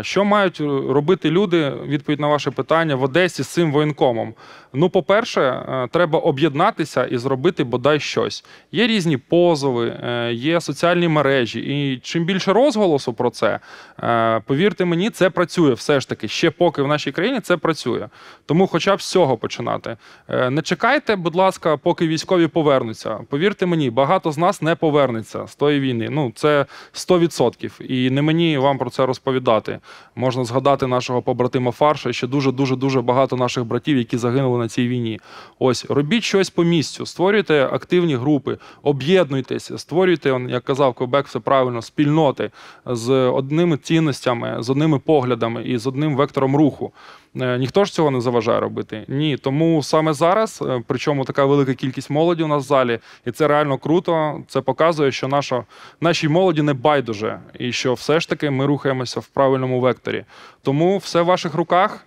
Що 0.00 0.24
мають 0.24 0.60
робити 0.88 1.30
люди? 1.30 1.72
Відповідь 1.86 2.20
на 2.20 2.26
ваше 2.26 2.50
питання 2.50 2.94
в 2.94 3.02
Одесі 3.02 3.42
з 3.42 3.48
цим 3.48 3.72
воєнкомом. 3.72 4.34
Ну, 4.76 4.88
по-перше, 4.88 5.40
е, 5.40 5.88
треба 5.92 6.18
об'єднатися 6.18 7.04
і 7.04 7.18
зробити 7.18 7.64
бодай 7.64 8.00
щось. 8.00 8.44
Є 8.72 8.86
різні 8.86 9.16
позови, 9.16 9.88
е, 10.04 10.32
є 10.32 10.60
соціальні 10.60 11.08
мережі, 11.08 11.60
і 11.60 11.98
чим 11.98 12.24
більше 12.24 12.52
розголосу 12.52 13.12
про 13.12 13.30
це, 13.30 13.58
е, 14.02 14.40
повірте 14.46 14.84
мені, 14.84 15.10
це 15.10 15.30
працює 15.30 15.72
все 15.72 16.00
ж 16.00 16.08
таки. 16.08 16.28
Ще 16.28 16.50
поки 16.50 16.82
в 16.82 16.88
нашій 16.88 17.12
країні 17.12 17.40
це 17.40 17.56
працює. 17.56 18.08
Тому, 18.46 18.66
хоча 18.66 18.96
б 18.96 19.02
з 19.02 19.10
цього 19.10 19.36
починати. 19.36 19.96
Не 20.28 20.62
чекайте, 20.62 21.16
будь 21.16 21.34
ласка, 21.34 21.76
поки 21.76 22.08
військові 22.08 22.46
повернуться. 22.46 23.18
Повірте 23.30 23.66
мені, 23.66 23.90
багато 23.90 24.32
з 24.32 24.38
нас 24.38 24.62
не 24.62 24.74
повернеться 24.74 25.46
з 25.46 25.56
тої 25.56 25.80
війни. 25.80 26.08
Ну 26.10 26.32
це 26.34 26.66
100%. 26.92 27.80
І 27.80 28.10
не 28.10 28.22
мені 28.22 28.58
вам 28.58 28.78
про 28.78 28.90
це 28.90 29.06
розповідати. 29.06 29.78
Можна 30.14 30.44
згадати 30.44 30.86
нашого 30.86 31.22
побратима 31.22 31.70
Фарша, 31.70 32.12
ще 32.12 32.26
дуже 32.26 32.52
дуже 32.52 32.76
дуже 32.76 33.02
багато 33.02 33.36
наших 33.36 33.64
братів, 33.64 33.96
які 33.96 34.18
загинули 34.18 34.63
на 34.64 34.68
цій 34.68 34.88
війні. 34.88 35.20
Ось 35.58 35.84
робіть 35.88 36.24
щось 36.24 36.50
по 36.50 36.64
місцю, 36.64 37.06
створюйте 37.06 37.64
активні 37.72 38.16
групи, 38.16 38.58
об'єднуйтеся, 38.82 39.78
створюйте, 39.78 40.40
як 40.48 40.64
казав 40.64 40.94
Кобек, 40.94 41.26
все 41.26 41.40
правильно, 41.40 41.82
спільноти 41.82 42.50
з 42.86 43.12
одними 43.12 43.76
цінностями, 43.76 44.56
з 44.58 44.70
одними 44.70 44.98
поглядами 44.98 45.62
і 45.62 45.78
з 45.78 45.86
одним 45.86 46.16
вектором 46.16 46.56
руху. 46.56 46.92
Е, 47.40 47.58
Ніхто 47.58 47.84
ж 47.84 47.92
цього 47.92 48.10
не 48.10 48.20
заважає 48.20 48.60
робити. 48.60 49.04
Ні. 49.08 49.36
Тому 49.36 49.82
саме 49.82 50.12
зараз, 50.12 50.62
е, 50.66 50.82
причому 50.86 51.24
така 51.24 51.44
велика 51.44 51.74
кількість 51.74 52.10
молоді 52.10 52.42
у 52.42 52.46
нас 52.46 52.64
в 52.64 52.66
залі, 52.66 52.98
і 53.26 53.30
це 53.30 53.48
реально 53.48 53.78
круто. 53.78 54.42
Це 54.48 54.60
показує, 54.60 55.12
що 55.12 55.28
наша, 55.28 55.64
нашій 56.00 56.28
молоді 56.28 56.62
не 56.62 56.74
байдуже, 56.74 57.40
і 57.58 57.72
що 57.72 57.94
все 57.94 58.20
ж 58.20 58.28
таки 58.28 58.50
ми 58.50 58.66
рухаємося 58.66 59.20
в 59.20 59.26
правильному 59.26 59.80
векторі. 59.80 60.24
Тому 60.62 60.98
все 60.98 61.22
в 61.22 61.24
ваших 61.24 61.54
руках. 61.54 62.06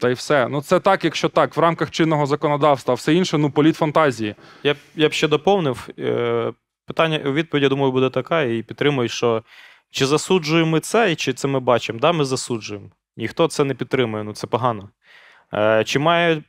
Та 0.00 0.10
й 0.10 0.12
все. 0.12 0.48
Ну 0.48 0.62
це 0.62 0.80
так, 0.80 1.04
якщо 1.04 1.28
так, 1.28 1.56
в 1.56 1.60
рамках 1.60 1.90
чинного 1.90 2.26
законодавства, 2.26 2.92
а 2.92 2.94
все 2.94 3.14
інше, 3.14 3.38
ну 3.38 3.50
політ 3.50 3.76
фантазії. 3.76 4.34
Я 4.62 4.74
б, 4.74 4.76
я 4.96 5.08
б 5.08 5.12
ще 5.12 5.28
доповнив. 5.28 5.88
Е, 5.98 6.52
питання, 6.86 7.18
відповідь, 7.18 7.62
я 7.62 7.68
думаю, 7.68 7.92
буде 7.92 8.10
така, 8.10 8.42
і 8.42 8.62
підтримую, 8.62 9.08
що 9.08 9.42
чи 9.90 10.06
засуджуємо 10.06 10.70
ми 10.70 10.80
це, 10.80 11.12
і 11.12 11.16
чи 11.16 11.32
це 11.32 11.48
ми 11.48 11.60
бачимо? 11.60 11.98
Да, 11.98 12.12
ми 12.12 12.24
засуджуємо. 12.24 12.90
Ніхто 13.16 13.48
це 13.48 13.64
не 13.64 13.74
підтримує, 13.74 14.24
ну 14.24 14.32
це 14.32 14.46
погано. 14.46 14.88
Е, 15.54 15.84
чи 15.84 15.98
мають 15.98 16.44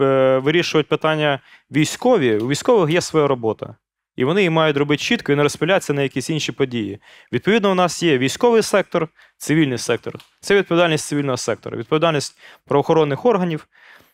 е, 0.00 0.38
вирішувати 0.38 0.88
питання 0.88 1.40
військові? 1.70 2.38
У 2.38 2.48
військових 2.48 2.90
є 2.90 3.00
своя 3.00 3.26
робота. 3.26 3.76
І 4.16 4.24
вони 4.24 4.40
її 4.40 4.50
мають 4.50 4.76
робити 4.76 5.02
чітко 5.02 5.32
і 5.32 5.36
не 5.36 5.42
розпилятися 5.42 5.92
на 5.92 6.02
якісь 6.02 6.30
інші 6.30 6.52
події. 6.52 6.98
Відповідно, 7.32 7.70
у 7.70 7.74
нас 7.74 8.02
є 8.02 8.18
військовий 8.18 8.62
сектор, 8.62 9.08
цивільний 9.36 9.78
сектор. 9.78 10.18
Це 10.40 10.56
відповідальність 10.56 11.06
цивільного 11.06 11.36
сектора, 11.36 11.76
відповідальність 11.76 12.38
правоохоронних 12.66 13.26
органів. 13.26 13.68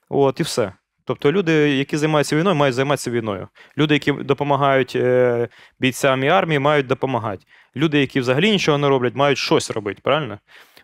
От 0.09 0.41
і 0.41 0.43
все. 0.43 0.73
Тобто 1.05 1.33
люди, 1.33 1.53
які 1.53 1.97
займаються 1.97 2.37
війною, 2.37 2.57
мають 2.57 2.75
займатися 2.75 3.11
війною. 3.11 3.49
Люди, 3.79 3.95
які 3.95 4.13
допомагають 4.13 4.93
е, 4.97 5.49
бійцям 5.81 6.25
і 6.25 6.29
армії, 6.29 6.59
мають 6.59 6.87
допомагати. 6.87 7.45
Люди, 7.77 8.01
які 8.01 8.21
взагалі 8.21 8.51
нічого 8.51 8.79
не 8.79 8.89
роблять, 8.89 9.15
мають 9.15 9.39
щось 9.39 9.71
робити, 9.71 10.01
правильно? 10.05 10.39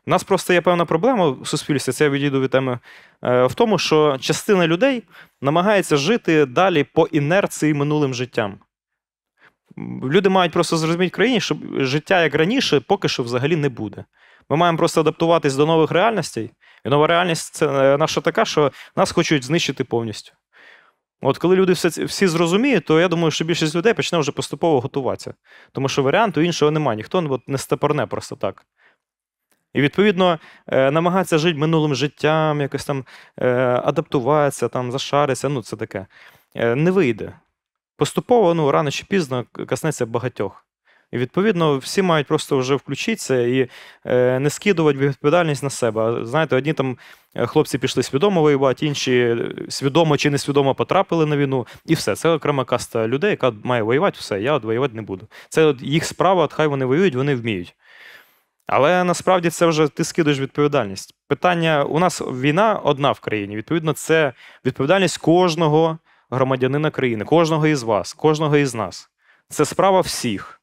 У 0.07 0.11
нас 0.11 0.25
просто 0.25 0.53
є 0.53 0.61
певна 0.61 0.85
проблема 0.85 1.29
в 1.29 1.47
суспільстві, 1.47 1.93
це 1.93 2.05
я 2.05 2.11
відійду 2.11 2.41
від 2.41 2.51
теми, 2.51 2.79
е, 3.23 3.47
в 3.47 3.55
тому, 3.55 3.79
що 3.79 4.19
частина 4.21 4.67
людей 4.67 5.03
намагається 5.43 5.97
жити 5.97 6.47
далі 6.47 6.85
по 6.85 7.07
інерції 7.07 7.75
минулим 7.75 8.15
життям. 8.15 8.59
Люди 10.05 10.29
мають 10.29 10.53
просто 10.53 10.77
зрозуміти 10.77 11.11
країні, 11.11 11.41
що 11.41 11.57
життя 11.77 12.23
як 12.23 12.35
раніше 12.35 12.81
поки 12.81 13.09
що 13.09 13.23
взагалі 13.23 13.57
не 13.57 13.69
буде. 13.69 14.05
Ми 14.49 14.57
маємо 14.57 14.79
просто 14.79 15.01
адаптуватись 15.01 15.57
до 15.57 15.67
нових 15.67 15.91
реальностей. 15.91 16.51
І 16.85 16.89
нова 16.89 17.07
реальність 17.07 17.55
це 17.55 17.67
е, 17.67 17.99
наша 17.99 18.21
така, 18.21 18.45
що 18.45 18.73
нас 18.97 19.13
хочуть 19.13 19.45
знищити 19.45 19.85
повністю. 19.85 20.33
От 21.21 21.39
коли 21.39 21.57
люди 21.57 21.73
все, 21.73 21.89
всі 22.05 22.27
зрозуміють, 22.27 22.85
то 22.85 23.01
я 23.01 23.09
думаю, 23.09 23.31
що 23.31 23.45
більшість 23.45 23.75
людей 23.75 23.95
почне 23.95 24.19
вже 24.19 24.33
поступово 24.33 24.81
готуватися. 24.81 25.35
Тому 25.73 25.89
що 25.89 26.03
варіанту 26.03 26.41
іншого 26.41 26.71
немає. 26.71 26.97
Ніхто 26.97 27.27
от, 27.31 27.49
не 27.49 27.59
степорне 27.59 28.07
просто 28.07 28.37
так. 28.37 28.67
І 29.75 29.81
відповідно 29.81 30.39
е, 30.67 30.91
намагатися 30.91 31.39
жити 31.39 31.59
минулим 31.59 31.95
життям, 31.95 32.61
якось 32.61 32.85
там 32.85 33.05
е, 33.41 33.49
адаптуватися, 33.85 34.69
там, 34.69 34.93
зашаритися, 34.93 35.49
ну 35.49 35.63
це 35.63 35.77
таке. 35.77 36.07
Не 36.55 36.91
вийде. 36.91 37.33
Поступово, 37.97 38.55
ну, 38.55 38.71
рано 38.71 38.91
чи 38.91 39.05
пізно 39.09 39.45
коснеться 39.69 40.07
багатьох. 40.07 40.65
І 41.13 41.19
відповідно 41.19 41.79
всі 41.79 42.03
мають 42.03 42.27
просто 42.27 42.59
вже 42.59 42.75
включитися 42.75 43.41
і 43.41 43.69
е, 44.07 44.39
не 44.39 44.51
скидувати 44.51 44.99
відповідальність 44.99 45.63
на 45.63 45.71
себе. 45.71 46.27
Знаєте, 46.27 46.57
одні 46.57 46.73
там 46.73 46.99
е, 47.35 47.47
хлопці 47.47 47.79
пішли 47.79 48.03
свідомо 48.03 48.43
воювати, 48.43 48.87
інші 48.87 49.13
е, 49.13 49.49
свідомо 49.69 50.17
чи 50.17 50.31
несвідомо 50.31 50.75
потрапили 50.75 51.27
на 51.27 51.37
війну, 51.37 51.67
і 51.87 51.95
все. 51.95 52.17
Це 52.17 52.29
окрема 52.29 52.65
каста 52.65 53.09
людей, 53.09 53.31
яка 53.31 53.53
має 53.63 53.83
воювати, 53.83 54.17
все, 54.21 54.41
я 54.41 54.53
от 54.53 54.65
воювати 54.65 54.95
не 54.95 55.03
буду. 55.03 55.29
Це 55.49 55.65
от 55.65 55.83
їх 55.83 56.05
справа, 56.05 56.45
от 56.45 56.53
хай 56.53 56.67
вони 56.67 56.85
воюють, 56.85 57.15
вони 57.15 57.35
вміють. 57.35 57.75
Але 58.67 59.05
насправді 59.05 59.51
це 59.51 59.67
вже 59.67 59.89
ти 59.89 60.05
скидуєш 60.05 60.41
відповідальність. 60.41 61.15
Питання: 61.29 61.85
у 61.85 61.99
нас 61.99 62.21
війна 62.21 62.81
одна 62.85 63.13
в 63.13 63.21
країні. 63.21 63.57
Відповідно, 63.57 63.93
це 63.93 64.33
відповідальність 64.65 65.19
кожного 65.19 65.99
громадянина 66.35 66.91
країни, 66.91 67.25
кожного 67.25 67.67
із 67.67 67.83
вас, 67.83 68.13
кожного 68.13 68.57
із 68.57 68.75
нас. 68.75 69.09
Це 69.49 69.65
справа 69.65 70.01
всіх. 70.01 70.61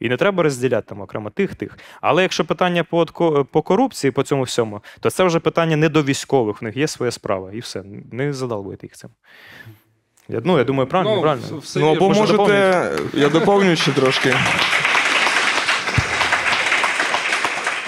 І 0.00 0.08
не 0.08 0.16
треба 0.16 0.42
розділяти 0.42 0.86
там 0.88 1.00
окремо 1.00 1.30
тих, 1.30 1.54
тих. 1.54 1.78
Але 2.00 2.22
якщо 2.22 2.44
питання 2.44 2.84
по, 2.84 3.06
по 3.52 3.62
корупції, 3.62 4.10
по 4.10 4.22
цьому 4.22 4.42
всьому, 4.42 4.80
то 5.00 5.10
це 5.10 5.24
вже 5.24 5.40
питання 5.40 5.76
не 5.76 5.88
до 5.88 6.02
військових, 6.02 6.62
в 6.62 6.64
них 6.64 6.76
є 6.76 6.88
своя 6.88 7.12
справа. 7.12 7.52
І 7.52 7.58
все. 7.58 7.82
Не 8.12 8.32
задалбуйте 8.32 8.86
їх 8.86 8.92
цим. 8.96 9.10
Я, 10.28 10.40
ну, 10.44 10.58
я 10.58 10.64
думаю, 10.64 10.86
правильно, 10.88 11.16
Ну, 11.16 11.22
правильно. 11.22 11.58
все 11.58 11.80
Ну 11.80 11.92
або 11.96 12.08
можете, 12.10 12.38
можете, 12.38 12.92
я 13.14 13.28
доповню 13.28 13.76
ще 13.76 13.92
трошки. 13.92 14.34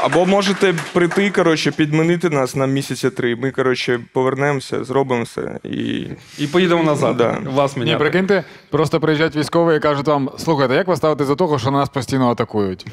Або 0.04 0.26
можете 0.26 0.74
прийти, 0.92 1.30
коротше, 1.30 1.70
підмінити 1.70 2.30
нас 2.30 2.54
на 2.56 2.66
місяця 2.66 3.10
три. 3.10 3.36
Ми, 3.36 3.50
коротше, 3.50 4.00
повернемося, 4.12 4.84
зробимо 4.84 5.22
все. 5.22 5.58
І 5.64 6.06
І 6.38 6.46
поїдемо 6.46 6.82
назад. 6.82 7.16
Да. 7.16 7.38
Вас 7.50 7.76
Ні, 7.76 7.80
міняти. 7.84 7.98
прикиньте, 7.98 8.44
просто 8.70 9.00
приїжджають 9.00 9.36
військові 9.36 9.76
і 9.76 9.80
кажуть 9.80 10.06
вам: 10.06 10.30
слухайте, 10.38 10.74
як 10.74 10.88
ви 10.88 10.96
ставитесь 10.96 11.28
до 11.28 11.36
того, 11.36 11.58
що 11.58 11.70
нас 11.70 11.88
постійно 11.88 12.30
атакують? 12.30 12.86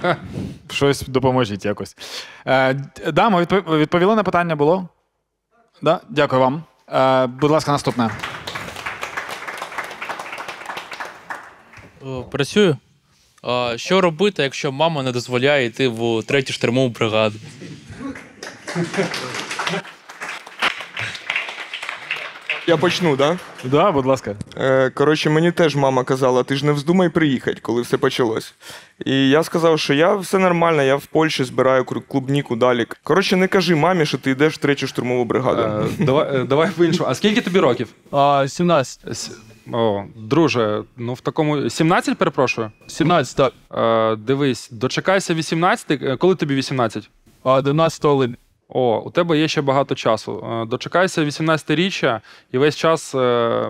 Щось 0.70 1.02
допоможіть 1.02 1.64
якось. 1.64 1.96
Е, 2.46 2.74
д- 2.74 3.12
да, 3.12 3.28
відповіли 3.78 4.16
на 4.16 4.22
питання 4.22 4.56
було? 4.56 4.88
Да? 5.82 6.00
Дякую 6.08 6.40
вам. 6.42 6.62
Е, 6.92 7.26
будь 7.26 7.50
ласка, 7.50 7.72
наступне. 7.72 8.10
О, 12.06 12.22
Працюю. 12.22 12.76
А, 13.42 13.74
що 13.76 14.00
робити, 14.00 14.42
якщо 14.42 14.72
мама 14.72 15.02
не 15.02 15.12
дозволяє 15.12 15.66
йти 15.66 15.88
в 15.88 16.22
третю 16.22 16.52
штурмову 16.52 16.88
бригаду? 16.88 17.36
Я 22.66 22.76
почну, 22.76 23.16
так? 23.16 23.36
Да? 23.64 23.68
Да, 23.70 23.92
будь 23.92 24.06
ласка. 24.06 24.36
Е, 24.56 24.90
Коротше, 24.90 25.30
мені 25.30 25.52
теж 25.52 25.76
мама 25.76 26.04
казала, 26.04 26.42
ти 26.42 26.56
ж 26.56 26.66
не 26.66 26.72
вздумай 26.72 27.08
приїхати, 27.08 27.58
коли 27.62 27.82
все 27.82 27.98
почалось. 27.98 28.54
І 29.04 29.28
я 29.28 29.42
сказав, 29.42 29.80
що 29.80 29.94
я 29.94 30.14
все 30.14 30.38
нормально, 30.38 30.82
я 30.82 30.96
в 30.96 31.06
Польщі 31.06 31.44
збираю 31.44 31.84
клубніку 31.84 32.56
далі. 32.56 32.86
Коротше, 33.02 33.36
не 33.36 33.48
кажи 33.48 33.74
мамі, 33.74 34.06
що 34.06 34.18
ти 34.18 34.30
йдеш 34.30 34.54
в 34.54 34.56
третю 34.56 34.86
штурмову 34.86 35.24
бригаду. 35.24 35.62
Е, 35.62 36.04
давай, 36.04 36.36
е, 36.36 36.44
давай 36.44 36.70
по-іншому. 36.70 37.08
А 37.10 37.14
скільки 37.14 37.40
тобі 37.40 37.58
років? 37.58 37.88
А, 38.10 38.48
17. 38.48 39.30
О, 39.72 40.04
друже, 40.16 40.84
ну 40.96 41.14
в 41.14 41.20
такому. 41.20 41.70
17, 41.70 42.18
перепрошую? 42.18 42.70
17, 42.86 43.36
так. 43.36 43.52
Е, 44.12 44.16
дивись, 44.16 44.68
дочекайся 44.70 45.34
18. 45.34 45.90
Е, 46.02 46.16
Коли 46.16 46.34
тобі 46.34 46.54
18? 46.54 47.10
А 47.44 47.52
11 47.54 48.04
липня. 48.04 48.36
О, 48.74 49.02
у 49.06 49.10
тебе 49.10 49.38
є 49.38 49.48
ще 49.48 49.60
багато 49.62 49.94
часу. 49.94 50.46
Е, 50.62 50.66
Дочекайся 50.66 51.24
18-річчя 51.24 52.20
і 52.52 52.58
весь 52.58 52.76
час 52.76 53.14
е, 53.14 53.66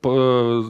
по- 0.00 0.20
е, 0.20 0.62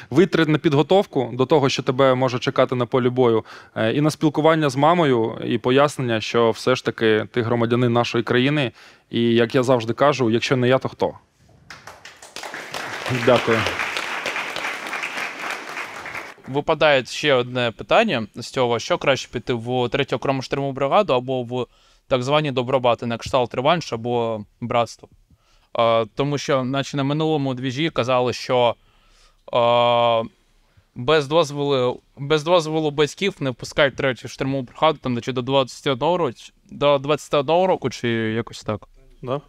витрат 0.10 0.48
на 0.48 0.58
підготовку 0.58 1.30
до 1.32 1.46
того, 1.46 1.68
що 1.68 1.82
тебе 1.82 2.14
може 2.14 2.38
чекати 2.38 2.74
на 2.74 2.86
полі 2.86 3.08
бою, 3.08 3.44
е, 3.76 3.92
і 3.92 4.00
на 4.00 4.10
спілкування 4.10 4.68
з 4.70 4.76
мамою, 4.76 5.38
і 5.44 5.58
пояснення, 5.58 6.20
що 6.20 6.50
все 6.50 6.74
ж 6.76 6.84
таки 6.84 7.26
ти 7.32 7.42
громадянин 7.42 7.92
нашої 7.92 8.24
країни. 8.24 8.72
І 9.10 9.20
як 9.22 9.54
я 9.54 9.62
завжди 9.62 9.92
кажу, 9.92 10.30
якщо 10.30 10.56
не 10.56 10.68
я, 10.68 10.78
то 10.78 10.88
хто? 10.88 11.12
Дякую. 13.26 13.58
Випадає 16.48 17.04
ще 17.04 17.34
одне 17.34 17.70
питання 17.70 18.26
з 18.34 18.46
цього: 18.46 18.78
що 18.78 18.98
краще 18.98 19.28
піти 19.32 19.52
в 19.52 19.88
третю 19.88 20.16
окрему 20.16 20.42
штурмову 20.42 20.72
бригаду 20.72 21.12
або 21.12 21.42
в 21.42 21.66
так 22.08 22.22
звані 22.22 22.52
добробати, 22.52 23.06
на 23.06 23.18
кшталт 23.18 23.54
реванш 23.54 23.92
або 23.92 24.44
братство. 24.60 25.08
Е, 25.78 26.06
тому 26.14 26.38
що, 26.38 26.64
наче 26.64 26.96
на 26.96 27.04
минулому 27.04 27.54
двіжі 27.54 27.90
казали, 27.90 28.32
що 28.32 28.74
е, 29.54 30.28
без 30.94 31.28
дозволу, 31.28 32.00
без 32.16 32.42
дозволу 32.42 32.90
батьків 32.90 33.34
не 33.40 33.50
впускають 33.50 33.96
третю 33.96 34.28
штурмову 34.28 34.62
бригаду 34.62 34.98
там, 35.02 35.20
чи 35.20 35.32
до 35.32 35.42
21 35.42 36.00
року, 36.00 36.32
до 36.70 36.98
21 36.98 37.46
року, 37.46 37.90
чи 37.90 38.08
якось 38.08 38.62
так. 38.62 38.88
Да? 39.22 39.40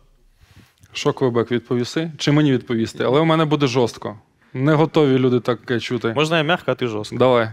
Що, 0.93 1.13
Квебек, 1.13 1.51
відповіси? 1.51 2.11
Чи 2.17 2.31
мені 2.31 2.51
відповісти? 2.51 3.03
Але 3.03 3.19
у 3.19 3.25
мене 3.25 3.45
буде 3.45 3.67
жорстко. 3.67 4.19
Не 4.55 4.73
готові 4.73 5.17
люди 5.19 5.39
таке 5.39 5.79
чути. 5.79 6.13
Можна 6.15 6.37
я 6.37 6.43
м'яко, 6.43 6.63
а 6.65 6.75
ти 6.75 6.87
жорстко. 6.87 7.17
Давай. 7.17 7.49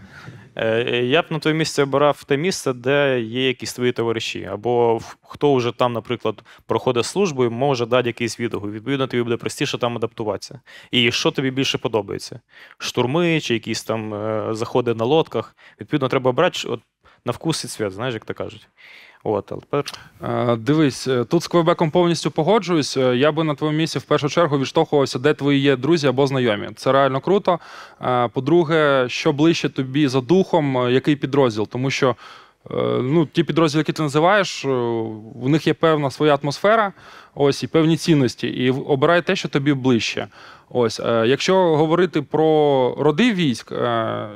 Е, 0.57 1.03
Я 1.05 1.23
б 1.23 1.25
на 1.31 1.39
твоє 1.39 1.57
місце 1.57 1.83
обирав 1.83 2.25
те 2.25 2.37
місце, 2.37 2.73
де 2.73 3.21
є 3.21 3.47
якісь 3.47 3.73
твої 3.73 3.93
товариші, 3.93 4.45
або 4.45 5.01
хто 5.23 5.55
вже 5.55 5.73
там, 5.73 5.93
наприклад, 5.93 6.43
проходить 6.67 7.05
службу 7.07 7.45
і 7.45 7.49
може 7.49 7.87
дати 7.87 8.09
якийсь 8.09 8.41
відгук. 8.41 8.73
Відповідно, 8.73 9.07
тобі 9.07 9.23
буде 9.23 9.37
простіше 9.37 9.79
там 9.79 9.97
адаптуватися. 9.97 10.61
І 10.91 11.13
що 11.13 11.31
тобі 11.31 11.51
більше 11.51 11.79
подобається? 11.79 12.41
Штурми 12.79 13.41
чи 13.41 13.55
якісь 13.55 13.85
там 13.85 14.15
е, 14.15 14.49
заходи 14.55 14.95
на 14.95 15.05
лодках. 15.05 15.57
Відповідно, 15.81 16.09
треба 16.09 16.31
обрати 16.31 16.69
от, 16.69 16.81
на 17.25 17.33
вкус 17.33 17.65
і 17.65 17.69
цвіт, 17.69 17.93
знаєш, 17.93 18.15
як 18.15 18.25
то 18.25 18.35
кажуть. 18.35 18.69
От, 19.25 19.53
але 19.53 19.61
тепер 19.61 19.85
Е, 20.25 20.57
Дивись, 20.57 21.09
е, 21.09 21.25
тут 21.25 21.43
з 21.43 21.49
Квебеком 21.49 21.91
повністю 21.91 22.31
погоджуюсь. 22.31 22.97
Е, 22.97 23.17
Я 23.17 23.33
би 23.33 23.45
на 23.45 23.55
твоєму 23.55 23.79
місці 23.79 23.99
в 23.99 24.03
першу 24.03 24.29
чергу 24.29 24.59
відштовхувався, 24.59 25.19
де 25.19 25.35
твої 25.35 25.61
є 25.61 25.77
друзі 25.77 26.07
або 26.07 26.27
знайомі. 26.27 26.69
Це 26.77 26.93
реально 26.93 27.21
круто. 27.21 27.59
По-друге, 28.33 29.05
що 29.09 29.33
ближче 29.33 29.69
тобі 29.69 30.09
за 30.09 30.21
духом, 30.21 30.91
який 30.91 31.17
підрозділ, 31.17 31.69
тому 31.69 31.91
що. 31.91 32.17
Е, 32.71 32.75
Ну, 33.03 33.27
ті 33.27 33.45
підрозділи, 33.45 33.81
які 33.81 33.93
ти 33.93 34.03
називаєш, 34.03 34.65
е, 34.65 34.69
у 35.43 35.49
них 35.49 35.67
є 35.67 35.75
певна 35.75 36.11
своя 36.11 36.39
атмосфера, 36.43 36.93
ось 37.35 37.63
і 37.63 37.67
певні 37.67 37.97
цінності. 37.97 38.49
І 38.49 38.71
обирай 38.71 39.23
те, 39.23 39.37
що 39.37 39.49
тобі 39.49 39.75
ближче. 39.75 40.27
Ось, 40.71 41.01
е, 41.01 41.25
якщо 41.27 41.77
говорити 41.77 42.23
про 42.23 42.95
роди 42.99 43.33
військ, 43.33 43.73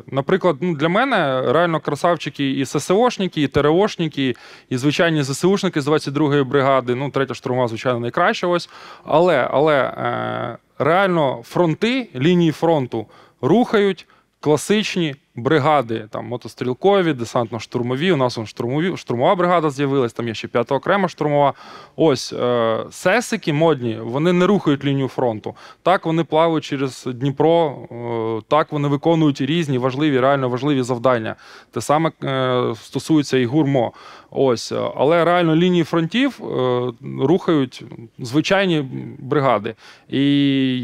наприклад, 0.06 0.56
ну, 0.60 0.76
для 0.76 0.88
мене 0.88 1.42
реально 1.52 1.80
красавчики 1.80 2.50
і 2.50 2.66
ССОшники, 2.66 3.42
і 3.42 3.48
ТРОшники, 3.48 4.34
і 4.70 4.76
звичайні 4.76 5.22
ЗСУшники 5.22 5.80
з 5.80 5.88
22-ї 5.88 6.44
бригади, 6.44 6.94
ну, 6.94 7.10
третя 7.10 7.34
штурма, 7.34 7.68
звичайно, 7.68 8.00
найкраща 8.00 8.46
ось. 8.46 8.70
Але, 9.04 9.48
але 9.50 9.92
реально 10.78 11.42
фронти, 11.44 12.08
лінії 12.16 12.52
фронту 12.52 13.06
рухають 13.40 14.06
класичні 14.40 15.14
бригади, 15.36 16.06
там 16.10 16.26
мотострілкові, 16.26 17.12
десантно-штурмові. 17.12 18.12
У 18.12 18.16
нас 18.16 18.38
он 18.38 18.46
штурмові, 18.46 18.96
штурмова 18.96 19.34
бригада 19.34 19.70
з'явилась, 19.70 20.12
там 20.12 20.28
є 20.28 20.34
ще 20.34 20.48
п'ята 20.48 20.74
окрема 20.74 21.08
штурмова. 21.08 21.52
Ось 21.96 22.32
е, 22.32 22.78
сесики 22.90 23.52
модні, 23.52 23.98
вони 24.02 24.32
не 24.32 24.46
рухають 24.46 24.84
лінію 24.84 25.08
фронту. 25.08 25.54
Так 25.82 26.06
вони 26.06 26.24
плавають 26.24 26.64
через 26.64 27.08
Дніпро, 27.14 27.76
е, 27.90 28.42
так 28.48 28.72
вони 28.72 28.88
виконують 28.88 29.40
різні 29.40 29.78
важливі, 29.78 30.20
реально 30.20 30.48
важливі 30.48 30.82
завдання. 30.82 31.36
Те 31.70 31.80
саме 31.80 32.12
е, 32.24 32.74
стосується 32.74 33.38
і 33.38 33.46
гурмо. 33.46 33.92
Ось, 34.30 34.72
е, 34.72 34.90
але 34.96 35.24
реально 35.24 35.56
лінії 35.56 35.84
фронтів 35.84 36.40
е, 36.42 36.92
рухають 37.20 37.84
звичайні 38.18 38.84
бригади. 39.18 39.74
І 40.08 40.20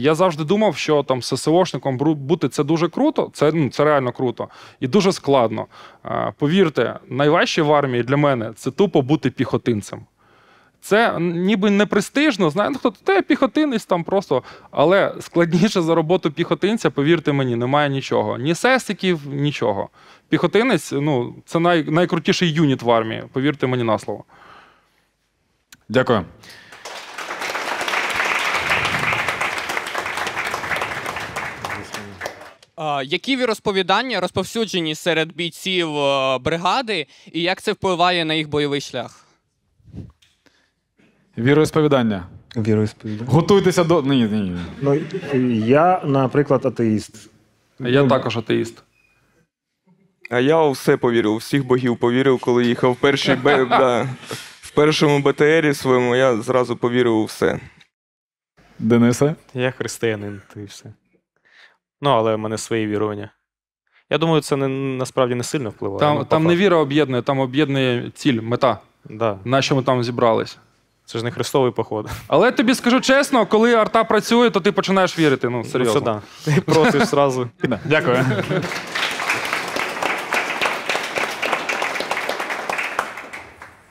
я 0.01 0.15
завжди 0.15 0.45
думав, 0.45 0.77
що 0.77 1.03
там 1.03 1.23
ССОшником 1.23 1.97
бути 1.97 2.49
це 2.49 2.65
дуже 2.65 2.89
круто, 2.89 3.31
це, 3.33 3.53
ну, 3.55 3.71
це 3.71 3.85
реально 3.85 4.13
круто 4.13 4.42
і 4.81 4.89
дуже 4.89 5.13
складно. 5.13 5.67
Е, 6.05 6.33
Повірте, 6.39 6.99
найважче 7.09 7.63
в 7.63 7.73
армії 7.73 8.03
для 8.03 8.17
мене 8.17 8.53
це 8.57 8.71
тупо 8.71 9.03
бути 9.03 9.31
піхотинцем. 9.31 10.01
Це 10.81 11.19
ніби 11.21 11.71
не 11.71 11.87
престижно, 11.87 12.51
знає, 12.51 12.71
ну, 12.71 12.79
хто 12.79 12.91
ти 12.91 13.23
піхотинець 13.23 13.85
там 13.85 14.05
просто. 14.05 14.43
Але 14.71 15.15
складніше 15.21 15.83
за 15.83 15.95
роботу 15.95 16.31
піхотинця, 16.31 16.91
повірте 16.91 17.33
мені, 17.33 17.57
немає 17.57 17.89
нічого. 17.89 18.39
Ні 18.39 18.55
сесиків, 18.55 19.21
нічого. 19.27 19.89
Піхотинець 20.29 20.93
ну, 20.93 21.35
це 21.47 21.59
най, 21.59 21.85
найкрутіший 21.85 22.53
юніт 22.53 22.83
в 22.83 22.91
армії, 22.91 23.25
повірте 23.33 23.67
мені 23.67 23.83
на 23.83 23.99
слово. 23.99 24.25
Дякую. 25.89 26.25
Які 33.05 33.37
віросповідання 33.37 34.21
розповсюджені 34.21 34.95
серед 34.95 35.35
бійців 35.35 35.97
е, 35.97 36.39
бригади, 36.39 37.07
і 37.33 37.43
як 37.43 37.63
це 37.63 37.73
впливає 37.73 38.25
на 38.25 38.35
їх 38.35 38.49
бойовий 38.49 38.81
шлях? 38.81 39.27
Віросповідання. 41.39 42.27
Віросповідання. 42.57 43.31
Готуйтеся 43.31 43.85
до. 43.85 44.03
Ні, 44.03 44.25
ні, 44.25 44.41
ні. 44.41 44.59
Ну, 44.81 45.01
я, 45.67 46.01
наприклад, 46.05 46.67
атеїст. 46.67 47.31
Я 47.81 48.07
також 48.07 48.37
атеїст. 48.37 48.83
А 50.31 50.41
я 50.41 50.59
у 50.59 50.71
все 50.71 50.97
повірив, 50.97 51.33
у 51.33 51.37
всіх 51.37 51.67
богів 51.67 51.97
повірив, 51.97 52.39
коли 52.39 52.67
їхав 52.67 52.93
в 52.93 52.97
першій 52.97 53.35
Б, 53.35 53.65
да, 53.71 54.09
в 54.61 54.71
першому 54.71 55.19
БТРі 55.19 55.75
своєму, 55.75 56.17
я 56.17 56.37
зразу 56.37 56.77
повірив 56.77 57.17
у 57.17 57.25
все. 57.25 57.61
Денисе? 58.79 59.35
я 59.55 59.71
християнин, 59.71 60.41
то 60.55 60.61
і 60.61 60.65
все. 60.65 60.93
Ну, 62.03 62.11
але 62.11 62.35
в 62.35 62.39
мене 62.39 62.59
свої 62.59 62.87
вірування. 62.87 63.31
Я 64.11 64.19
думаю, 64.19 64.41
це 64.41 64.57
не, 64.57 64.69
насправді 64.69 65.35
не 65.35 65.45
сильно 65.45 65.71
впливає. 65.71 66.01
Там, 66.01 66.17
ну, 66.19 66.25
там 66.25 66.45
не 66.45 66.57
віра 66.57 66.77
об'єднує, 66.77 67.23
там 67.23 67.39
об'єднує 67.39 68.11
ціль, 68.15 68.41
мета. 68.41 68.79
Да. 69.05 69.39
На 69.45 69.63
що 69.63 69.77
ми 69.77 69.83
там 69.83 70.05
зібрались. 70.05 70.59
Це 71.05 71.19
ж 71.19 71.25
не 71.25 71.31
хрестовий 71.31 71.73
поход. 71.73 72.11
Але 72.29 72.47
я 72.47 72.53
тобі 72.53 72.75
скажу 72.75 73.01
чесно, 73.01 73.47
коли 73.47 73.75
арта 73.75 74.05
працює, 74.05 74.51
то 74.51 74.61
ти 74.61 74.73
починаєш 74.73 75.19
вірити. 75.19 75.49
Ну, 75.49 75.65
серйозно. 75.65 76.01
Ну, 76.01 76.21
це 76.45 76.51
да. 76.51 76.55
Ти 76.55 76.61
просиш 76.61 77.03
зразу. 77.03 77.51
Дякую. 77.85 78.25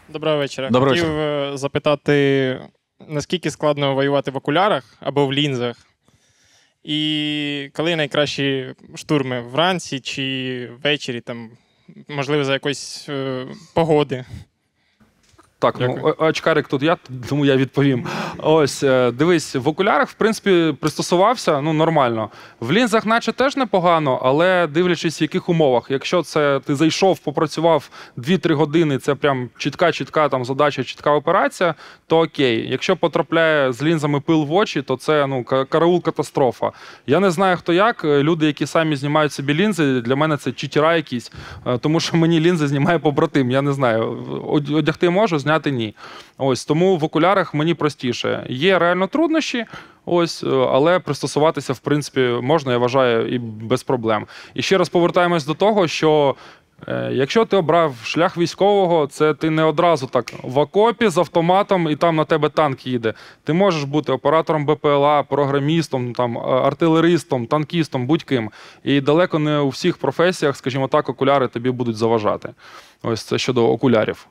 Доброго 0.09 0.37
вечора. 0.37 0.69
Доброго 0.69 0.95
Хотів 0.95 1.17
е, 1.19 1.51
запитати, 1.53 2.61
наскільки 3.07 3.51
складно 3.51 3.95
воювати 3.95 4.31
в 4.31 4.37
окулярах 4.37 4.83
або 4.99 5.25
в 5.25 5.33
лінзах? 5.33 5.75
І 6.83 7.69
коли 7.73 7.95
найкращі 7.95 8.75
штурми? 8.95 9.41
Вранці 9.41 9.99
чи 9.99 10.69
ввечері, 10.83 11.21
там, 11.21 11.49
можливо, 12.07 12.43
за 12.43 12.53
якоїсь 12.53 13.09
е, 13.09 13.47
погоди? 13.73 14.25
Так, 15.61 15.75
ну 15.79 16.15
очкарик 16.17 16.67
тут 16.67 16.83
я, 16.83 16.97
тому 17.29 17.45
я 17.45 17.55
відповім. 17.55 18.05
Ось, 18.37 18.83
е, 18.83 19.11
дивись, 19.11 19.55
в 19.55 19.67
окулярах, 19.67 20.09
в 20.09 20.13
принципі, 20.13 20.75
пристосувався 20.79 21.61
ну, 21.61 21.73
нормально. 21.73 22.29
В 22.59 22.71
лінзах, 22.71 23.05
наче 23.05 23.31
теж 23.31 23.57
непогано, 23.57 24.19
але 24.23 24.67
дивлячись, 24.67 25.21
в 25.21 25.23
яких 25.23 25.49
умовах. 25.49 25.87
Якщо 25.89 26.21
це 26.21 26.59
ти 26.65 26.75
зайшов, 26.75 27.19
попрацював 27.19 27.89
2-3 28.17 28.53
години, 28.53 28.97
це 28.97 29.15
прям 29.15 29.49
чітка, 29.57 29.91
чітка 29.91 30.29
там 30.29 30.45
задача, 30.45 30.83
чітка 30.83 31.11
операція, 31.11 31.75
то 32.07 32.19
окей. 32.19 32.67
Якщо 32.69 32.95
потрапляє 32.95 33.73
з 33.73 33.83
лінзами 33.83 34.19
пил 34.19 34.43
в 34.43 34.53
очі, 34.53 34.81
то 34.81 34.97
це 34.97 35.27
ну, 35.27 35.43
караул 35.43 36.01
катастрофа. 36.01 36.71
Я 37.07 37.19
не 37.19 37.31
знаю, 37.31 37.57
хто 37.57 37.73
як. 37.73 38.05
Е, 38.05 38.23
Люди, 38.23 38.45
які 38.45 38.65
самі 38.65 38.95
знімають 38.95 39.31
собі 39.31 39.53
лінзи, 39.53 40.01
для 40.01 40.15
мене 40.15 40.37
це 40.37 40.51
читера 40.51 40.95
якісь, 40.95 41.31
е, 41.67 41.77
тому 41.77 41.99
що 41.99 42.17
мені 42.17 42.39
лінзи 42.39 42.67
знімає 42.67 42.99
побратим. 42.99 43.51
Я 43.51 43.61
не 43.61 43.73
знаю. 43.73 44.17
Одягти 44.73 45.09
можу, 45.09 45.39
зняти 45.39 45.50
розрізняти 45.51 45.71
ні. 45.71 45.95
Ось 46.37 46.65
тому 46.65 46.97
в 46.97 47.03
окулярах 47.03 47.53
мені 47.53 47.73
простіше. 47.73 48.45
Є 48.49 48.79
реально 48.79 49.07
труднощі, 49.07 49.65
ось, 50.05 50.43
е, 50.43 50.47
але 50.49 50.99
пристосуватися, 50.99 51.73
в 51.73 51.79
принципі, 51.79 52.19
можна, 52.41 52.71
я 52.71 52.77
вважаю, 52.77 53.27
і 53.27 53.39
без 53.39 53.83
проблем. 53.83 54.27
І 54.53 54.61
ще 54.61 54.77
раз 54.77 54.89
повертаємось 54.89 55.45
до 55.45 55.53
того, 55.53 55.87
що. 55.87 56.35
е, 56.87 57.09
Якщо 57.13 57.45
ти 57.45 57.57
обрав 57.57 57.95
шлях 58.03 58.37
військового, 58.37 59.07
це 59.07 59.33
ти 59.33 59.49
не 59.49 59.63
одразу 59.63 60.07
так 60.07 60.33
в 60.43 60.57
окопі 60.57 61.07
з 61.09 61.17
автоматом 61.17 61.89
і 61.89 61.95
там 61.95 62.15
на 62.15 62.25
тебе 62.25 62.49
танк 62.49 62.87
їде. 62.87 63.13
Ти 63.43 63.53
можеш 63.53 63.83
бути 63.83 64.11
оператором 64.11 64.65
БПЛА, 64.65 65.23
програмістом, 65.23 66.13
там, 66.13 66.37
артилеристом, 66.37 67.45
танкістом, 67.47 68.07
будь-ким. 68.07 68.51
І 68.83 69.01
далеко 69.01 69.39
не 69.39 69.59
у 69.59 69.69
всіх 69.69 69.97
професіях, 69.97 70.55
скажімо 70.57 70.87
так, 70.87 71.09
окуляри 71.09 71.47
тобі 71.47 71.71
будуть 71.71 71.95
заважати. 71.97 72.49
Ось 73.03 73.23
це 73.23 73.37
щодо 73.37 73.69
окулярів. 73.69 74.27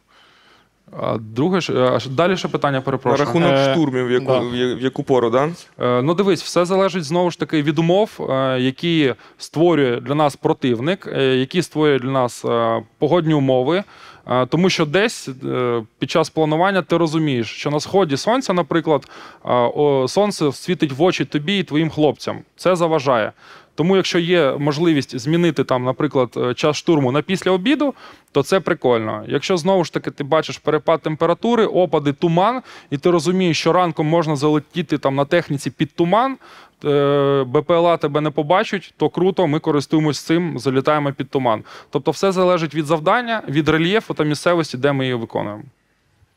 А 1.00 1.16
друге 1.18 1.60
ж, 1.60 1.72
а 1.82 1.98
ж- 1.98 2.10
далі 2.10 2.36
ще 2.36 2.48
питання 2.48 2.78
На 2.78 2.80
перепрошую. 2.80 3.24
рахунок 3.26 3.52
Е, 3.52 3.72
штурмів, 3.72 4.06
в 4.06 4.10
яку, 4.10 4.24
да. 4.26 4.38
в 4.38 4.54
я- 4.54 4.74
в 4.74 4.80
яку 4.80 5.02
пору, 5.02 5.30
да? 5.30 5.48
Е, 5.80 6.02
Ну, 6.02 6.14
дивись, 6.14 6.42
все 6.42 6.64
залежить 6.64 7.04
знову 7.04 7.30
ж 7.30 7.38
таки 7.38 7.62
від 7.62 7.78
умов, 7.78 8.10
е, 8.30 8.60
які 8.60 9.14
створює 9.38 10.00
для 10.00 10.14
нас 10.14 10.36
противник, 10.36 11.06
е, 11.16 11.24
які 11.36 11.62
створює 11.62 11.98
для 11.98 12.10
нас 12.10 12.44
е, 12.44 12.82
погодні 12.98 13.34
умови. 13.34 13.82
Е, 14.30 14.46
Тому 14.46 14.70
що 14.70 14.86
десь 14.86 15.28
е, 15.44 15.82
під 15.98 16.10
час 16.10 16.30
планування 16.30 16.82
ти 16.82 16.96
розумієш, 16.96 17.50
що 17.52 17.70
на 17.70 17.80
сході 17.80 18.16
сонця, 18.16 18.52
наприклад, 18.52 19.08
е, 19.44 19.52
о, 19.52 20.06
сонце 20.08 20.52
світить 20.52 20.92
в 20.92 21.02
очі 21.02 21.24
тобі 21.24 21.58
і 21.58 21.62
твоїм 21.62 21.90
хлопцям. 21.90 22.38
Це 22.56 22.76
заважає. 22.76 23.32
Тому, 23.74 23.96
якщо 23.96 24.18
є 24.18 24.54
можливість 24.58 25.18
змінити 25.18 25.64
там, 25.64 25.84
наприклад, 25.84 26.30
е, 26.36 26.54
час 26.54 26.76
штурму 26.76 27.12
на 27.12 27.22
після 27.22 27.50
обіду, 27.50 27.94
то 28.32 28.42
це 28.42 28.60
прикольно. 28.60 29.24
Якщо 29.28 29.56
знову 29.56 29.84
ж 29.84 29.92
таки 29.92 30.10
ти 30.10 30.24
бачиш 30.24 30.58
перепад 30.58 31.02
температури, 31.02 31.66
опади, 31.66 32.12
туман, 32.12 32.62
і 32.90 32.98
ти 32.98 33.10
розумієш, 33.10 33.58
що 33.58 33.72
ранком 33.72 34.06
можна 34.06 34.36
залетіти 34.36 34.98
там 34.98 35.14
на 35.14 35.24
техніці 35.24 35.70
під 35.70 35.94
туман, 35.94 36.36
е, 36.84 37.44
БПЛА 37.46 37.96
тебе 37.96 38.20
не 38.20 38.30
побачать, 38.30 38.94
то 38.96 39.08
круто, 39.08 39.46
ми 39.46 39.58
користуємось 39.58 40.20
цим, 40.20 40.58
залітаємо 40.58 41.12
під 41.12 41.30
туман. 41.30 41.64
Тобто, 41.90 42.10
все 42.10 42.32
залежить 42.32 42.74
від 42.74 42.86
завдання, 42.86 43.42
від 43.48 43.68
рельєфу 43.68 44.14
та 44.14 44.24
місцевості, 44.24 44.76
де 44.76 44.92
ми 44.92 45.04
її 45.04 45.14
виконуємо. 45.14 45.62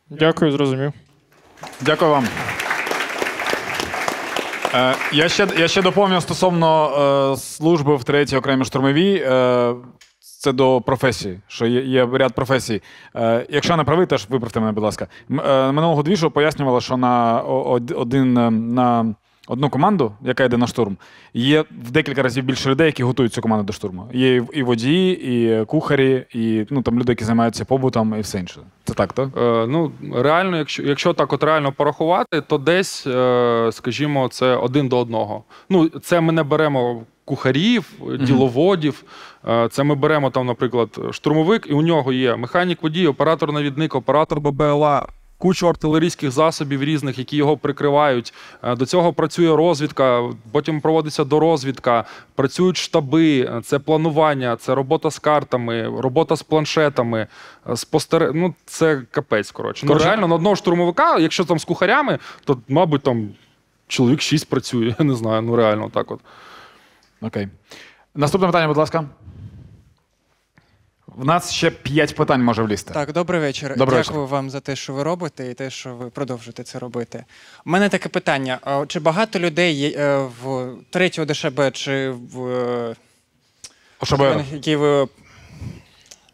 Дякую, 0.09 0.51
зрозумів. 0.51 0.93
Дякую 1.81 2.11
вам. 2.11 2.27
Е, 4.75 4.95
я, 5.11 5.29
ще, 5.29 5.47
я 5.57 5.67
ще 5.67 5.81
доповню 5.81 6.21
стосовно 6.21 6.89
е, 7.33 7.37
служби 7.37 7.95
в 7.95 8.03
третій 8.03 8.37
окремій 8.37 8.65
штурмовій. 8.65 9.23
Е, 9.27 9.75
це 10.19 10.51
до 10.51 10.81
професії, 10.81 11.39
що 11.47 11.65
є, 11.65 11.81
є 11.81 12.09
ряд 12.13 12.33
професій. 12.33 12.81
Е, 13.15 13.45
якщо 13.49 13.77
не 13.77 13.83
правий, 13.83 14.05
теж 14.05 14.25
виправте 14.29 14.59
мене, 14.59 14.71
будь 14.71 14.83
ласка. 14.83 15.07
М- 15.31 15.39
е, 15.39 15.71
минулого 15.71 16.03
двіжу 16.03 16.31
пояснювала, 16.31 16.81
що 16.81 16.97
на 16.97 17.41
о- 17.47 17.63
од- 17.71 17.91
один 17.97 18.37
е, 18.37 18.51
на 18.51 19.15
одну 19.47 19.69
команду, 19.69 20.11
яка 20.21 20.43
йде 20.43 20.57
на 20.57 20.67
штурм, 20.67 20.97
є 21.33 21.61
в 21.61 21.91
декілька 21.91 22.21
разів 22.23 22.43
більше 22.43 22.69
людей, 22.69 22.85
які 22.85 23.03
готують 23.03 23.33
цю 23.33 23.41
команду 23.41 23.63
до 23.63 23.73
штурму. 23.73 24.07
Є 24.13 24.43
і- 24.53 24.63
водії, 24.63 25.33
і 25.33 25.65
кухарі, 25.65 26.25
і 26.33 26.65
ну, 26.69 26.81
там 26.81 26.99
люди, 26.99 27.11
які 27.11 27.23
займаються 27.23 27.65
побутом 27.65 28.15
і 28.17 28.21
все 28.21 28.39
інше. 28.39 28.59
Це 28.83 28.93
так, 28.93 29.13
так? 29.13 29.29
Е, 29.37 29.67
ну, 29.67 29.91
реально, 30.13 30.57
якщо, 30.57 30.83
якщо 30.83 31.13
так 31.13 31.33
от 31.33 31.43
реально 31.43 31.71
порахувати, 31.71 32.41
то 32.41 32.57
десь, 32.57 33.07
е, 33.07 33.69
скажімо, 33.71 34.27
це 34.31 34.55
один 34.55 34.87
до 34.87 34.97
одного. 34.97 35.43
Ну, 35.69 35.89
це 35.89 36.21
ми 36.21 36.33
не 36.33 36.43
беремо 36.43 37.03
кухарів, 37.25 37.91
діловодів. 38.19 39.03
Е, 39.47 39.67
Це 39.71 39.83
ми 39.83 39.95
беремо 39.95 40.29
там, 40.29 40.45
наприклад, 40.47 40.99
штурмовик, 41.11 41.67
і 41.69 41.73
у 41.73 41.81
нього 41.81 42.13
є 42.13 42.35
механік 42.35 42.83
водій, 42.83 43.07
оператор-навідник, 43.07 43.95
оператор 43.95 44.39
ББЛА. 44.41 45.07
Кучу 45.43 45.69
артилерійських 45.69 46.31
засобів 46.31 46.83
різних, 46.83 47.17
які 47.17 47.37
його 47.37 47.57
прикривають. 47.57 48.33
Е, 48.63 48.75
До 48.75 48.85
цього 48.85 49.13
працює 49.13 49.55
розвідка, 49.55 50.29
потім 50.51 50.81
проводиться 50.81 51.23
дорозвідка, 51.23 52.03
працюють 52.35 52.77
штаби, 52.77 53.39
е, 53.39 53.61
це 53.61 53.79
планування, 53.79 54.55
це 54.55 54.75
робота 54.75 55.11
з 55.11 55.19
картами, 55.19 55.99
робота 55.99 56.35
з 56.35 56.43
планшетами, 56.43 57.27
е, 57.69 57.77
спостере... 57.77 58.31
Ну, 58.33 58.53
це 58.65 59.01
капець, 59.11 59.51
коротше. 59.51 59.85
Ну, 59.85 59.93
реально, 59.93 60.27
на 60.27 60.35
одного 60.35 60.55
штурмовика, 60.55 61.17
якщо 61.17 61.45
там 61.45 61.59
з 61.59 61.65
кухарями, 61.65 62.19
то, 62.45 62.57
мабуть, 62.67 63.01
там 63.01 63.29
чоловік 63.87 64.21
шість 64.21 64.49
працює. 64.49 64.95
Я 64.99 65.05
не 65.05 65.15
знаю, 65.15 65.41
ну 65.41 65.55
реально 65.55 65.89
так 65.93 66.11
от. 66.11 66.19
Окей. 67.21 67.47
Наступне 68.15 68.47
питання, 68.47 68.67
будь 68.67 68.77
ласка. 68.77 69.05
В 71.15 71.25
нас 71.25 71.51
ще 71.51 71.71
п'ять 71.71 72.15
питань 72.15 72.43
може 72.43 72.63
влізти. 72.63 72.93
Так, 72.93 73.11
добрий 73.13 73.41
вечір. 73.41 73.77
Добрий 73.77 74.03
Дякую 74.03 74.27
вам 74.27 74.49
за 74.49 74.59
те, 74.59 74.75
що 74.75 74.93
ви 74.93 75.03
робите, 75.03 75.51
і 75.51 75.53
те, 75.53 75.69
що 75.69 75.95
ви 75.95 76.09
продовжуєте 76.09 76.63
це 76.63 76.79
робити. 76.79 77.25
У 77.65 77.69
мене 77.69 77.89
таке 77.89 78.09
питання: 78.09 78.59
чи 78.87 78.99
багато 78.99 79.39
людей 79.39 79.75
є 79.75 79.89
е, 79.89 80.17
в 80.43 80.71
третього 80.89 81.25
ДШБ 81.25 81.71
чи 81.71 82.09
в 82.09 82.47
е, 82.47 82.95
ОШБР. 83.99 84.43
які 84.53 84.75
ви 84.75 85.07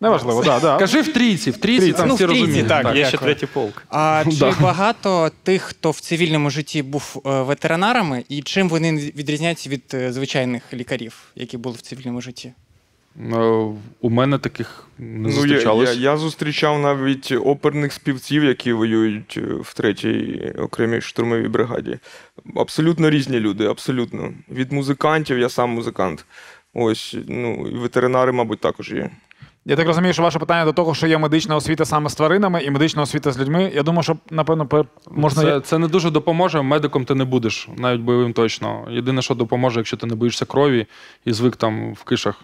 Неважливо, 0.01 0.43
да, 0.43 0.59
да. 0.59 0.77
Кажи 0.77 1.01
в 1.01 1.13
трійці, 1.13 1.51
в 1.51 1.57
трійці 1.57 1.93
там 1.93 2.07
ну, 2.07 2.15
всі 2.15 2.25
трійці, 2.25 2.41
розуміють. 2.41 2.67
Так, 2.67 2.95
Є 2.95 3.05
ще 3.05 3.17
третій 3.17 3.45
полк. 3.45 3.83
А 3.89 4.23
чи 4.31 4.37
Да. 4.37 4.55
багато 4.59 5.31
тих, 5.43 5.61
хто 5.61 5.91
в 5.91 5.99
цивільному 5.99 6.49
житті 6.49 6.81
був 6.81 7.21
е, 7.25 7.41
ветеринарами, 7.41 8.23
і 8.29 8.41
чим 8.41 8.69
вони 8.69 8.93
відрізняються 8.93 9.69
від 9.69 10.13
звичайних 10.13 10.73
лікарів, 10.73 11.23
які 11.35 11.57
були 11.57 11.75
в 11.75 11.81
цивільному 11.81 12.21
житті? 12.21 12.53
Е, 13.19 13.73
У 14.01 14.09
мене 14.09 14.37
таких 14.37 14.87
не 14.99 15.29
Ну, 15.29 15.45
я, 15.45 15.73
я, 15.73 15.91
я 15.93 16.17
зустрічав 16.17 16.79
навіть 16.79 17.31
оперних 17.31 17.93
співців, 17.93 18.43
які 18.43 18.73
воюють 18.73 19.37
е, 19.37 19.41
в 19.41 19.73
третій 19.73 20.53
окремій 20.57 21.01
штурмовій 21.01 21.47
бригаді. 21.47 21.99
Абсолютно 22.55 23.09
різні 23.09 23.39
люди, 23.39 23.65
абсолютно. 23.65 24.33
Від 24.51 24.71
музикантів, 24.71 25.39
я 25.39 25.49
сам 25.49 25.69
музикант. 25.69 26.25
Ось, 26.73 27.17
ну, 27.27 27.67
і 27.67 27.75
ветеринари, 27.75 28.31
мабуть, 28.31 28.59
також 28.59 28.91
є. 28.91 29.09
Я 29.65 29.75
так 29.75 29.87
розумію, 29.87 30.13
що 30.13 30.23
ваше 30.23 30.39
питання 30.39 30.65
до 30.65 30.73
того, 30.73 30.95
що 30.95 31.07
є 31.07 31.17
медична 31.17 31.55
освіта 31.55 31.85
саме 31.85 32.09
з 32.09 32.15
тваринами 32.15 32.63
і 32.63 32.71
медична 32.71 33.01
освіта 33.01 33.31
з 33.31 33.39
людьми. 33.39 33.71
Я 33.75 33.83
думаю, 33.83 34.03
що 34.03 34.17
напевно 34.29 34.87
можна. 35.11 35.43
Це, 35.43 35.61
це 35.61 35.77
не 35.77 35.87
дуже 35.87 36.11
допоможе. 36.11 36.61
Медиком 36.61 37.05
ти 37.05 37.15
не 37.15 37.25
будеш, 37.25 37.69
навіть 37.77 38.01
бойовим 38.01 38.33
точно. 38.33 38.87
Єдине, 38.89 39.21
що 39.21 39.35
допоможе, 39.35 39.79
якщо 39.79 39.97
ти 39.97 40.07
не 40.07 40.15
боїшся 40.15 40.45
крові 40.45 40.85
і 41.25 41.33
звик 41.33 41.55
там 41.55 41.93
в 41.93 42.03
кишах 42.03 42.41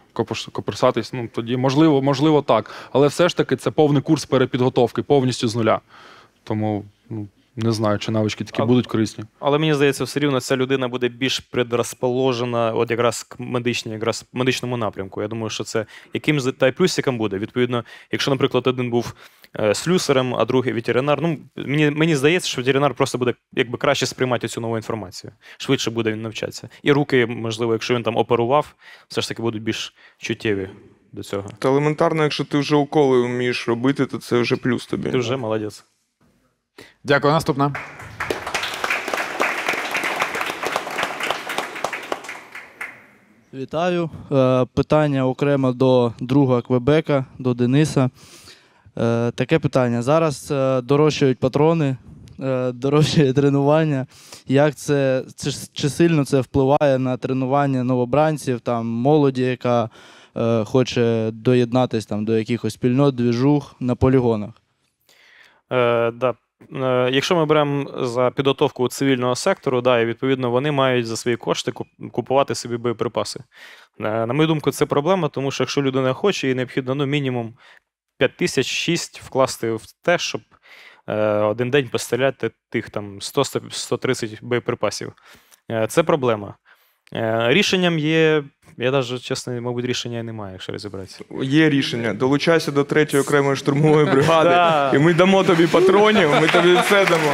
коперсатись, 0.51 1.13
ну 1.13 1.30
тоді 1.36 1.57
можливо, 1.57 2.01
можливо, 2.01 2.41
так. 2.41 2.72
Але 2.91 3.07
все 3.07 3.30
ж 3.30 3.38
таки 3.38 3.55
це 3.55 3.72
повний 3.72 4.01
курс 4.01 4.26
перепідготовки, 4.26 5.01
повністю 5.01 5.47
з 5.47 5.55
нуля. 5.55 5.80
Тому 6.43 6.86
ну, 7.09 7.28
не 7.56 7.72
знаю, 7.72 7.99
чи 7.99 8.12
навички 8.12 8.43
такі 8.43 8.62
А- 8.62 8.66
будуть 8.66 8.88
корисні. 8.88 9.24
Але 9.39 9.58
мені 9.58 9.74
здається, 9.74 10.03
все 10.03 10.20
рівно 10.20 10.39
ця 10.39 10.56
людина 10.56 10.88
буде 10.88 11.08
більш 11.08 11.39
предрозположена 11.39 12.72
от 12.72 12.91
якраз 12.91 13.24
к 13.24 13.36
медичній, 13.39 13.91
якраз 13.91 14.26
медичному 14.34 14.78
напрямку. 14.78 15.22
Я 15.22 15.28
думаю, 15.28 15.49
що 15.49 15.64
це 15.64 15.86
яким 16.14 16.39
та 16.39 16.68
й 16.68 16.72
плюсиком 16.72 17.18
буде. 17.18 17.38
Відповідно, 17.38 17.84
якщо, 18.12 18.32
наприклад, 18.32 18.68
один 18.68 18.89
був 18.89 19.14
е, 19.60 19.76
слюсарем, 19.76 20.36
а 20.36 20.45
другий 20.45 20.74
ветеринар. 20.74 21.22
Ну 21.22 21.38
мені, 21.56 21.89
мені 21.89 22.16
здається, 22.16 22.49
що 22.49 22.62
ветеринар 22.62 22.93
просто 22.93 23.18
буде 23.18 23.34
якби 23.53 23.78
краще 23.78 24.06
сприймати 24.06 24.47
цю 24.47 24.62
нову 24.62 24.78
інформацію. 24.78 25.34
Швидше 25.58 25.91
буде 25.91 26.12
він 26.12 26.22
навчатися. 26.22 26.70
І 26.84 26.91
руки, 26.91 27.26
можливо, 27.26 27.74
якщо 27.74 27.95
він 27.95 28.03
там 28.03 28.18
оперував, 28.18 28.76
все 29.08 29.22
ж 29.22 29.28
таки 29.28 29.41
будуть 29.41 29.64
більш 29.64 29.95
чуттєві 30.18 30.70
до 31.12 31.24
цього. 31.24 31.49
Та 31.60 31.70
елементарно, 31.70 32.24
якщо 32.24 32.43
ти 32.43 32.58
вже 32.58 32.76
уколи 32.76 33.22
вмієш 33.22 33.68
робити, 33.68 34.06
то 34.06 34.18
це 34.18 34.39
вже 34.39 34.56
плюс 34.56 34.86
тобі. 34.86 35.10
Ти 35.10 35.18
вже 35.18 35.38
молодець. 35.38 35.86
Дякую, 37.03 37.34
наступна. 37.34 37.73
Вітаю. 43.53 44.09
Е, 44.32 44.65
Питання 44.73 45.28
окремо 45.28 45.71
до 45.71 46.13
друга 46.19 46.61
Квебека, 46.61 47.26
до 47.39 47.53
Дениса. 47.53 48.09
Е, 48.97 49.32
Таке 49.32 49.59
питання. 49.59 50.01
Зараз 50.01 50.51
е, 50.51 50.82
дорожчають 50.82 51.39
патрони, 51.39 51.97
дорожчає 52.73 53.34
тренування. 53.34 54.07
Як 54.47 54.76
це, 54.76 55.23
чи 55.73 55.89
сильно 55.89 56.26
це 56.26 56.41
впливає 56.41 56.99
на 56.99 57.17
тренування 57.17 57.84
новобранців, 57.84 58.59
там, 58.59 58.88
молоді, 58.88 59.41
яка 59.41 59.89
хоче 60.65 61.32
доєднатися 61.34 62.07
там, 62.09 62.26
до 62.26 62.38
якихось 62.38 62.73
спільнот, 62.73 63.15
двіжух 63.15 63.76
на 63.80 63.95
полігонах? 63.95 64.49
Е, 65.71 66.11
да. 66.11 66.34
Е, 66.62 67.10
Якщо 67.12 67.36
ми 67.36 67.45
беремо 67.45 68.06
за 68.06 68.32
підготовку 68.32 68.88
цивільного 68.88 69.36
сектору, 69.36 69.82
да, 69.82 69.99
і 69.99 70.06
відповідно 70.06 70.51
вони 70.51 70.72
мають 70.72 71.08
за 71.08 71.18
свої 71.18 71.38
кошти 71.38 71.72
купувати 72.12 72.56
собі 72.56 72.78
боєприпаси. 72.78 73.39
Е, 73.99 74.26
На 74.26 74.34
мою 74.34 74.47
думку, 74.47 74.72
це 74.72 74.86
проблема, 74.86 75.30
тому 75.30 75.51
що 75.51 75.64
якщо 75.64 75.82
людина 75.82 76.14
хоче, 76.14 76.47
їй 76.47 76.56
необхідно 76.56 76.95
ну, 76.95 77.06
мінімум 77.06 77.58
5 78.18 78.38
тисяч 78.38 78.68
6 78.68 79.22
вкласти 79.22 79.72
в 79.72 79.84
те, 80.01 80.18
щоб 80.18 80.41
е, 81.08 81.16
один 81.39 81.70
день 81.72 81.89
постріляти 81.89 82.51
тих 82.70 82.89
там 82.89 83.20
100-130 83.20 84.39
боєприпасів. 84.41 85.14
Це 85.88 86.03
проблема. 86.03 86.56
Е, 87.14 87.45
Рішенням 87.49 87.99
є. 87.99 88.43
Я 88.78 88.91
навіть, 88.91 89.22
чесно, 89.24 89.62
мабуть, 89.62 89.86
рішення 89.86 90.24
немає, 90.24 90.53
якщо 90.53 90.72
розібратися. 90.72 91.20
Є 91.41 91.70
рішення. 91.70 92.14
Долучайся 92.14 92.72
до 92.72 92.84
третьої 92.84 93.24
окремої 93.24 93.56
штурмової 93.56 94.06
бригади, 94.12 94.97
і 94.97 94.99
ми 94.99 95.14
дамо 95.14 95.43
тобі 95.43 95.68
патронів, 95.68 96.30
ми 96.41 96.47
тобі 96.47 96.74
все 96.76 97.06
дамо. 97.06 97.32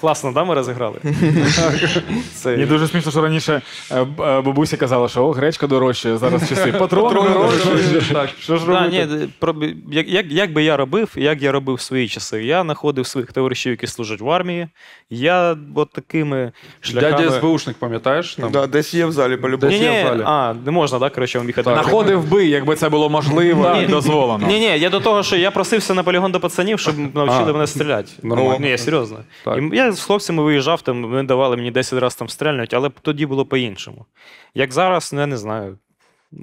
Класно, 0.00 0.32
да, 0.32 0.44
ми 0.44 0.54
розіграли? 0.54 0.98
Це... 2.34 2.50
Мені 2.50 2.66
дуже 2.66 2.88
смішно, 2.88 3.10
що 3.10 3.22
раніше 3.22 3.62
е, 3.92 4.04
б- 4.04 4.22
е, 4.22 4.40
бабуся 4.40 4.76
казала, 4.76 5.08
що 5.08 5.24
о, 5.24 5.32
гречка 5.32 5.66
дорожча, 5.66 6.18
зараз 6.18 6.48
часи. 6.48 6.72
Патрони 6.78 7.30
дорожчі. 7.30 8.12
Так, 8.12 8.30
що 8.40 8.56
ж 8.56 8.66
Да, 8.66 8.84
робити? 8.84 9.06
ні, 9.06 9.28
про- 9.38 9.54
як, 9.92 10.08
як, 10.08 10.26
як 10.32 10.52
би 10.52 10.62
я 10.62 10.76
робив, 10.76 11.12
як 11.16 11.42
я 11.42 11.52
робив 11.52 11.76
в 11.76 11.80
свої 11.80 12.08
часи? 12.08 12.44
Я 12.44 12.62
знаходив 12.62 13.06
своїх 13.06 13.32
товаришів, 13.32 13.70
які 13.70 13.86
служать 13.86 14.20
в 14.20 14.30
армії. 14.30 14.68
Я 15.10 15.56
от 15.74 15.92
такими 15.92 16.52
шляхами... 16.80 17.22
Дядя 17.22 17.30
СБУшник, 17.30 17.76
пам'ятаєш? 17.76 18.34
Там? 18.34 18.50
Да, 18.50 18.66
десь 18.66 18.94
є 18.94 19.06
в 19.06 19.12
залі 19.12 19.36
по-любому. 19.36 19.72
Ні, 19.72 19.78
ні, 19.80 20.04
а, 20.24 20.54
не 20.64 20.70
можна, 20.70 20.98
так, 20.98 21.14
коротше, 21.14 21.38
вам 21.38 21.46
їхати. 21.46 21.70
Находив 21.70 22.30
би, 22.30 22.46
якби 22.46 22.76
це 22.76 22.88
було 22.88 23.10
можливо 23.10 23.76
і 23.82 23.86
дозволено. 23.86 24.46
Ні, 24.46 24.58
ні, 24.58 24.78
я 24.78 24.90
до 24.90 25.00
того, 25.00 25.22
що 25.22 25.36
я 25.36 25.50
просився 25.50 25.94
на 25.94 26.02
полігон 26.02 26.32
до 26.32 26.40
пацанів, 26.40 26.80
щоб 26.80 27.14
навчили 27.14 27.52
мене 27.52 27.66
стріляти. 27.66 28.12
Нормально. 28.22 28.56
Ні, 28.60 28.78
серйозно. 28.78 29.18
І 29.46 29.76
я 29.76 29.89
з 29.92 30.02
хлопцями 30.02 30.42
виїжджав, 30.42 30.82
там 30.82 31.02
вони 31.02 31.22
давали 31.22 31.56
мені 31.56 31.70
10 31.70 31.98
разів 32.00 32.18
там 32.18 32.28
стрельнути, 32.28 32.76
але 32.76 32.90
тоді 33.02 33.26
було 33.26 33.46
по-іншому. 33.46 34.06
Як 34.54 34.72
зараз, 34.72 35.12
ну 35.12 35.20
я 35.20 35.26
не 35.26 35.36
знаю. 35.36 35.78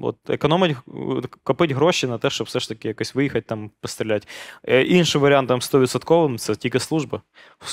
От 0.02 0.16
економить, 0.30 0.76
копить 1.42 1.70
гроші 1.70 2.06
на 2.06 2.18
те, 2.18 2.30
щоб 2.30 2.46
все 2.46 2.60
ж 2.60 2.68
таки 2.68 2.88
якось 2.88 3.14
виїхати 3.14 3.46
там 3.48 3.70
постріляти. 3.80 4.26
Е, 4.64 4.82
Інший 4.82 5.20
варіант 5.20 5.48
там 5.48 5.60
100% 5.60 6.38
це 6.38 6.54
тільки 6.54 6.80
служба. 6.80 7.22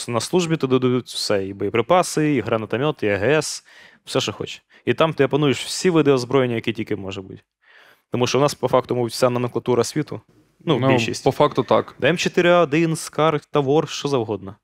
На 0.07 0.19
службі 0.19 0.57
туди 0.57 0.79
дають 0.79 1.05
все: 1.07 1.45
і 1.47 1.53
боєприпаси, 1.53 2.35
і 2.35 2.41
гранатомет, 2.41 3.03
і 3.03 3.07
АГС, 3.09 3.63
все, 4.05 4.19
що 4.21 4.33
хоче. 4.33 4.61
І 4.85 4.93
там 4.93 5.13
ти 5.13 5.25
опануєш 5.25 5.65
всі 5.65 5.89
види 5.89 6.11
озброєння, 6.11 6.55
які 6.55 6.73
тільки 6.73 6.95
може 6.95 7.21
бути. 7.21 7.39
Тому 8.11 8.27
що 8.27 8.37
у 8.37 8.41
нас, 8.41 8.55
по 8.55 8.67
факту, 8.67 8.95
мабуть, 8.95 9.11
вся 9.11 9.29
номенклатура 9.29 9.83
світу. 9.83 10.21
Ну, 10.65 10.79
Ну, 10.79 10.87
більшість. 10.87 11.23
по 11.23 11.31
факту 11.31 11.63
так. 11.63 11.95
М4А1, 12.01 12.95
Скар, 12.95 13.39
Тавор, 13.39 13.89
що 13.89 14.07
завгодно. 14.07 14.55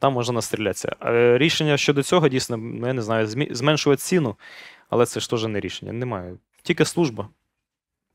Там 0.00 0.12
можна 0.12 0.34
настрілятися. 0.34 0.96
Е, 1.04 1.38
Рішення 1.38 1.76
щодо 1.76 2.02
цього 2.02 2.28
дійсно, 2.28 2.56
ну, 2.56 2.86
я 2.86 2.92
не 2.92 3.02
знаю, 3.02 3.26
зменшувати 3.50 4.02
ціну, 4.02 4.36
але 4.90 5.06
це 5.06 5.20
ж 5.20 5.30
теж 5.30 5.44
не 5.44 5.60
рішення. 5.60 5.92
Немає. 5.92 6.34
Тільки 6.62 6.84
служба. 6.84 7.28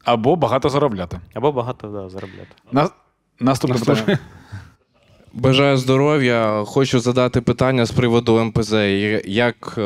Або 0.04 0.36
багато 0.36 0.70
заробляти. 0.70 1.20
Або 1.34 1.52
багато 1.52 1.88
да, 1.88 2.10
заробляти. 2.10 2.48
На... 2.72 2.90
Наступне 3.40 3.80
питання. 3.80 4.20
Бажаю 5.34 5.78
здоров'я. 5.78 6.64
Хочу 6.68 7.00
задати 7.00 7.42
питання 7.42 7.86
з 7.86 7.92
приводу 7.92 8.44
МПЗ. 8.44 8.74
Як 9.26 9.76
е, 9.78 9.82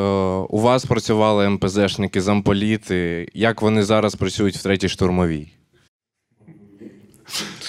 у 0.49 0.59
вас 0.59 0.85
працювали 0.85 1.49
МПЗшники, 1.49 2.21
замполіти? 2.21 3.29
Як 3.33 3.61
вони 3.61 3.83
зараз 3.83 4.15
працюють 4.15 4.55
в 4.55 4.63
третій 4.63 4.89
штурмовій? 4.89 5.47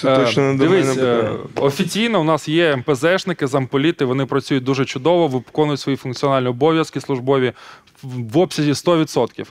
Це 0.01 0.15
точно 0.15 0.43
не 0.43 0.53
до 0.53 0.63
Дивись, 0.63 0.97
мене 0.97 1.09
е, 1.09 1.29
офіційно 1.55 2.21
у 2.21 2.23
нас 2.23 2.47
є 2.47 2.75
МПЗшники, 2.75 3.47
замполіти, 3.47 4.05
вони 4.05 4.25
працюють 4.25 4.63
дуже 4.63 4.85
чудово, 4.85 5.27
виконують 5.27 5.79
свої 5.79 5.97
функціональні 5.97 6.47
обов'язки 6.47 7.01
службові 7.01 7.53
в 8.03 8.37
обсязі 8.37 8.71
100%. 8.71 9.45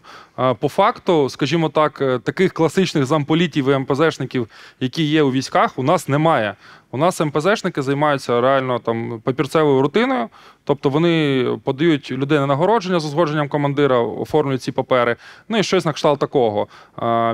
По 0.55 0.69
факту, 0.69 1.29
скажімо 1.29 1.69
так, 1.69 2.01
е, 2.01 2.19
таких 2.19 2.53
класичних 2.53 3.07
замполітів 3.07 3.69
і 3.69 3.79
МПЗшників, 3.79 4.49
які 4.81 5.03
є 5.03 5.23
у 5.23 5.31
військах, 5.31 5.79
у 5.79 5.83
нас 5.83 6.09
немає. 6.09 6.55
У 6.93 6.99
нас 6.99 7.21
МПЗшники 7.21 7.83
займаються 7.83 8.41
реально 8.41 8.79
там 8.79 9.21
папірцевою 9.25 9.83
рутиною, 9.83 10.29
тобто 10.65 10.89
вони 10.89 11.47
подають 11.65 12.13
людей 12.13 12.39
на 12.39 12.47
нагородження 12.47 13.01
з 13.01 13.05
узгодженням 13.05 13.49
командира, 13.49 13.99
оформлюють 13.99 14.63
ці 14.63 14.73
папери. 14.73 15.17
Ну 15.49 15.59
і 15.59 15.63
щось 15.63 15.85
на 15.85 15.93
кшталт 15.93 16.19
такого. 16.19 16.67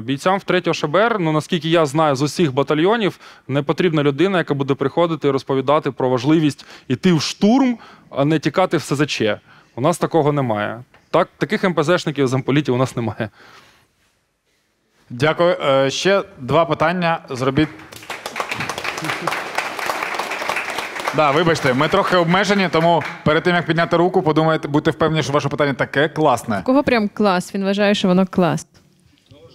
Бійцям 0.02 0.38
в 0.38 0.44
3 0.44 0.74
ШБР, 0.74 1.16
ну 1.20 1.32
наскільки 1.32 1.68
я 1.68 1.86
знаю 1.86 2.16
з 2.16 2.22
усіх 2.22 2.54
батальйонів, 2.54 3.05
не 3.48 3.62
потрібна 3.62 4.02
людина, 4.02 4.38
яка 4.38 4.54
буде 4.54 4.74
приходити 4.74 5.28
і 5.28 5.30
розповідати 5.30 5.90
про 5.90 6.08
важливість 6.08 6.66
іти 6.88 7.12
в 7.12 7.22
штурм, 7.22 7.78
а 8.10 8.24
не 8.24 8.38
тікати 8.38 8.76
в 8.76 8.82
СЗЧ. 8.82 9.22
У 9.74 9.80
нас 9.80 9.98
такого 9.98 10.32
немає. 10.32 10.82
Так, 11.10 11.28
таких 11.38 11.64
МПЗшників 11.64 12.28
замполітів 12.28 12.74
у 12.74 12.78
нас 12.78 12.96
немає. 12.96 13.30
Дякую. 15.10 15.56
Е, 15.64 15.90
Ще 15.90 16.22
два 16.38 16.64
питання. 16.64 17.18
Зробіть. 17.30 17.68
Да, 21.16 21.30
вибачте, 21.30 21.74
ми 21.74 21.88
трохи 21.88 22.16
обмежені, 22.16 22.68
тому 22.72 23.02
перед 23.24 23.42
тим 23.42 23.54
як 23.54 23.66
підняти 23.66 23.96
руку, 23.96 24.22
подумайте, 24.22 24.68
будьте 24.68 24.90
впевнені, 24.90 25.22
що 25.22 25.32
ваше 25.32 25.48
питання 25.48 25.74
таке 25.74 26.08
класне. 26.08 26.58
У 26.60 26.62
Кого 26.62 26.82
прям 26.82 27.08
клас? 27.08 27.54
Він 27.54 27.64
вважає, 27.64 27.94
що 27.94 28.08
воно 28.08 28.26
клас. 28.26 28.66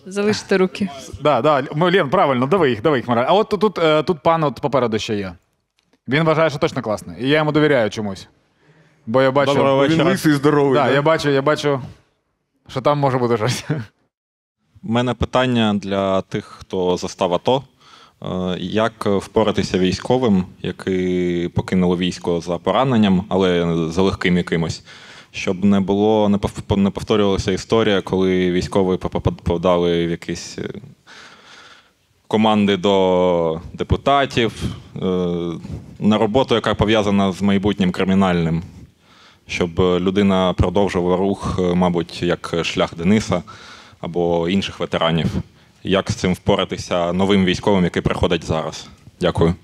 Залиште 0.05 0.57
руки. 0.57 0.89
Да, 1.21 1.41
да, 1.41 1.63
Лен, 1.75 2.09
правильно, 2.09 2.47
дави 2.47 2.69
їх, 2.69 2.81
дави 2.81 2.97
їх, 2.97 3.07
Мара. 3.07 3.25
А 3.29 3.33
от 3.33 3.49
тут, 3.49 3.59
тут, 3.59 3.77
е, 3.77 4.03
тут 4.03 4.19
пан 4.23 4.43
от 4.43 4.59
попереду 4.61 4.99
ще 4.99 5.15
є. 5.15 5.33
Він 6.07 6.23
вважає, 6.23 6.49
що 6.49 6.59
точно 6.59 6.81
класний. 6.81 7.23
І 7.23 7.29
я 7.29 7.37
йому 7.37 7.51
довіряю 7.51 7.89
чомусь. 7.89 8.27
Бо 9.05 9.21
я 9.21 9.31
бачу. 9.31 9.53
Доброго 9.53 9.77
вечора. 9.77 10.03
Він 10.03 10.09
лисий 10.11 10.33
здоровий, 10.33 10.73
Да, 10.73 10.83
да? 10.87 10.91
я 10.93 11.01
бачу, 11.01 11.29
я 11.29 11.41
бачу, 11.41 11.81
що 12.67 12.81
там 12.81 12.99
може 12.99 13.17
бути 13.17 13.37
щось. 13.37 13.65
У 14.83 14.91
мене 14.91 15.13
питання 15.13 15.73
для 15.73 16.21
тих, 16.21 16.45
хто 16.45 16.97
застав 16.97 17.33
АТО. 17.33 17.63
Е, 18.23 18.55
Як 18.59 19.05
впоратися 19.05 19.77
військовим, 19.79 20.45
які 20.61 21.49
покинули 21.55 21.95
військо 21.95 22.41
за 22.41 22.57
пораненням, 22.57 23.25
але 23.29 23.75
за 23.89 24.01
легким 24.01 24.37
якимось, 24.37 24.83
щоб 25.31 25.65
не 25.65 25.79
було, 25.79 26.29
не 26.77 26.89
повторювалася 26.89 27.51
історія, 27.51 28.01
коли 28.01 28.51
військові 28.51 28.95
поп- 28.97 29.21
попадали 29.21 30.07
в 30.07 30.09
якісь 30.09 30.57
е, 30.57 30.69
команди 32.27 32.77
до 32.77 33.61
депутатів 33.73 34.63
е, 34.95 34.99
на 35.99 36.17
роботу, 36.17 36.55
яка 36.55 36.73
пов'язана 36.75 37.31
з 37.31 37.41
майбутнім 37.41 37.91
кримінальним, 37.91 38.63
щоб 39.47 39.79
людина 39.79 40.53
продовжувала 40.53 41.17
рух, 41.17 41.59
е, 41.59 41.73
мабуть, 41.75 42.21
як 42.23 42.55
шлях 42.63 42.95
Дениса 42.95 43.43
або 44.01 44.49
інших 44.49 44.79
ветеранів. 44.79 45.27
Як 45.83 46.11
з 46.11 46.15
цим 46.15 46.33
впоратися 46.33 47.13
новим 47.13 47.45
військовим, 47.45 47.83
який 47.83 48.01
приходить 48.01 48.43
зараз? 48.43 48.87
Дякую. 49.21 49.55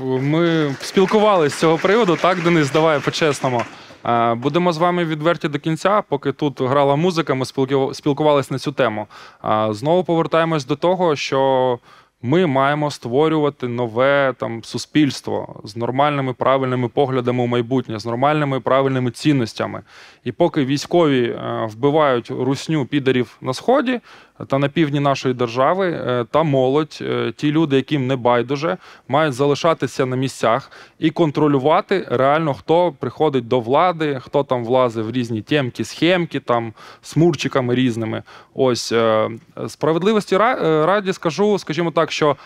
Ми 0.00 0.74
спілкувалися 0.80 1.56
з 1.56 1.60
цього 1.60 1.78
приводу, 1.78 2.16
так, 2.16 2.42
Денис, 2.42 2.70
давай 2.70 3.00
по-чесному. 3.00 3.62
Е, 4.08 4.34
Будемо 4.34 4.72
з 4.72 4.78
вами 4.78 5.04
відверті 5.04 5.48
до 5.48 5.58
кінця. 5.58 6.02
Поки 6.08 6.32
тут 6.32 6.60
грала 6.60 6.96
музика, 6.96 7.34
ми 7.34 7.44
спілкувалися 7.92 8.54
на 8.54 8.58
цю 8.58 8.72
тему. 8.72 9.06
А 9.40 9.72
Знову 9.72 10.04
повертаємось 10.04 10.66
до 10.66 10.76
того, 10.76 11.16
що 11.16 11.78
ми 12.22 12.46
маємо 12.46 12.90
створювати 12.90 13.68
нове 13.68 14.34
там 14.38 14.64
суспільство 14.64 15.60
з 15.64 15.76
нормальними 15.76 16.32
правильними 16.32 16.88
поглядами 16.88 17.44
у 17.44 17.46
майбутнє, 17.46 17.98
з 17.98 18.06
нормальними 18.06 18.60
правильними 18.60 19.10
цінностями. 19.10 19.82
І 20.24 20.32
поки 20.32 20.64
військові 20.64 21.22
е, 21.24 21.68
вбивають 21.70 22.30
русню 22.30 22.86
підарів 22.86 23.36
на 23.40 23.54
сході 23.54 24.00
та 24.46 24.58
на 24.58 24.68
півдні 24.68 25.00
нашої 25.00 25.34
держави, 25.34 25.90
е, 25.90 26.24
та 26.30 26.42
молодь, 26.42 26.98
е, 27.02 27.32
ті 27.36 27.52
люди, 27.52 27.76
яким 27.76 28.06
не 28.06 28.16
байдуже, 28.16 28.76
мають 29.08 29.34
залишатися 29.34 30.06
на 30.06 30.16
місцях 30.16 30.70
і 30.98 31.10
контролювати 31.10 32.06
реально, 32.10 32.54
хто 32.54 32.92
приходить 32.98 33.48
до 33.48 33.60
влади, 33.60 34.20
хто 34.24 34.44
там 34.44 34.64
влазить 34.64 35.06
в 35.06 35.10
різні 35.10 35.42
темки, 35.42 35.84
схемки, 35.84 36.40
там 36.40 36.72
з 37.02 37.16
мурчиками 37.16 37.74
різними. 37.74 38.22
Ось 38.54 38.92
е, 38.92 39.30
справедливості 39.68 40.36
раді 40.36 41.12
скажу, 41.12 41.58
скажімо 41.58 41.90
так, 41.90 42.12
що 42.12 42.36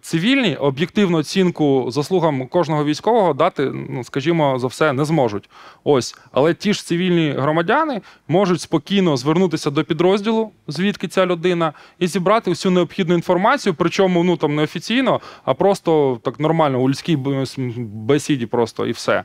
цивільні 0.00 0.56
об'єктивну 0.56 1.18
оцінку 1.18 1.86
заслугам 1.88 2.46
кожного 2.46 2.84
військового 2.84 3.34
дати, 3.34 3.72
ну 3.90 4.04
скажімо, 4.04 4.58
за 4.58 4.66
все 4.66 4.92
не 4.92 5.04
зможуть. 5.04 5.50
Ось, 5.84 6.16
але 6.32 6.54
ті 6.54 6.74
ж 6.74 6.86
цивільні 6.86 7.34
громадяни 7.38 8.00
можуть 8.28 8.60
спокійно 8.60 9.16
звернутися 9.16 9.70
до 9.70 9.84
підрозділу, 9.84 10.50
звідки 10.82 11.08
ця 11.08 11.26
людина, 11.26 11.72
і 11.98 12.06
зібрати 12.06 12.50
всю 12.50 12.72
необхідну 12.72 13.14
інформацію, 13.14 13.74
причому 13.74 14.24
ну 14.24 14.36
там 14.36 14.54
не 14.54 14.62
офіційно, 14.62 15.20
а 15.44 15.54
просто 15.54 16.18
так 16.22 16.40
нормально 16.40 16.80
у 16.80 16.88
людській 16.88 17.18
бесіді, 17.78 18.46
просто 18.46 18.86
і 18.86 18.92
все. 18.92 19.24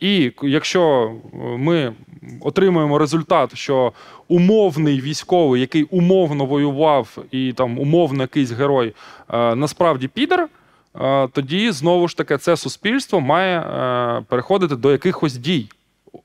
І 0.00 0.32
якщо 0.42 1.12
е, 1.12 1.36
ми 1.58 1.92
отримуємо 2.40 2.98
результат, 2.98 3.56
що 3.56 3.92
умовний 4.28 5.00
військовий, 5.00 5.60
який 5.60 5.82
умовно 5.82 6.44
воював, 6.46 7.18
і 7.30 7.52
там 7.52 7.78
умовно 7.78 8.22
якийсь 8.22 8.50
герой, 8.50 8.94
е, 9.32 9.54
насправді 9.54 10.08
підер. 10.08 10.48
е, 11.00 11.28
Тоді 11.28 11.70
знову 11.70 12.08
ж 12.08 12.16
таки 12.16 12.38
це 12.38 12.56
суспільство 12.56 13.20
має 13.20 13.60
переходити 14.28 14.76
до 14.76 14.92
якихось 14.92 15.36
дій. 15.36 15.68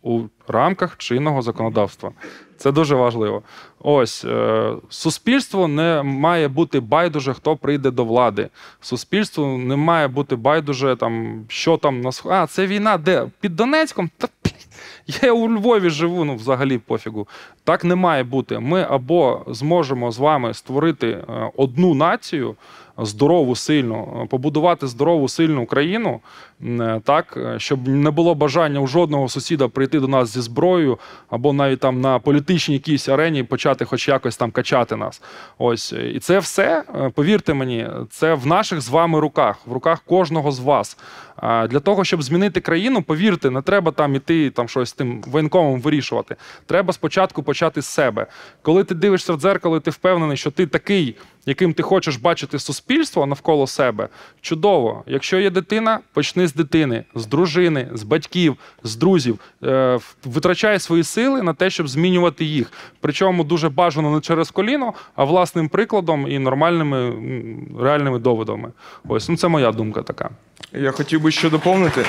у 0.03 0.21
рамках 0.47 0.97
чинного 0.97 1.41
законодавства. 1.41 2.11
Це 2.59 2.71
дуже 2.71 2.95
важливо. 2.95 3.41
Ось 3.79 4.25
е, 4.25 4.73
суспільство 4.89 5.67
не 5.67 6.03
має 6.03 6.47
бути 6.47 6.79
байдуже, 6.79 7.33
хто 7.33 7.55
прийде 7.55 7.91
до 7.91 8.05
влади. 8.05 8.49
Суспільству 8.81 9.57
не 9.57 9.75
має 9.75 10.07
бути 10.07 10.35
байдуже, 10.35 10.95
там, 10.95 11.43
що 11.47 11.77
там 11.77 12.01
на 12.01 12.09
А, 12.25 12.47
це 12.47 12.67
війна, 12.67 12.97
де? 12.97 13.27
Під 13.39 13.55
Донецьком? 13.55 14.09
Та 14.17 14.27
я 15.21 15.33
у 15.33 15.49
Львові 15.49 15.89
живу, 15.89 16.25
ну 16.25 16.35
взагалі 16.35 16.77
пофігу. 16.77 17.27
Так 17.63 17.83
не 17.83 17.95
має 17.95 18.23
бути. 18.23 18.59
Ми 18.59 18.87
або 18.89 19.45
зможемо 19.47 20.11
з 20.11 20.19
вами 20.19 20.53
створити 20.53 21.07
е, 21.07 21.51
одну 21.57 21.93
націю, 21.93 22.55
здорову, 23.01 23.55
сильну, 23.55 24.27
побудувати 24.29 24.87
здорову, 24.87 25.27
сильну 25.27 25.65
країну, 25.65 26.19
так, 27.03 27.37
щоб 27.57 27.87
не 27.87 28.11
було 28.11 28.35
бажання 28.35 28.79
у 28.79 28.87
жодного 28.87 29.29
сусіда 29.29 29.67
прийти 29.67 29.99
до 29.99 30.07
нас 30.07 30.33
зі 30.33 30.41
зброєю, 30.41 30.99
або 31.29 31.53
навіть 31.53 31.79
там 31.79 32.01
на 32.01 32.19
політичній 32.19 32.75
якійсь 32.75 33.09
арені 33.09 33.43
почати 33.43 33.85
хоч 33.85 34.07
якось 34.07 34.37
там 34.37 34.51
качати 34.51 34.95
нас. 34.95 35.21
Ось. 35.57 35.93
І 36.13 36.19
це 36.19 36.39
все, 36.39 36.83
е, 36.95 37.09
повірте 37.09 37.53
мені, 37.53 37.87
це 38.09 38.33
в 38.33 38.47
наших 38.47 38.81
з 38.81 38.89
вами 38.89 39.19
руках, 39.19 39.57
в 39.65 39.73
руках 39.73 39.99
кожного 40.05 40.51
з 40.51 40.59
вас. 40.59 40.97
Для 41.41 41.79
того, 41.79 42.03
щоб 42.03 42.23
змінити 42.23 42.61
країну, 42.61 43.01
повірте, 43.01 43.49
не 43.49 43.61
треба 43.61 43.91
там 43.91 44.15
іти 44.15 44.49
там 44.49 44.69
щось 44.69 44.93
тим 44.93 45.21
воєнкомом 45.27 45.81
вирішувати. 45.81 46.35
Треба 46.65 46.93
спочатку 46.93 47.43
почати 47.43 47.81
з 47.81 47.85
себе. 47.85 48.27
Коли 48.61 48.83
ти 48.83 48.95
дивишся 48.95 49.33
в 49.33 49.39
дзеркало, 49.39 49.79
ти 49.79 49.91
впевнений, 49.91 50.37
що 50.37 50.51
ти 50.51 50.67
такий, 50.67 51.15
яким 51.45 51.73
ти 51.73 51.83
хочеш 51.83 52.15
бачити 52.15 52.59
суспільство 52.59 53.25
навколо 53.25 53.67
себе. 53.67 54.09
Чудово. 54.41 55.03
Якщо 55.07 55.39
є 55.39 55.49
дитина, 55.49 55.99
почни 56.13 56.47
з 56.47 56.53
дитини, 56.53 57.03
з 57.15 57.25
дружини, 57.25 57.89
з 57.93 58.03
батьків, 58.03 58.57
з 58.83 58.95
друзів. 58.95 59.39
Е, 59.63 59.99
Витрачай 60.25 60.79
свої 60.79 61.03
сили 61.03 61.41
на 61.41 61.53
те, 61.53 61.69
щоб 61.69 61.87
змінювати 61.87 62.45
їх. 62.45 62.71
Причому 63.01 63.43
дуже 63.43 63.69
бажано 63.69 64.15
не 64.15 64.21
через 64.21 64.51
коліно, 64.51 64.93
а 65.15 65.23
власним 65.23 65.69
прикладом 65.69 66.27
і 66.27 66.39
нормальними 66.39 67.13
реальними 67.79 68.19
доводами. 68.19 68.71
Ось 69.07 69.29
ну 69.29 69.37
це 69.37 69.47
моя 69.47 69.71
думка 69.71 70.01
така. 70.01 70.29
Я 70.73 70.91
хотів 70.91 71.21
би 71.21 71.28
ще 71.31 71.49
доповнити. 71.49 72.05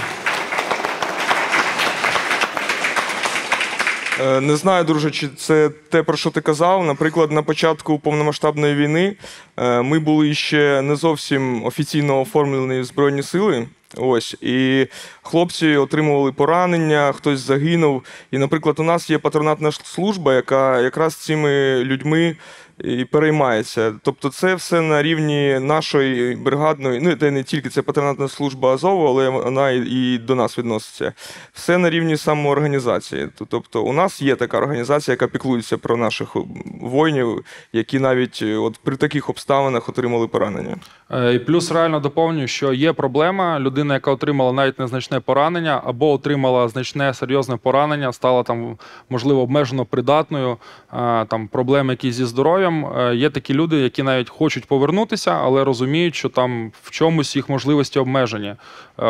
Е, 4.20 4.40
Не 4.40 4.56
знаю, 4.56 4.84
друже, 4.84 5.10
чи 5.10 5.28
це 5.28 5.68
те, 5.68 6.02
про 6.02 6.16
що 6.16 6.30
ти 6.30 6.40
казав. 6.40 6.84
Наприклад, 6.84 7.32
на 7.32 7.42
початку 7.42 7.98
повномасштабної 7.98 8.74
війни 8.74 9.16
е, 9.56 9.82
ми 9.82 9.98
були 9.98 10.34
ще 10.34 10.82
не 10.82 10.96
зовсім 10.96 11.64
офіційно 11.64 12.20
оформлені 12.20 12.84
Збройні 12.84 13.22
сили. 13.22 13.66
Ось, 13.96 14.36
і 14.40 14.86
хлопці 15.22 15.76
отримували 15.76 16.32
поранення, 16.32 17.12
хтось 17.12 17.40
загинув. 17.40 18.02
І, 18.30 18.38
наприклад, 18.38 18.76
у 18.78 18.82
нас 18.82 19.10
є 19.10 19.18
патронатна 19.18 19.72
служба, 19.72 20.34
яка 20.34 20.80
якраз 20.80 21.14
цими 21.14 21.84
людьми 21.84 22.36
і 22.84 23.04
переймається. 23.04 23.92
Тобто, 24.02 24.28
це 24.28 24.54
все 24.54 24.80
на 24.80 25.02
рівні 25.02 25.58
нашої 25.60 26.36
бригадної, 26.36 27.00
ну 27.00 27.16
це 27.16 27.30
не 27.30 27.42
тільки 27.42 27.68
це 27.68 27.82
патронатна 27.82 28.28
служба 28.28 28.72
Азову, 28.72 29.06
але 29.06 29.28
вона 29.28 29.70
і, 29.70 30.20
до 30.26 30.34
нас 30.34 30.58
відноситься. 30.58 31.12
Все 31.52 31.78
на 31.78 31.90
рівні 31.90 32.16
самоорганізації. 32.16 33.28
Тобто, 33.48 33.82
у 33.82 33.92
нас 33.92 34.22
є 34.22 34.36
така 34.36 34.58
організація, 34.58 35.12
яка 35.12 35.26
піклується 35.26 35.78
про 35.78 35.96
наших 35.96 36.36
воїнів, 36.80 37.44
які 37.72 37.98
навіть 37.98 38.38
е, 38.42 38.56
от 38.56 38.78
при 38.82 38.96
таких 38.96 39.30
обставинах 39.30 39.88
отримали 39.88 40.28
поранення. 40.28 40.76
Е, 41.10 41.34
І 41.34 41.38
плюс 41.38 41.72
реально 41.72 42.00
доповнюю, 42.00 42.48
що 42.48 42.72
є 42.72 42.92
проблема. 42.92 43.58
Людина, 43.80 43.94
яка 43.94 44.10
отримала 44.10 44.52
навіть 44.52 44.78
незначне 44.78 45.20
поранення, 45.20 45.80
або 45.84 46.12
отримала 46.12 46.68
значне 46.68 47.14
серйозне 47.14 47.56
поранення, 47.56 48.12
стала 48.12 48.42
там, 48.42 48.78
можливо, 49.10 49.42
обмежено 49.42 49.84
придатною, 49.84 50.56
е, 50.92 51.24
там 51.24 51.48
проблеми 51.48 51.92
якісь 51.92 52.14
зі 52.14 52.24
здоров'ям. 52.24 52.86
Е, 52.86 53.16
Є 53.16 53.30
такі 53.30 53.54
люди, 53.54 53.76
які 53.76 54.02
навіть 54.02 54.28
хочуть 54.28 54.64
повернутися, 54.64 55.30
але 55.30 55.64
розуміють, 55.64 56.14
що 56.14 56.28
там 56.28 56.72
в 56.82 56.90
чомусь 56.90 57.36
їх 57.36 57.48
можливості 57.48 57.98
обмежені. 57.98 58.48
Е, 58.48 58.56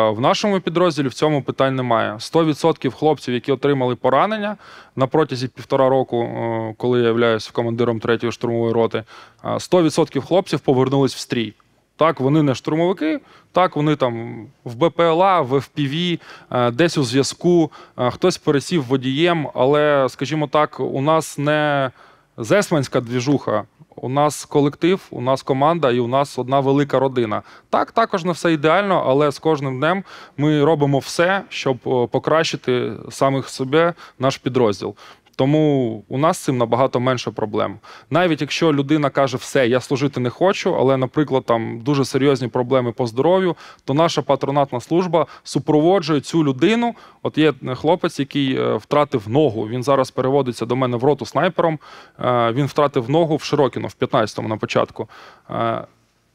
В 0.09 0.21
нашому 0.21 0.59
підрозділі 0.59 1.07
в 1.07 1.13
цьому 1.13 1.41
питань 1.41 1.75
немає. 1.75 2.13
100% 2.19 2.91
хлопців, 2.91 3.33
які 3.33 3.51
отримали 3.51 3.95
поранення 3.95 4.57
на 4.95 5.07
протязі 5.07 5.47
півтора 5.47 5.89
року, 5.89 6.29
коли 6.77 6.99
я 6.99 7.05
являюся 7.05 7.51
командиром 7.53 7.99
3-ї 7.99 8.31
штурмової 8.31 8.73
роти, 8.73 9.03
е, 9.45 9.59
100% 9.59 10.21
хлопців 10.21 10.59
повернулись 10.59 11.15
в 11.15 11.19
стрій. 11.19 11.53
Так, 12.01 12.19
вони 12.19 12.43
не 12.43 12.55
штурмовики, 12.55 13.19
так, 13.51 13.75
вони 13.75 13.95
там 13.95 14.45
в 14.63 14.75
БПЛА, 14.75 15.41
в 15.41 15.53
FPV, 15.53 16.19
е, 16.51 16.71
десь 16.71 16.97
у 16.97 17.03
зв'язку, 17.03 17.71
е, 17.97 18.11
хтось 18.11 18.37
пересів 18.37 18.83
водієм, 18.83 19.47
але, 19.53 20.07
скажімо 20.09 20.47
так, 20.47 20.79
у 20.79 21.01
нас 21.01 21.37
не 21.37 21.91
зесманська 22.37 23.01
двіжуха, 23.01 23.63
у 23.95 24.09
нас 24.09 24.45
колектив, 24.45 25.01
у 25.11 25.21
нас 25.21 25.43
команда 25.43 25.91
і 25.91 25.99
у 25.99 26.07
нас 26.07 26.39
одна 26.39 26.59
велика 26.59 26.99
родина. 26.99 27.41
Так, 27.69 27.91
також 27.91 28.23
не 28.23 28.31
все 28.31 28.53
ідеально, 28.53 29.03
але 29.07 29.31
з 29.31 29.39
кожним 29.39 29.79
днем 29.79 30.03
ми 30.37 30.63
робимо 30.63 30.99
все, 30.99 31.41
щоб 31.49 31.77
е, 31.85 32.07
покращити 32.07 32.93
самих 33.09 33.49
себе 33.49 33.93
наш 34.19 34.37
підрозділ. 34.37 34.95
Тому 35.41 36.03
у 36.09 36.17
нас 36.17 36.37
з 36.37 36.39
цим 36.39 36.57
набагато 36.57 36.99
менше 36.99 37.31
проблем. 37.31 37.79
Навіть 38.09 38.41
якщо 38.41 38.73
людина 38.73 39.09
каже, 39.09 39.37
все, 39.37 39.67
я 39.67 39.79
служити 39.79 40.19
не 40.19 40.29
хочу, 40.29 40.75
але, 40.75 40.97
наприклад, 40.97 41.45
там 41.45 41.79
дуже 41.79 42.05
серйозні 42.05 42.47
проблеми 42.47 42.91
по 42.91 43.07
здоров'ю, 43.07 43.55
то 43.85 43.93
наша 43.93 44.21
патронатна 44.21 44.81
служба 44.81 45.25
супроводжує 45.43 46.21
цю 46.21 46.43
людину. 46.43 46.95
От 47.23 47.37
є 47.37 47.53
хлопець, 47.75 48.19
який 48.19 48.55
е, 48.55 48.75
втратив 48.75 49.29
ногу. 49.29 49.67
Він 49.67 49.83
зараз 49.83 50.11
переводиться 50.11 50.65
до 50.65 50.75
мене 50.75 50.97
в 50.97 51.03
роту 51.03 51.25
снайпером. 51.25 51.79
Е, 52.19 52.51
Він 52.51 52.65
втратив 52.65 53.09
ногу 53.09 53.35
в 53.35 53.43
Широкіно, 53.43 53.87
в 53.87 53.95
15-му 53.99 54.47
на 54.47 54.57
початку. 54.57 55.09
Е, 55.49 55.83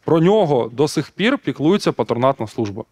Про 0.05 0.21
нього 0.21 0.71
до 0.73 0.89
сих 0.89 1.11
пір 1.11 1.39
піклується 1.39 1.93
патронатна 1.93 2.47
служба. 2.47 2.85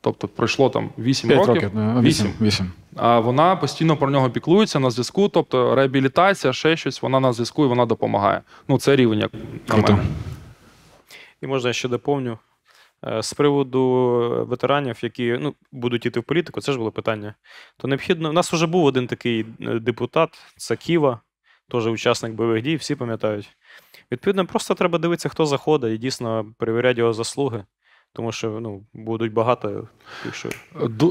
Тобто 0.00 0.28
пройшло 0.28 0.70
там 0.70 0.90
8 0.98 1.30
років. 1.30 1.46
років, 1.54 1.70
да, 1.74 2.00
вісім, 2.00 2.32
вісім. 2.40 2.72
А 2.96 3.20
вона 3.20 3.56
постійно 3.56 3.96
про 3.96 4.10
нього 4.10 4.30
піклується 4.30 4.80
на 4.80 4.90
зв'язку, 4.90 5.28
тобто 5.28 5.74
реабілітація, 5.74 6.52
ще 6.52 6.76
щось, 6.76 7.02
вона 7.02 7.20
на 7.20 7.32
зв'язку 7.32 7.64
і 7.64 7.68
вона 7.68 7.86
допомагає. 7.86 8.40
Ну, 8.68 8.78
це 8.78 8.96
рівень, 8.96 9.18
як 9.18 9.32
на 9.68 9.74
Круто. 9.74 9.92
мене. 9.92 10.04
І 11.42 11.46
можна 11.46 11.70
я 11.70 11.74
ще 11.74 11.88
доповню. 11.88 12.38
Е, 13.06 13.22
З 13.22 13.32
приводу 13.32 13.80
ветеранів, 14.48 14.98
які 15.02 15.36
ну, 15.40 15.54
будуть 15.72 16.06
йти 16.06 16.20
в 16.20 16.22
політику, 16.22 16.60
це 16.60 16.72
ж 16.72 16.78
було 16.78 16.90
питання. 16.90 17.34
То 17.76 17.88
необхідно. 17.88 18.30
У 18.30 18.32
нас 18.32 18.52
вже 18.52 18.66
був 18.66 18.84
один 18.84 19.06
такий 19.06 19.46
е, 19.60 19.78
депутат, 19.78 20.38
це 20.56 20.76
Ківа, 20.76 21.20
теж 21.70 21.86
учасник 21.86 22.32
бойових 22.32 22.62
дій, 22.62 22.76
всі 22.76 22.94
пам'ятають. 22.94 23.48
Відповідно, 24.12 24.46
просто 24.46 24.74
треба 24.74 24.98
дивитися, 24.98 25.28
хто 25.28 25.46
заходить, 25.46 25.94
і 25.94 25.98
дійсно 25.98 26.46
перевіряти 26.58 27.00
його 27.00 27.12
заслуги. 27.12 27.64
Тому 28.12 28.32
що 28.32 28.48
ну, 28.48 28.82
будуть 28.94 29.32
багато. 29.32 29.88
Якщо... 30.24 30.48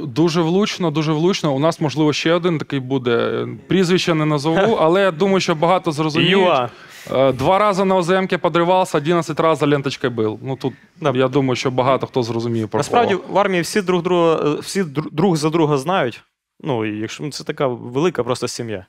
Дуже 0.08 0.42
влучно, 0.42 0.92
дуже 0.92 1.14
влучно. 1.14 1.56
У 1.56 1.60
нас, 1.60 1.82
можливо, 1.82 2.14
ще 2.14 2.34
один 2.34 2.58
такий 2.58 2.80
буде. 2.80 3.48
Прізвище 3.68 4.14
не 4.14 4.26
назову, 4.26 4.76
але 4.80 5.02
я 5.02 5.12
думаю, 5.12 5.40
що 5.40 5.56
багато 5.56 5.92
зрозуміють. 5.92 6.70
Е, 7.12 7.32
Два 7.32 7.60
рази 7.60 7.86
на 7.86 7.96
оземки 7.96 8.38
подривався, 8.38 8.98
11 8.98 9.40
разів 9.40 9.68
ленточкою 9.68 10.12
бив. 10.12 10.40
Ну 10.42 10.56
тут 10.56 10.74
я 11.02 11.28
думаю, 11.28 11.56
що 11.56 11.72
багато 11.72 12.08
хто 12.08 12.24
зрозуміє 12.24 12.68
про 12.68 12.80
Насправді 12.80 13.16
кого. 13.16 13.34
в 13.34 13.38
армії 13.38 13.62
всі 13.62 13.82
друг 13.82 14.04
друга, 14.04 14.54
всі 14.54 14.84
друг 15.12 15.36
за 15.36 15.50
друга 15.50 15.78
знають. 15.78 16.24
Ну, 16.64 16.86
якщо 16.86 17.24
ну, 17.24 17.32
це 17.32 17.44
така 17.44 17.68
велика 17.68 18.24
просто 18.24 18.48
сім'я. 18.48 18.86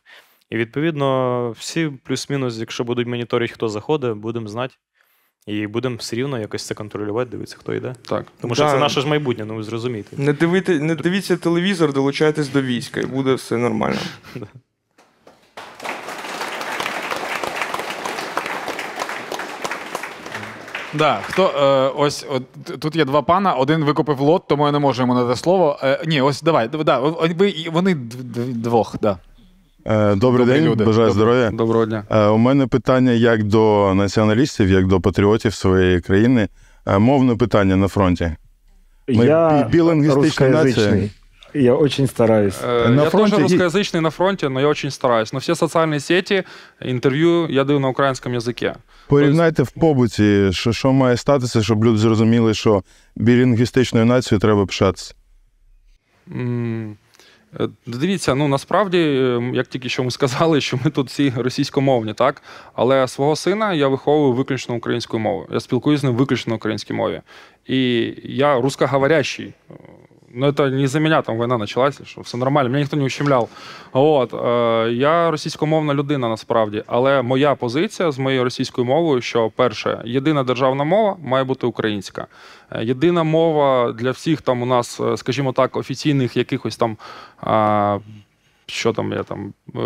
І 0.50 0.56
відповідно, 0.56 1.50
всі 1.58 1.92
плюс-мінус, 2.04 2.58
якщо 2.58 2.84
будуть 2.84 3.06
моніторити, 3.06 3.54
хто 3.54 3.68
заходить, 3.68 4.16
будемо 4.16 4.48
знати. 4.48 4.74
І 5.46 5.66
будемо 5.66 5.96
все 5.96 6.16
рівно 6.16 6.38
якось 6.38 6.66
це 6.66 6.74
контролювати, 6.74 7.30
дивитися, 7.30 7.56
хто 7.60 7.74
йде. 7.74 7.94
Так. 8.08 8.26
Тому 8.40 8.54
що 8.54 8.64
Да. 8.64 8.70
це 8.72 8.78
наше 8.78 9.00
ж 9.00 9.06
майбутнє, 9.08 9.44
ну 9.44 9.54
ви 9.54 9.62
зрозумієте. 9.62 10.16
Не, 10.16 10.32
дивити, 10.32 10.80
не 10.80 10.94
дивіться 10.94 11.36
телевізор, 11.36 11.92
долучайтесь 11.92 12.48
до 12.48 12.62
війська, 12.62 13.00
і 13.00 13.06
буде 13.06 13.34
все 13.34 13.56
нормально. 13.56 13.98
Да, 20.94 21.20
хто 21.22 21.46
е, 21.46 21.92
ось 22.00 22.26
от, 22.30 22.42
тут 22.80 22.96
є 22.96 23.04
два 23.04 23.22
пана, 23.22 23.54
один 23.54 23.84
викупив 23.84 24.20
лот, 24.20 24.42
тому 24.48 24.66
я 24.66 24.72
не 24.72 24.78
можу 24.78 25.02
йому 25.02 25.14
надати 25.14 25.36
слово. 25.40 25.78
Е, 25.82 26.02
ні, 26.06 26.20
ось 26.20 26.42
давай. 26.42 26.68
Да, 26.68 26.98
ви, 26.98 27.54
вони 27.72 27.94
двох, 27.94 28.96
да. 29.02 29.18
Е, 29.90 30.14
Добрий 30.14 30.46
Добрі 30.46 30.58
день, 30.60 30.70
люди. 30.70 30.84
бажаю 30.84 31.08
Добрий- 31.08 31.14
здоров'я. 31.14 31.50
Доброго 31.50 31.86
дня. 31.86 32.04
Е, 32.10 32.26
У 32.26 32.38
мене 32.38 32.66
питання 32.66 33.12
як 33.12 33.42
до 33.42 33.92
націоналістів, 33.94 34.70
як 34.70 34.86
до 34.86 35.00
патріотів 35.00 35.54
своєї 35.54 36.00
країни. 36.00 36.48
Е, 36.86 36.98
Мовне 36.98 37.36
питання 37.36 37.76
на 37.76 37.88
фронті. 37.88 38.32
Ми 39.08 39.26
я 39.26 39.62
бі- 39.62 39.70
білингвістична 39.72 40.48
нація. 40.48 41.08
Я 41.54 41.74
очень 41.74 42.06
стараюсь. 42.06 42.62
На 42.88 43.02
я 43.04 43.10
фронті 43.10 43.30
теж 43.30 43.38
є- 43.40 43.44
русскоязичний 43.44 44.02
на 44.02 44.10
фронті, 44.10 44.46
але 44.46 44.62
я 44.62 44.68
дуже 44.68 44.90
стараюсь. 44.90 45.32
Но 45.32 45.38
всі 45.38 45.54
соціальні 45.54 46.00
сети, 46.00 46.44
інтерв'ю 46.82 47.46
я 47.50 47.64
даю 47.64 47.80
на 47.80 47.88
українському 47.88 48.34
язикі. 48.34 48.72
Порівняйте 49.08 49.62
в 49.62 49.70
побуті, 49.70 50.48
що, 50.52 50.72
що 50.72 50.92
має 50.92 51.16
статися, 51.16 51.62
щоб 51.62 51.84
люди 51.84 51.98
зрозуміли, 51.98 52.54
що 52.54 52.82
білінгвістичною 53.16 54.06
нацією 54.06 54.40
треба 54.40 54.66
пишатися. 54.66 55.14
Е, 56.36 56.86
Дивіться, 57.86 58.34
ну 58.34 58.48
насправді, 58.48 58.98
е, 58.98 59.50
як 59.54 59.66
тільки 59.66 59.88
що 59.88 60.04
ми 60.04 60.10
сказали, 60.10 60.60
що 60.60 60.78
ми 60.84 60.90
тут 60.90 61.08
всі 61.08 61.32
російськомовні, 61.36 62.14
так? 62.14 62.42
Але 62.74 63.08
свого 63.08 63.36
сина 63.36 63.74
я 63.74 63.88
виховую 63.88 64.32
виключно 64.32 64.74
українською 64.74 65.20
мовою. 65.20 65.48
Я 65.50 65.60
спілкуюся 65.60 66.00
з 66.00 66.04
ним 66.04 66.14
виключно 66.14 66.54
українській 66.54 66.92
мові. 66.92 67.20
І 67.66 68.12
я 68.24 68.60
русскоговорящий. 68.60 69.54
Ну, 70.32 70.46
это 70.46 70.70
не 70.70 70.86
за 70.86 71.00
меня 71.00 71.22
там 71.22 71.36
война 71.36 71.58
началась, 71.58 72.02
що 72.04 72.20
все 72.20 72.38
нормально, 72.38 72.70
мене 72.70 72.80
ніхто 72.80 72.96
не 72.96 73.04
ущемляв. 73.04 73.48
От, 73.92 74.34
е, 74.34 74.92
я 74.92 75.30
російськомовна 75.30 75.94
людина 75.94 76.28
насправді, 76.28 76.82
але 76.86 77.22
моя 77.22 77.54
позиція 77.54 78.12
з 78.12 78.18
моєю 78.18 78.44
російською 78.44 78.84
мовою, 78.84 79.20
що 79.20 79.50
перше, 79.56 80.02
єдина 80.04 80.42
державна 80.42 80.84
мова 80.84 81.16
має 81.24 81.44
бути 81.44 81.66
українська. 81.66 82.26
Е, 82.70 82.84
Єдина 82.84 83.22
мова 83.22 83.92
для 83.92 84.10
всіх 84.10 84.42
там 84.42 84.62
у 84.62 84.66
нас, 84.66 85.00
е, 85.00 85.16
скажімо 85.16 85.52
так, 85.52 85.76
офіційних 85.76 86.36
якихось 86.36 86.76
там. 86.76 86.96
А, 87.40 87.98
що 88.70 88.92
там 88.92 89.12
є 89.12 89.22
там 89.22 89.52
е, 89.76 89.80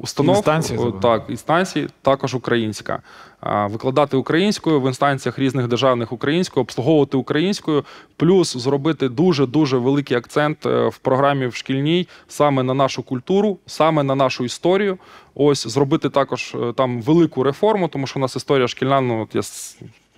установ 0.00 0.36
Інстанції, 0.36 0.78
О, 0.78 0.92
так, 0.92 1.24
інстанції 1.28 1.88
також 2.02 2.34
українська. 2.34 3.02
Викладати 3.44 4.16
українською 4.16 4.80
в 4.80 4.86
інстанціях 4.86 5.38
різних 5.38 5.68
державних 5.68 6.12
українською, 6.12 6.62
обслуговувати 6.62 7.16
українською, 7.16 7.84
плюс 8.16 8.56
зробити 8.56 9.08
дуже 9.08 9.46
дуже 9.46 9.78
великий 9.78 10.16
акцент 10.16 10.66
е, 10.66 10.88
в 10.88 10.98
програмі 10.98 11.46
в 11.46 11.54
шкільній 11.54 12.08
саме 12.28 12.62
на 12.62 12.74
нашу 12.74 13.02
культуру, 13.02 13.58
саме 13.66 14.02
на 14.02 14.14
нашу 14.14 14.44
історію. 14.44 14.98
Ось 15.34 15.66
зробити 15.66 16.10
також 16.10 16.54
е, 16.54 16.72
там 16.72 17.02
велику 17.02 17.42
реформу, 17.42 17.88
тому 17.88 18.06
що 18.06 18.18
у 18.18 18.22
нас 18.22 18.36
історія 18.36 18.68
шкільна. 18.68 19.00
Ну 19.00 19.22
от 19.22 19.34
я 19.34 19.42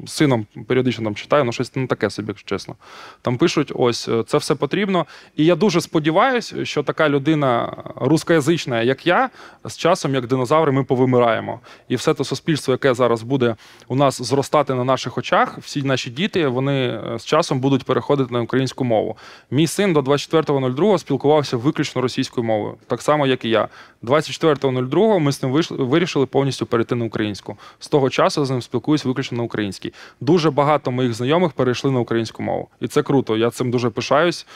сином 0.07 0.47
періодично 0.67 1.05
там 1.05 1.15
читаю, 1.15 1.45
ну 1.45 1.53
щось 1.53 1.77
не 1.77 1.87
таке 1.87 2.11
собі, 2.11 2.29
якщо 2.29 2.49
чесно. 2.49 2.75
Там 3.23 3.37
пишуть: 3.37 3.73
ось 3.75 4.09
е, 4.09 4.25
це 4.27 4.39
все 4.39 4.55
потрібно. 4.55 5.07
І 5.37 5.45
я 5.45 5.57
дуже 5.57 5.81
сподіваюся, 5.81 6.65
що 6.65 6.83
така 6.83 7.09
людина 7.09 7.77
рускоязична, 7.97 8.83
як 8.83 9.07
я, 9.07 9.31
з 9.65 9.77
часом, 9.77 10.15
як 10.15 10.27
динозаври, 10.27 10.73
ми 10.73 10.85
повимираємо. 10.85 11.61
І 11.89 11.97
все 11.97 12.15
те 12.15 12.25
суспільство, 12.25 12.73
яке 12.73 12.95
зараз 12.95 13.23
буде 13.23 13.57
у 13.89 13.97
нас 13.97 14.23
зростати 14.23 14.75
на 14.75 14.85
наших 14.85 15.19
очах, 15.19 15.59
всі 15.59 15.83
наші 15.83 16.11
діти, 16.11 16.47
вони 16.47 16.89
е, 16.89 17.19
з 17.19 17.25
часом 17.25 17.61
будуть 17.61 17.85
переходити 17.85 18.35
на 18.35 18.41
українську 18.41 18.85
мову. 18.85 19.17
Мій 19.51 19.67
син 19.67 19.93
до 19.93 20.01
24.02 20.01 20.99
спілкувався 20.99 21.57
виключно 21.57 22.03
російською 22.03 22.45
мовою, 22.45 22.75
так 22.87 23.03
само, 23.03 23.27
як 23.27 23.45
і 23.45 23.49
я. 23.49 23.69
24.02 24.03 25.19
ми 25.19 25.33
з 25.33 25.43
ним 25.43 25.53
вирішили 25.71 26.27
повністю 26.27 26.67
перейти 26.67 26.95
на 26.95 27.05
українську. 27.05 27.57
З 27.79 27.89
того 27.89 28.11
часу 28.11 28.45
з 28.45 28.51
ним 28.51 28.63
спілкуюсь 28.63 29.05
виключно 29.05 29.39
на 29.39 29.45
українській. 29.45 29.84
Дуже 30.21 30.51
багато 30.51 30.91
моїх 30.91 31.15
знайомих 31.15 31.53
перейшли 31.53 31.91
на 31.91 32.01
українську 32.01 32.43
мову. 32.43 32.69
І 32.81 32.89
це 32.89 33.03
круто. 33.03 33.37
Я 33.37 33.51
цим 33.51 33.71
дуже 33.71 33.91
пишаюсь. 33.91 34.47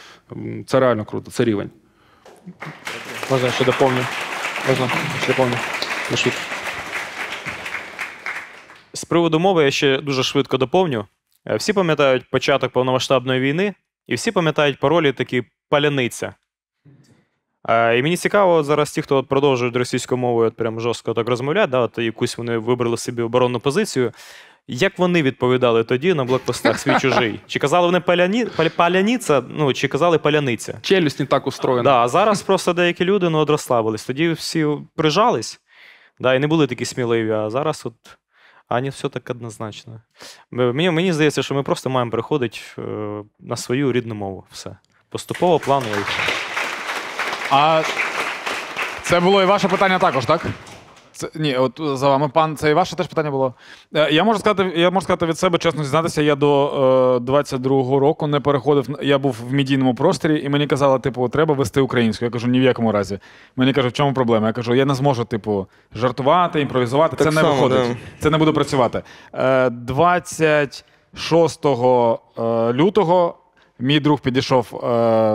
Це 0.66 0.81
реально 0.81 1.05
круто, 1.05 1.31
це 1.31 1.45
рівень. 1.45 1.70
Можна 3.31 3.51
ще 3.51 3.64
доповню. 3.64 4.05
Можна 4.68 4.89
ще 5.22 5.26
доповню. 5.26 5.57
Швидко. 6.14 6.41
З 8.93 9.05
приводу 9.05 9.39
мови 9.39 9.64
я 9.64 9.70
ще 9.70 9.99
дуже 10.01 10.22
швидко 10.22 10.57
доповню. 10.57 11.07
Е, 11.47 11.57
Всі 11.57 11.72
пам'ятають 11.72 12.31
початок 12.31 12.72
повномасштабної 12.72 13.41
війни, 13.41 13.74
і 14.07 14.14
всі 14.14 14.33
пам'ятають 14.33 14.79
паролі 14.79 15.12
такі 15.12 15.43
паляниця. 15.68 16.35
Е, 17.68 17.99
І 17.99 18.03
мені 18.03 18.16
цікаво, 18.16 18.62
зараз 18.62 18.93
ті, 18.93 19.03
хто 19.03 19.16
от 19.16 19.29
продовжують 19.29 19.76
російською 19.76 20.18
мовою 20.18 20.49
от 20.49 20.57
прям 20.57 20.81
жорстко 20.81 21.14
так 21.14 21.29
розмовляти, 21.29 21.70
да, 21.70 21.79
от 21.79 21.99
якусь 21.99 22.39
вони 22.39 22.59
вибрали 22.59 22.97
собі 22.97 23.22
оборонну 23.22 23.61
позицію. 23.61 24.12
Як 24.71 24.99
вони 24.99 25.23
відповідали 25.23 25.85
тоді 25.85 26.14
на 26.14 26.25
блокпостах 26.25 26.79
свій 26.79 26.99
чужий? 26.99 27.41
Чи 27.47 27.59
казали 27.59 27.87
вони 27.87 28.01
паляні, 28.01 28.45
паля- 28.45 28.77
паляніця, 28.77 29.43
ну 29.49 29.73
чи 29.73 29.89
казали 29.89 30.19
паляниця? 30.19 30.79
Челюсть 30.83 31.21
не 31.21 31.27
так 31.27 31.47
устроєна. 31.47 31.83
Да, 31.83 32.03
а 32.03 32.09
зараз 32.09 32.43
просто 32.43 32.73
деякі 32.73 33.05
люди 33.05 33.29
ну, 33.29 33.39
от 33.39 33.51
розслабились. 33.51 34.05
Тоді 34.05 34.33
всі 34.33 34.66
прижались, 34.97 35.61
да, 36.21 36.35
і 36.35 36.39
не 36.39 36.47
були 36.47 36.66
такі 36.66 36.85
сміливі, 36.85 37.31
а 37.31 37.51
зараз 37.51 37.83
от. 37.87 37.95
А 38.69 38.81
не 38.81 38.91
все 38.91 39.09
так 39.09 39.31
однозначно. 39.31 40.01
Мені, 40.51 40.91
мені 40.91 41.12
здається, 41.12 41.43
що 41.43 41.55
ми 41.55 41.62
просто 41.62 41.91
маємо 41.91 42.11
переходити 42.11 42.59
е, 42.79 42.83
на 43.41 43.57
свою 43.57 43.93
рідну 43.93 44.14
мову. 44.14 44.45
Все. 44.53 44.77
Поступово, 45.11 45.59
планово. 45.59 45.93
і 45.95 46.03
все. 46.03 46.33
А 47.51 47.83
це 49.03 49.21
було 49.21 49.43
і 49.43 49.47
ваше 49.47 49.69
питання 49.69 49.99
також, 49.99 50.27
так? 50.27 50.47
Це, 51.19 51.29
ні, 51.35 51.57
от 51.57 51.81
за 51.95 52.09
вами, 52.09 52.29
пан, 52.29 52.57
це 52.57 52.71
і 52.71 52.75
ваше 52.75 52.97
теж 52.97 53.07
питання 53.07 53.31
було. 53.31 53.55
Е, 53.95 54.11
Я 54.11 54.25
можу 54.25 54.39
сказати, 54.39 54.73
я 54.77 54.91
можу 54.91 55.05
сказати 55.05 55.27
від 55.27 55.39
себе, 55.39 55.59
чесно 55.59 55.83
зізнатися, 55.85 56.23
я 56.23 56.35
до 56.35 56.66
е, 57.27 57.31
22-го 57.31 57.99
року 57.99 58.27
не 58.27 58.41
переходив. 58.41 58.89
Я 59.03 59.19
був 59.19 59.37
в 59.49 59.53
медійному 59.53 59.95
просторі, 59.95 60.43
і 60.45 60.49
мені 60.49 60.66
казали, 60.66 60.99
типу, 60.99 61.29
треба 61.29 61.55
вести 61.55 61.81
українську. 61.81 62.25
Я 62.25 62.31
кажу, 62.31 62.49
ні 62.49 62.61
в 62.61 62.62
якому 62.62 62.93
разі. 62.93 63.19
Мені 63.57 63.73
кажуть, 63.73 63.93
в 63.93 63.97
чому 63.97 64.12
проблема? 64.12 64.47
Я 64.47 64.53
кажу, 64.53 64.75
я 64.75 64.85
не 64.85 64.95
зможу, 64.95 65.25
типу, 65.25 65.66
жартувати, 65.95 66.61
імпровізувати. 66.61 67.16
Так 67.16 67.33
це 67.33 67.43
не 67.43 67.49
виходить. 67.49 67.79
да. 67.89 67.97
Це 68.21 68.31
не 68.31 68.39
буде 68.39 68.53
працювати. 68.53 69.03
Е, 69.35 69.71
26 69.71 71.66
е, 71.66 71.71
лютого 72.73 73.39
мій 73.79 74.01
друг 74.01 74.20
підійшов 74.20 74.68
е, 74.74 74.76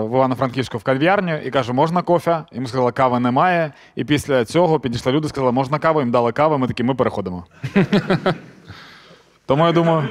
в 0.02 0.16
Івано-Франківську 0.16 0.78
в 0.78 0.84
кав'ярню 0.84 1.38
і 1.38 1.52
каже, 1.52 1.74
можна 1.74 2.02
кофе? 2.02 2.44
Йому 2.52 2.68
сказали, 2.68 2.92
кави 2.92 3.20
немає. 3.20 3.72
І 3.96 4.04
після 4.04 4.46
цього 4.46 4.80
підійшли 4.80 5.12
люди, 5.12 5.28
сказали, 5.30 5.52
можна 5.52 5.80
каву, 5.80 6.00
їм 6.00 6.12
дали 6.12 6.32
каву, 6.32 6.58
ми 6.58 6.68
такі, 6.68 6.84
ми 6.84 6.96
переходимо. 6.96 7.46
Тому 9.46 9.66
я 9.66 9.72
думаю. 9.72 10.10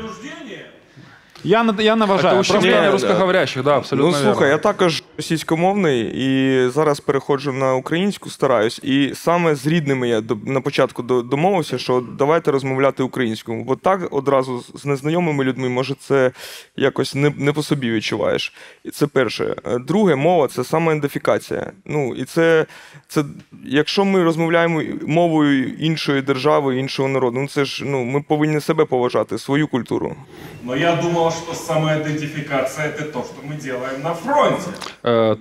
Я 1.44 1.62
не, 1.62 1.82
я 1.84 1.96
не 1.96 2.06
вважаю. 2.06 2.34
Це 2.34 2.40
ущемлення 2.40 2.90
русскоговорящих, 2.92 3.62
да, 3.62 3.76
абсолютно 3.76 4.10
Ну 4.10 4.16
слухай, 4.24 4.48
я 4.48 4.58
також 4.58 5.02
російськомовний 5.16 6.12
і 6.14 6.68
зараз 6.68 7.00
переходжу 7.00 7.52
на 7.52 7.74
українську, 7.74 8.30
стараюсь. 8.30 8.80
І 8.82 9.12
саме 9.14 9.54
з 9.54 9.66
рідними 9.66 10.08
я 10.08 10.20
до- 10.20 10.38
на 10.46 10.60
початку 10.60 11.02
до- 11.02 11.22
домовився, 11.22 11.78
що 11.78 12.04
давайте 12.18 12.50
розмовляти 12.50 13.02
українською. 13.02 13.64
Бо 13.64 13.76
так 13.76 14.08
одразу 14.10 14.60
з- 14.60 14.80
з 14.80 14.84
незнайомими 14.84 15.44
людьми, 15.44 15.68
може, 15.68 15.94
це 16.00 16.30
якось 16.76 17.14
не, 17.14 17.32
не 17.36 17.52
по 17.52 17.62
собі 17.62 17.90
відчуваєш. 17.90 18.52
І 18.84 18.90
це 18.90 19.06
перше. 19.06 19.54
Е, 19.66 19.78
Друге, 19.78 20.14
мова 20.16 20.48
це 20.48 20.64
самоідентифікація. 20.64 21.72
Ну 21.86 22.14
і 22.14 22.24
це, 22.24 22.66
це 23.08 23.24
якщо 23.64 24.04
ми 24.04 24.22
розмовляємо 24.24 24.82
мовою 25.06 25.68
іншої 25.74 26.22
держави, 26.22 26.78
іншого 26.78 27.08
народу, 27.08 27.38
ну 27.40 27.48
це 27.48 27.64
ж 27.64 27.84
ну 27.86 28.04
ми 28.04 28.20
повинні 28.28 28.60
себе 28.60 28.84
поважати, 28.84 29.38
свою 29.38 29.68
культуру. 29.68 30.16
Но 30.64 30.76
я 30.76 30.92
думал, 30.96 31.30
что 31.32 31.54
самоидентификация 31.54 32.86
это 32.86 33.02
то, 33.12 33.22
что 33.24 33.42
мы 33.42 33.56
делаем 33.56 34.02
на 34.02 34.14
фронте. 34.14 34.70
Е, 35.04 35.36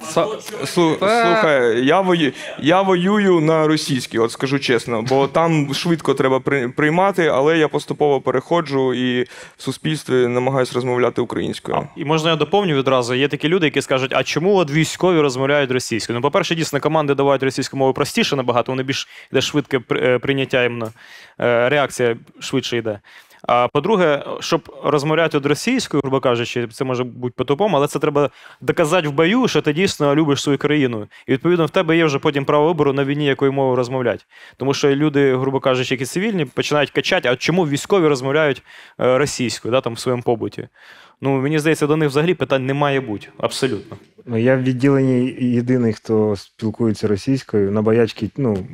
Слу- 0.65 0.97
Слухай, 0.97 1.85
я, 1.85 2.01
вою, 2.01 2.31
я 2.59 2.81
воюю 2.81 3.39
на 3.39 3.67
російській, 3.67 4.19
от 4.19 4.31
скажу 4.31 4.59
чесно, 4.59 5.01
бо 5.01 5.27
там 5.27 5.73
швидко 5.73 6.13
треба 6.13 6.39
при- 6.39 6.69
приймати, 6.69 7.27
але 7.27 7.57
я 7.57 7.67
поступово 7.67 8.21
переходжу 8.21 8.93
і 8.93 9.23
в 9.57 9.61
суспільстві 9.63 10.27
намагаюся 10.27 10.71
розмовляти 10.75 11.21
українською. 11.21 11.87
І 11.95 12.05
можна 12.05 12.29
я 12.29 12.35
доповню 12.35 12.75
відразу. 12.75 13.13
Є 13.13 13.27
такі 13.27 13.47
люди, 13.49 13.65
які 13.67 13.81
скажуть, 13.81 14.13
а 14.15 14.23
чому 14.23 14.55
от 14.55 14.71
військові 14.71 15.19
розмовляють 15.19 15.71
російською? 15.71 16.19
Ну, 16.19 16.21
по-перше, 16.23 16.55
дійсно, 16.55 16.79
команди 16.79 17.15
давають 17.15 17.43
російську 17.43 17.77
мову 17.77 17.93
простіше 17.93 18.35
набагато, 18.35 18.71
вони 18.71 18.83
більш 18.83 19.07
йде 19.31 19.41
швидке 19.41 19.79
при- 19.79 19.99
е, 20.15 20.19
прийняття 20.19 20.63
іменно, 20.63 20.91
е, 21.39 21.69
реакція 21.69 22.17
швидше 22.39 22.77
йде. 22.77 22.99
А 23.47 23.67
по-друге, 23.67 24.23
щоб 24.39 24.79
розмовляти 24.83 25.37
от 25.37 25.45
російською, 25.45 26.01
грубо 26.03 26.19
кажучи, 26.19 26.67
це 26.67 26.83
може 26.83 27.03
бути 27.03 27.33
по-тупому, 27.37 27.77
але 27.77 27.87
це 27.87 27.99
треба 27.99 28.29
доказати 28.61 29.07
в 29.07 29.11
бою, 29.11 29.47
що 29.47 29.61
ти 29.61 29.73
дійсно 29.73 30.15
любиш 30.15 30.41
свою 30.41 30.57
країну. 30.57 31.07
І 31.27 31.31
відповідно 31.31 31.65
в 31.65 31.69
тебе 31.69 31.97
є 31.97 32.05
вже 32.05 32.19
потім 32.19 32.45
право 32.45 32.67
вибору 32.67 32.93
на 32.93 33.03
війні, 33.03 33.25
якою 33.25 33.53
мовою 33.53 33.75
розмовляти. 33.75 34.23
Тому 34.57 34.73
що 34.73 34.95
люди, 34.95 35.35
грубо 35.35 35.59
кажучи, 35.59 35.93
які 35.93 36.05
цивільні, 36.05 36.45
починають 36.45 36.91
качати, 36.91 37.29
а 37.29 37.35
чому 37.35 37.67
військові 37.67 38.07
розмовляють 38.07 38.63
е, 38.99 39.17
російською 39.17 39.71
да, 39.71 39.81
там, 39.81 39.93
в 39.93 39.99
своєму 39.99 40.23
побуті? 40.23 40.67
Ну, 41.21 41.41
мені 41.41 41.59
здається, 41.59 41.87
до 41.87 41.95
них 41.95 42.09
взагалі 42.09 42.33
питань 42.33 42.65
не 42.65 42.73
має 42.73 42.99
бути. 42.99 43.27
Абсолютно. 43.37 43.97
Ну, 44.25 44.37
я 44.37 44.55
в 44.55 44.63
відділенні 44.63 45.25
єдиний, 45.39 45.93
хто 45.93 46.35
спілкується 46.35 47.07
російською. 47.07 47.71
На 47.71 47.81
боячки, 47.81 48.29
ну, 48.37 48.67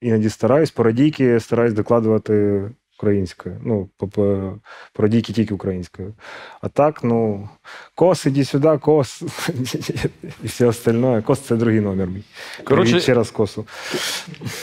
іноді 0.00 0.28
стараюсь, 0.28 0.70
пародійки 0.70 1.40
стараюсь 1.40 1.72
докладувати 1.72 2.62
українською. 3.02 3.56
Ну, 3.64 3.88
по- 3.96 4.58
пародійки 4.92 5.32
тільки 5.32 5.54
українською. 5.54 6.14
А 6.60 6.68
так, 6.68 7.04
ну, 7.04 7.48
кос, 7.94 8.26
іди 8.26 8.44
сюди, 8.44 8.78
кос. 8.80 9.22
І 10.44 10.46
все 10.46 10.66
остальное. 10.66 11.22
Кос 11.22 11.40
це 11.40 11.56
другий 11.56 11.80
номер 11.80 12.06
мій. 12.06 12.22
Коротше, 12.64 13.00
ще 13.00 13.14
раз 13.14 13.30
косу. 13.30 13.66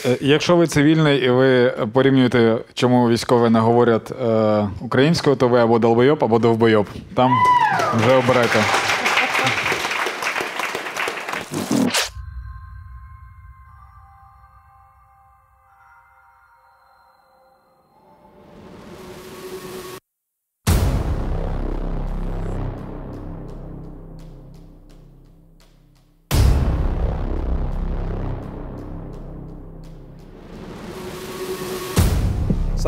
Е, 0.06 0.16
Якщо 0.20 0.56
ви 0.56 0.66
цивільний 0.66 1.18
і 1.24 1.30
ви 1.30 1.70
порівнюєте, 1.92 2.58
чому 2.74 3.08
військові 3.08 3.50
не 3.50 3.60
говорять 3.60 4.12
е, 4.12 4.68
українською, 4.80 5.36
то 5.36 5.48
ви 5.48 5.60
або 5.60 5.78
долбойоб, 5.78 6.24
або 6.24 6.38
довбойоб. 6.38 6.86
Там 7.14 7.30
вже 7.96 8.14
обирайте. 8.14 8.58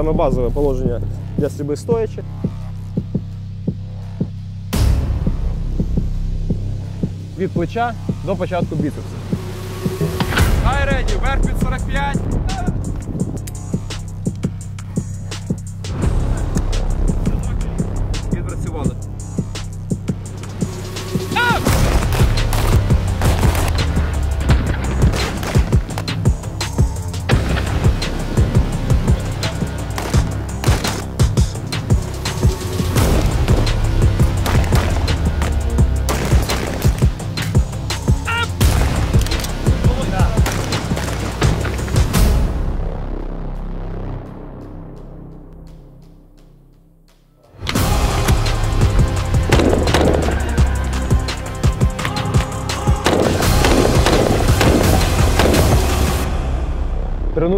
Саме 0.03 0.12
базове 0.12 0.50
положення 0.50 1.00
для 1.38 1.50
стрільби 1.50 1.76
стоячи. 1.76 2.22
Від 7.38 7.50
плеча 7.50 7.94
до 8.26 8.36
початку 8.36 8.76
біцепсу. 8.76 9.16
Хай 10.64 10.84
реді, 10.84 11.14
вверх 11.20 11.42
під 11.42 11.59
45. 11.62 12.16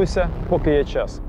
Тренуйся, 0.05 0.28
поки 0.48 0.70
є 0.70 0.84
час. 0.84 1.20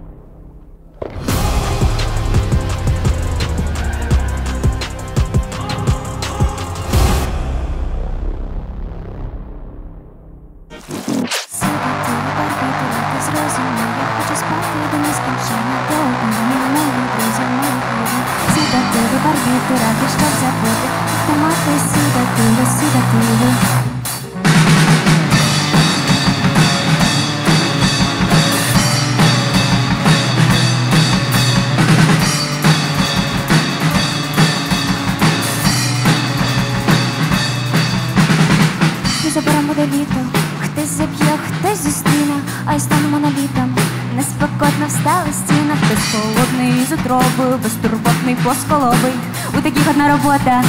Посколовий. 48.46 49.16
У 49.58 49.62
таких 49.62 49.90
одна 49.90 50.08
робота, 50.08 50.64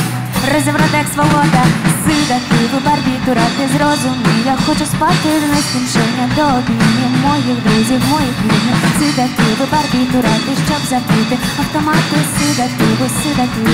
розібрати 0.54 0.96
як 0.96 1.08
сволота. 1.14 1.62
Сидати, 2.04 2.56
барбітура, 2.84 3.46
ти 3.56 3.64
зрозумій, 3.72 4.42
я 4.46 4.56
хочу 4.66 4.86
спати 4.86 5.28
до 5.40 5.46
нескінчення 5.54 6.26
до 6.36 6.42
обіймів 6.58 7.12
моїх 7.24 7.58
друзів, 7.64 8.00
моїх 8.10 8.36
рідних. 8.44 8.78
Сидати, 8.98 9.42
барбітура, 9.72 10.34
ти 10.46 10.52
щоб 10.66 10.82
забити, 10.90 11.36
автомати, 11.58 12.16
сидати, 12.38 12.84
сидати. 13.22 13.66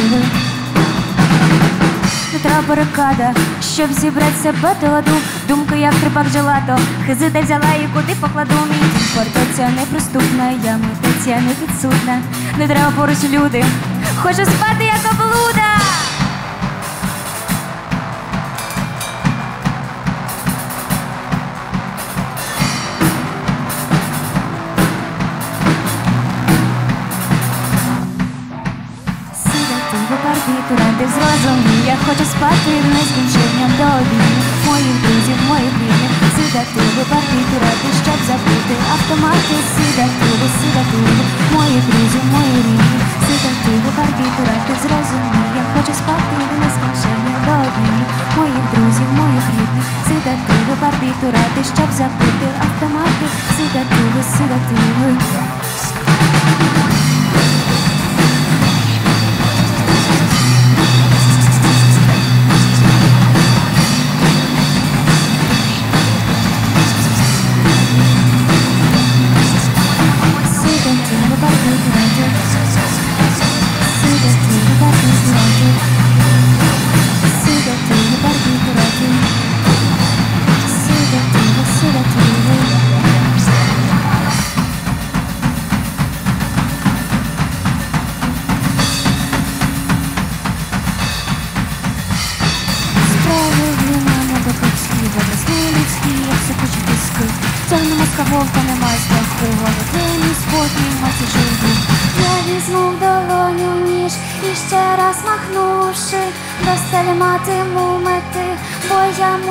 Не 2.33 2.39
треба 2.39 2.63
барикада, 2.69 3.35
щоб 3.75 3.93
зібрати 3.93 4.37
себе 4.43 4.77
до 4.81 4.87
ладу. 4.87 5.17
Думки, 5.49 5.79
як 5.79 5.95
трипак 5.95 6.27
желато, 6.33 6.79
хизи 7.07 7.31
де 7.31 7.43
взяла 7.43 7.73
і 7.85 7.89
куди 7.95 8.15
покладу 8.21 8.55
мій 8.71 9.01
фортеця 9.15 9.71
неприступна, 9.77 10.51
я 10.65 10.79
митеця 10.79 11.41
непідсудна. 11.41 12.23
Не 12.59 12.67
треба 12.69 12.93
поруч 12.97 13.19
люди, 13.25 13.65
хочу 14.23 14.45
спати, 14.45 14.85
як 14.85 15.13
облуда. 15.13 15.71
Сидати 29.45 29.97
в 29.97 30.25
барбітура, 30.25 30.87
ти 30.99 31.07
зрозумій, 31.07 31.87
я 31.87 31.97
хочу 32.07 32.25
спати 32.25 32.81
в 32.83 32.95
нескінчення 32.95 33.71
до 33.79 33.85
обіймів 33.85 34.67
моїх 34.67 35.03
друзів, 35.03 35.37
моїх 35.49 35.73
рідних. 35.81 36.32
Сидати 36.43 36.81
в 36.97 37.11
барбітура, 37.11 37.71
щоб 38.03 38.21
забути. 38.29 38.75
Автомати, 38.95 39.57
сидати, 39.75 40.27
ви 40.41 40.49
сидати, 40.59 40.97
моїх 41.55 41.85
друзів, 41.89 42.25
мої 42.33 42.57
рідні. 42.67 42.99
Сидати 43.27 43.71
в 43.85 43.87
барбітура, 43.97 44.55
ти 44.67 44.75
зрозумій, 44.83 45.49
я 45.61 45.63
хочу 45.73 45.93
спати 46.01 46.35
в 46.51 46.55
нескінчення 46.63 47.37
до 47.47 47.53
обіймів 47.67 48.11
моїх 48.37 48.65
друзів, 48.73 49.09
моїх 49.21 49.47
рідних. 49.55 49.87
Сидати 50.09 50.55
в 50.67 50.71
барбітура, 50.83 51.43
щоб 51.75 51.91
забути. 51.99 52.49
Автомати, 52.67 53.27
сидати, 53.57 54.01
ви 54.15 54.23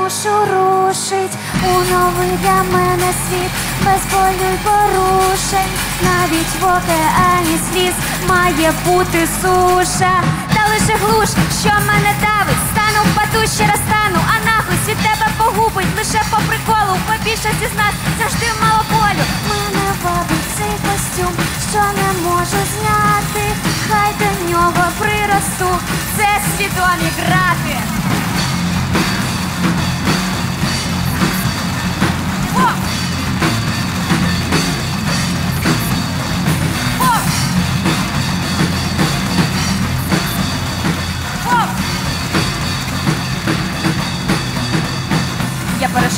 я 0.02 0.08
мушу 0.08 0.30
рушить 0.30 1.38
у 1.64 1.93
новий 1.93 2.38
для 2.41 2.64
мене 2.64 3.14
світ, 3.30 3.52
без 3.86 4.02
болю 4.12 4.54
й 4.54 4.58
порушень, 4.64 5.74
навіть 6.02 6.62
в 6.62 6.64
океані 6.64 7.60
сліз 7.72 7.93
має 8.28 8.74
бути 8.86 9.28
суша, 9.41 10.24
та 10.54 10.62
лише 10.70 10.97
глуш, 11.06 11.30
що 11.62 11.70
мене 11.70 12.16
давить, 12.22 12.64
стану 12.72 13.02
впаду, 13.12 13.47
ще 13.56 13.68
раз 13.68 13.80
а 14.14 14.45
наглость 14.45 14.88
від 14.88 14.97
тебе 14.97 15.28
погубить 15.38 15.95
лише 15.97 16.22
по 16.32 16.38
приколу. 16.38 16.97
Бо 17.08 17.14
більшості 17.24 17.68
з 17.74 18.20
завжди 18.20 18.47
мало 18.62 18.84
болю. 18.89 19.24
Мене 19.49 19.88
вабить 20.04 20.52
цей 20.58 20.76
костюм, 20.86 21.34
що 21.72 21.80
не 21.80 22.30
можу 22.30 22.62
зняти. 22.74 23.43
Хай 23.89 24.12
до 24.20 24.52
нього 24.52 24.84
приросту. 24.99 25.80
Це 26.18 26.28
свідомі 26.58 27.12
грати. 27.20 28.01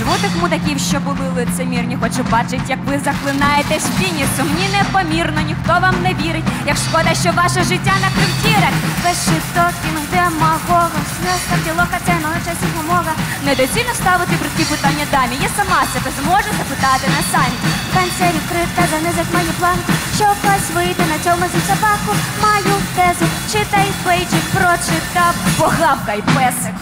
Переживу 0.03 0.41
мудаків, 0.41 0.79
що 0.79 0.99
були 0.99 1.29
лицемірні. 1.35 1.97
Хочу 2.01 2.23
бачить, 2.31 2.69
як 2.69 2.79
ви 2.87 2.99
захлинаєтесь 3.05 3.83
в 3.83 3.93
піні. 3.99 4.25
Сумні 4.37 4.67
непомірно, 4.77 5.41
ніхто 5.41 5.73
вам 5.83 5.95
не 6.05 6.11
вірить. 6.13 6.49
Як 6.67 6.77
шкода, 6.85 7.11
що 7.23 7.29
ваше 7.31 7.61
життя 7.71 7.93
накрив 8.03 8.31
тірek. 8.43 8.75
Без 9.03 9.17
шитоків 9.27 9.95
демагога. 10.11 10.99
Сльозка 11.15 11.55
ділока, 11.65 11.97
це 12.05 12.13
на 12.23 12.29
часі 12.45 12.67
помога. 12.75 13.13
Недоцільно 13.45 13.93
ставити 14.01 14.33
бридкі 14.39 14.63
питання 14.73 15.05
дамі. 15.13 15.35
Я 15.47 15.49
сама 15.57 15.79
себе 15.93 16.09
зможу 16.19 16.49
запитати 16.59 17.05
на 17.15 17.21
самі. 17.31 17.57
Канцерів 17.95 18.43
крита, 18.49 18.83
занизить 18.91 19.33
мої 19.33 19.51
плани. 19.59 19.83
Щоб 20.19 20.37
ось 20.51 20.69
вийти 20.75 21.03
на 21.11 21.17
цьому 21.23 21.43
зі 21.53 21.61
собаку, 21.69 22.11
маю 22.43 22.75
тезу, 22.97 23.25
читай 23.51 23.87
пейджик, 24.03 24.45
прочитав, 24.55 25.33
погавкай 25.59 26.21
песик. 26.35 26.75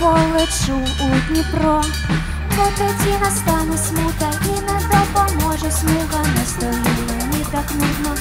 Полечу 0.00 0.74
у 1.00 1.32
Дніпро. 1.32 1.82
Бо 2.56 2.62
тоді 2.78 3.18
настане 3.20 3.78
смута 3.78 4.32
і 4.44 4.48
не 4.48 4.80
допоможе 4.88 5.70
смуга 5.70 6.24
на 6.36 6.44
стоїть 6.46 7.24
Мені 7.32 7.44
так 7.52 7.70
нудно, 7.74 8.16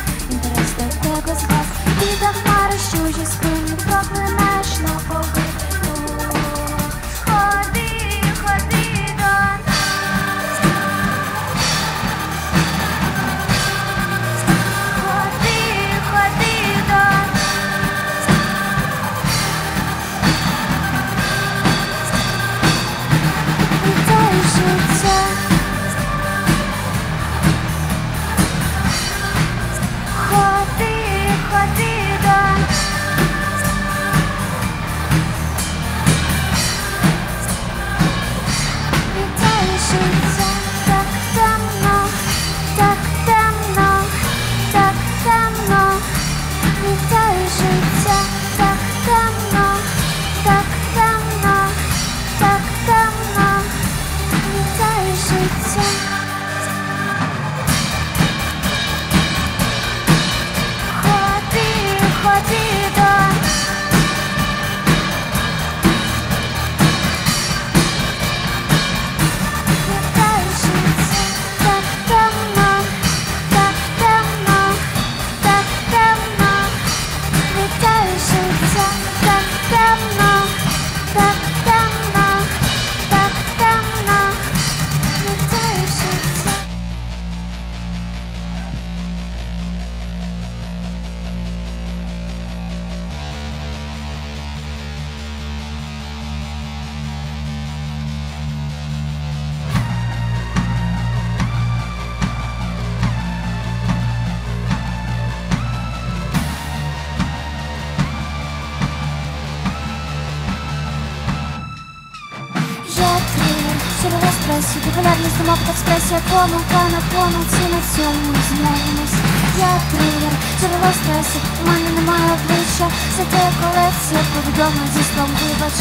обличчя, 123.24 123.52
колекція 123.62 124.22
повідомлень 124.34 124.92
зі 124.96 125.04
словом 125.10 125.36
вибач. 125.42 125.76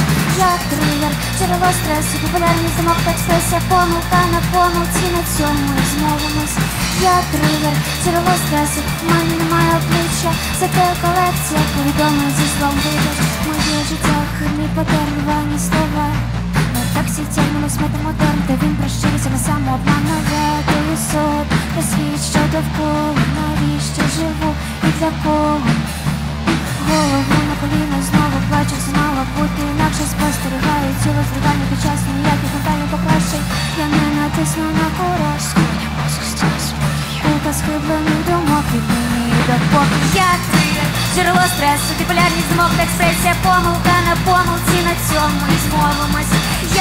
Я 0.49 0.51
тренер, 0.71 1.13
серова 1.39 1.71
стресі, 1.79 2.15
популярність 2.23 2.77
думок 2.79 2.99
та 3.05 3.11
експресія, 3.11 3.61
помилка 3.71 4.21
на 4.35 4.41
помилці 4.53 5.07
на 5.17 5.23
цьому 5.35 5.73
змовимось. 5.91 6.57
Я 7.13 7.17
тренер, 7.33 7.75
серова 8.05 8.35
стресі, 8.45 8.81
у 9.03 9.05
мене 9.11 9.35
немає 9.41 9.73
обличчя, 9.81 10.31
зате 10.61 10.87
колекція 11.03 11.63
повідомлень 11.75 12.35
зі 12.39 12.47
словом 12.55 12.79
вибач. 12.85 13.19
Моє 13.47 13.79
життя, 13.89 14.19
хибний 14.37 14.71
патерн, 14.77 15.15
рвані 15.21 15.59
слова. 15.69 16.07
Ми 16.75 16.83
так 16.95 17.07
всі 17.11 17.23
тягнулись 17.35 17.81
метамодерн, 17.83 18.41
де 18.49 18.55
він 18.63 18.75
прощився 18.79 19.29
на 19.35 19.41
самообман 19.47 20.03
наведує 20.11 20.97
сот 21.11 21.49
Та 21.75 21.83
світ, 21.91 22.23
що 22.31 22.41
довкола, 22.53 23.23
навіщо 23.37 24.03
живу 24.17 24.51
і 24.87 24.89
для 24.99 25.11
кого 25.23 25.72
Голову 26.93 27.37
на 27.51 27.55
коліна 27.61 27.99
знову 28.09 28.39
плачу, 28.49 28.75
все 28.81 28.93
мало 29.01 29.23
бути 29.37 29.63
інакше 29.73 30.05
спостерігаю 30.13 30.91
тіло 31.03 31.23
зривання 31.29 31.67
під 31.71 31.81
час 31.85 31.99
ніяких 32.17 32.51
ментальних 32.55 32.89
покращень 32.93 33.47
Я 33.83 33.87
не 33.93 34.09
натисну 34.17 34.67
на 34.81 34.89
кураж 34.97 35.45
Кулька 37.23 37.53
схиблених 37.59 38.21
думок 38.29 38.67
від 38.73 38.85
мені 38.91 39.35
допоки 39.49 39.99
Я 40.15 40.31
ти 40.51 40.63
джерело 41.15 41.45
стресу, 41.55 41.91
біполярність 41.99 42.51
думок 42.51 42.73
та 42.77 42.83
експресія, 42.87 43.35
помилка 43.45 43.97
на 44.09 44.15
помилці 44.27 44.79
на 44.89 44.95
цьому 45.07 45.45
і 45.55 45.57
змовимось. 45.65 46.33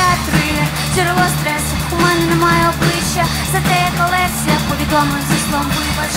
Я 0.03 0.09
тригер, 0.25 0.67
джерело 0.91 1.25
стресу, 1.35 1.73
у 1.93 1.95
мене 2.03 2.23
немає 2.31 2.63
обличчя, 2.71 3.23
зате 3.51 3.77
є 3.87 3.91
колекція 3.99 4.57
повідомлень 4.67 5.27
зі 5.29 5.37
слом 5.45 5.67
вибач. 5.75 6.13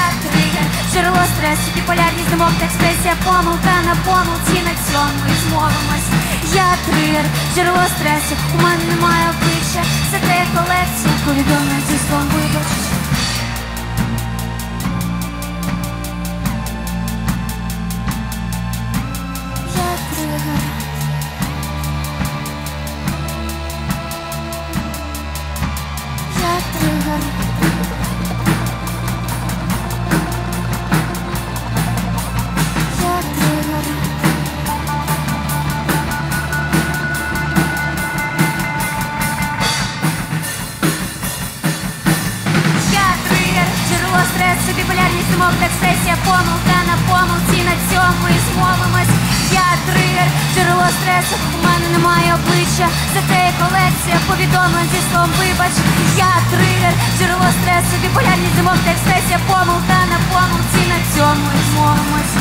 Я 0.00 0.04
тригер, 0.22 0.66
джерело 0.96 1.24
стресу, 1.36 1.68
біполярність 1.74 2.30
думок 2.30 2.52
та 2.58 2.64
експресія, 2.64 3.14
помилка 3.24 3.76
на 3.88 3.94
помилці 4.06 4.58
на 4.68 4.74
цьому 4.86 5.20
і 5.32 5.34
змовимось. 5.42 6.08
Я 6.54 6.68
трир, 6.86 7.24
джерело 7.54 7.84
стресу, 7.96 8.34
у 8.54 8.62
мене 8.62 8.84
немає 8.90 9.24
обличчя, 9.30 9.82
все 10.08 10.18
те 10.28 10.46
колекція 10.54 11.14
повідомлення 11.24 11.80
зі 11.88 11.98
слом 12.08 12.26
вибач. 12.34 12.95
Обличчя, 52.46 52.88
зате 53.14 53.38
є 53.48 53.52
колекція 53.62 54.16
повідомлень 54.28 54.88
зі 54.92 55.00
словом 55.08 55.32
вибач. 55.40 55.74
Я 56.28 56.32
тригер, 56.50 56.94
джерело 57.16 57.48
стресу, 57.58 57.94
біполярність 58.02 58.56
думок, 58.58 58.78
так 58.86 58.98
сесія, 59.08 59.38
помилка 59.48 60.00
на 60.12 60.18
помилці, 60.30 60.82
на 60.92 60.98
цьому 61.12 61.46
і 61.58 61.60
змовимось. 61.68 62.34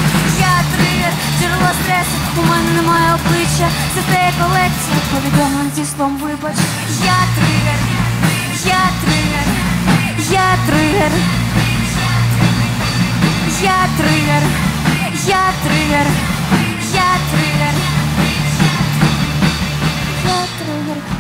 Я 0.50 0.56
тригер, 0.74 1.14
джерело 1.38 1.72
стресу, 1.82 2.16
у 2.40 2.42
мене 2.50 2.70
немає 2.78 3.10
обличчя, 3.18 3.68
зате 3.96 4.20
є 4.28 4.32
колекція 4.42 5.00
повідомлень 5.12 5.72
зі 5.76 5.86
словом 5.92 6.18
вибач. 6.24 6.58
Я 7.14 7.20
тригер, 7.36 7.80
я 8.66 8.84
тригер. 9.02 9.48
Я 10.32 10.58
тригер. 10.66 11.12
Я 13.62 13.88
тригер. 13.98 14.44
Я 15.28 15.54
тригер. 15.64 16.08
Я 16.94 17.18
тригер. 17.32 17.65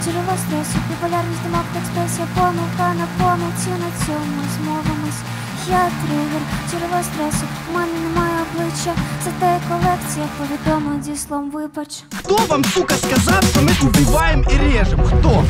Джерело 0.06 0.38
стресу, 0.38 0.77
біполярність 0.90 1.44
думок, 1.44 1.65
експресія, 1.77 2.27
помилка 2.36 2.94
на 2.99 3.07
помилці, 3.18 3.69
на 3.69 3.90
цьому 4.06 4.41
змовимось. 4.56 5.22
Я 5.69 5.90
тригер, 6.02 6.41
джерело 6.69 7.03
стресу, 7.03 7.45
в 7.69 7.76
мене 7.76 7.99
немає 7.99 8.36
обличчя, 8.45 8.94
зате 9.23 9.60
колекція 9.69 10.26
повідомлень 10.38 11.03
зі 11.03 11.15
слом 11.15 11.52
вибач. 11.52 12.03
Хто 12.15 12.36
вам, 12.36 12.65
сука, 12.65 12.95
сказав, 12.95 13.44
що 13.44 13.61
ми 13.61 13.72
убиваємо 13.90 14.44
і 14.52 14.57
режемо? 14.57 15.03
Хто? 15.03 15.44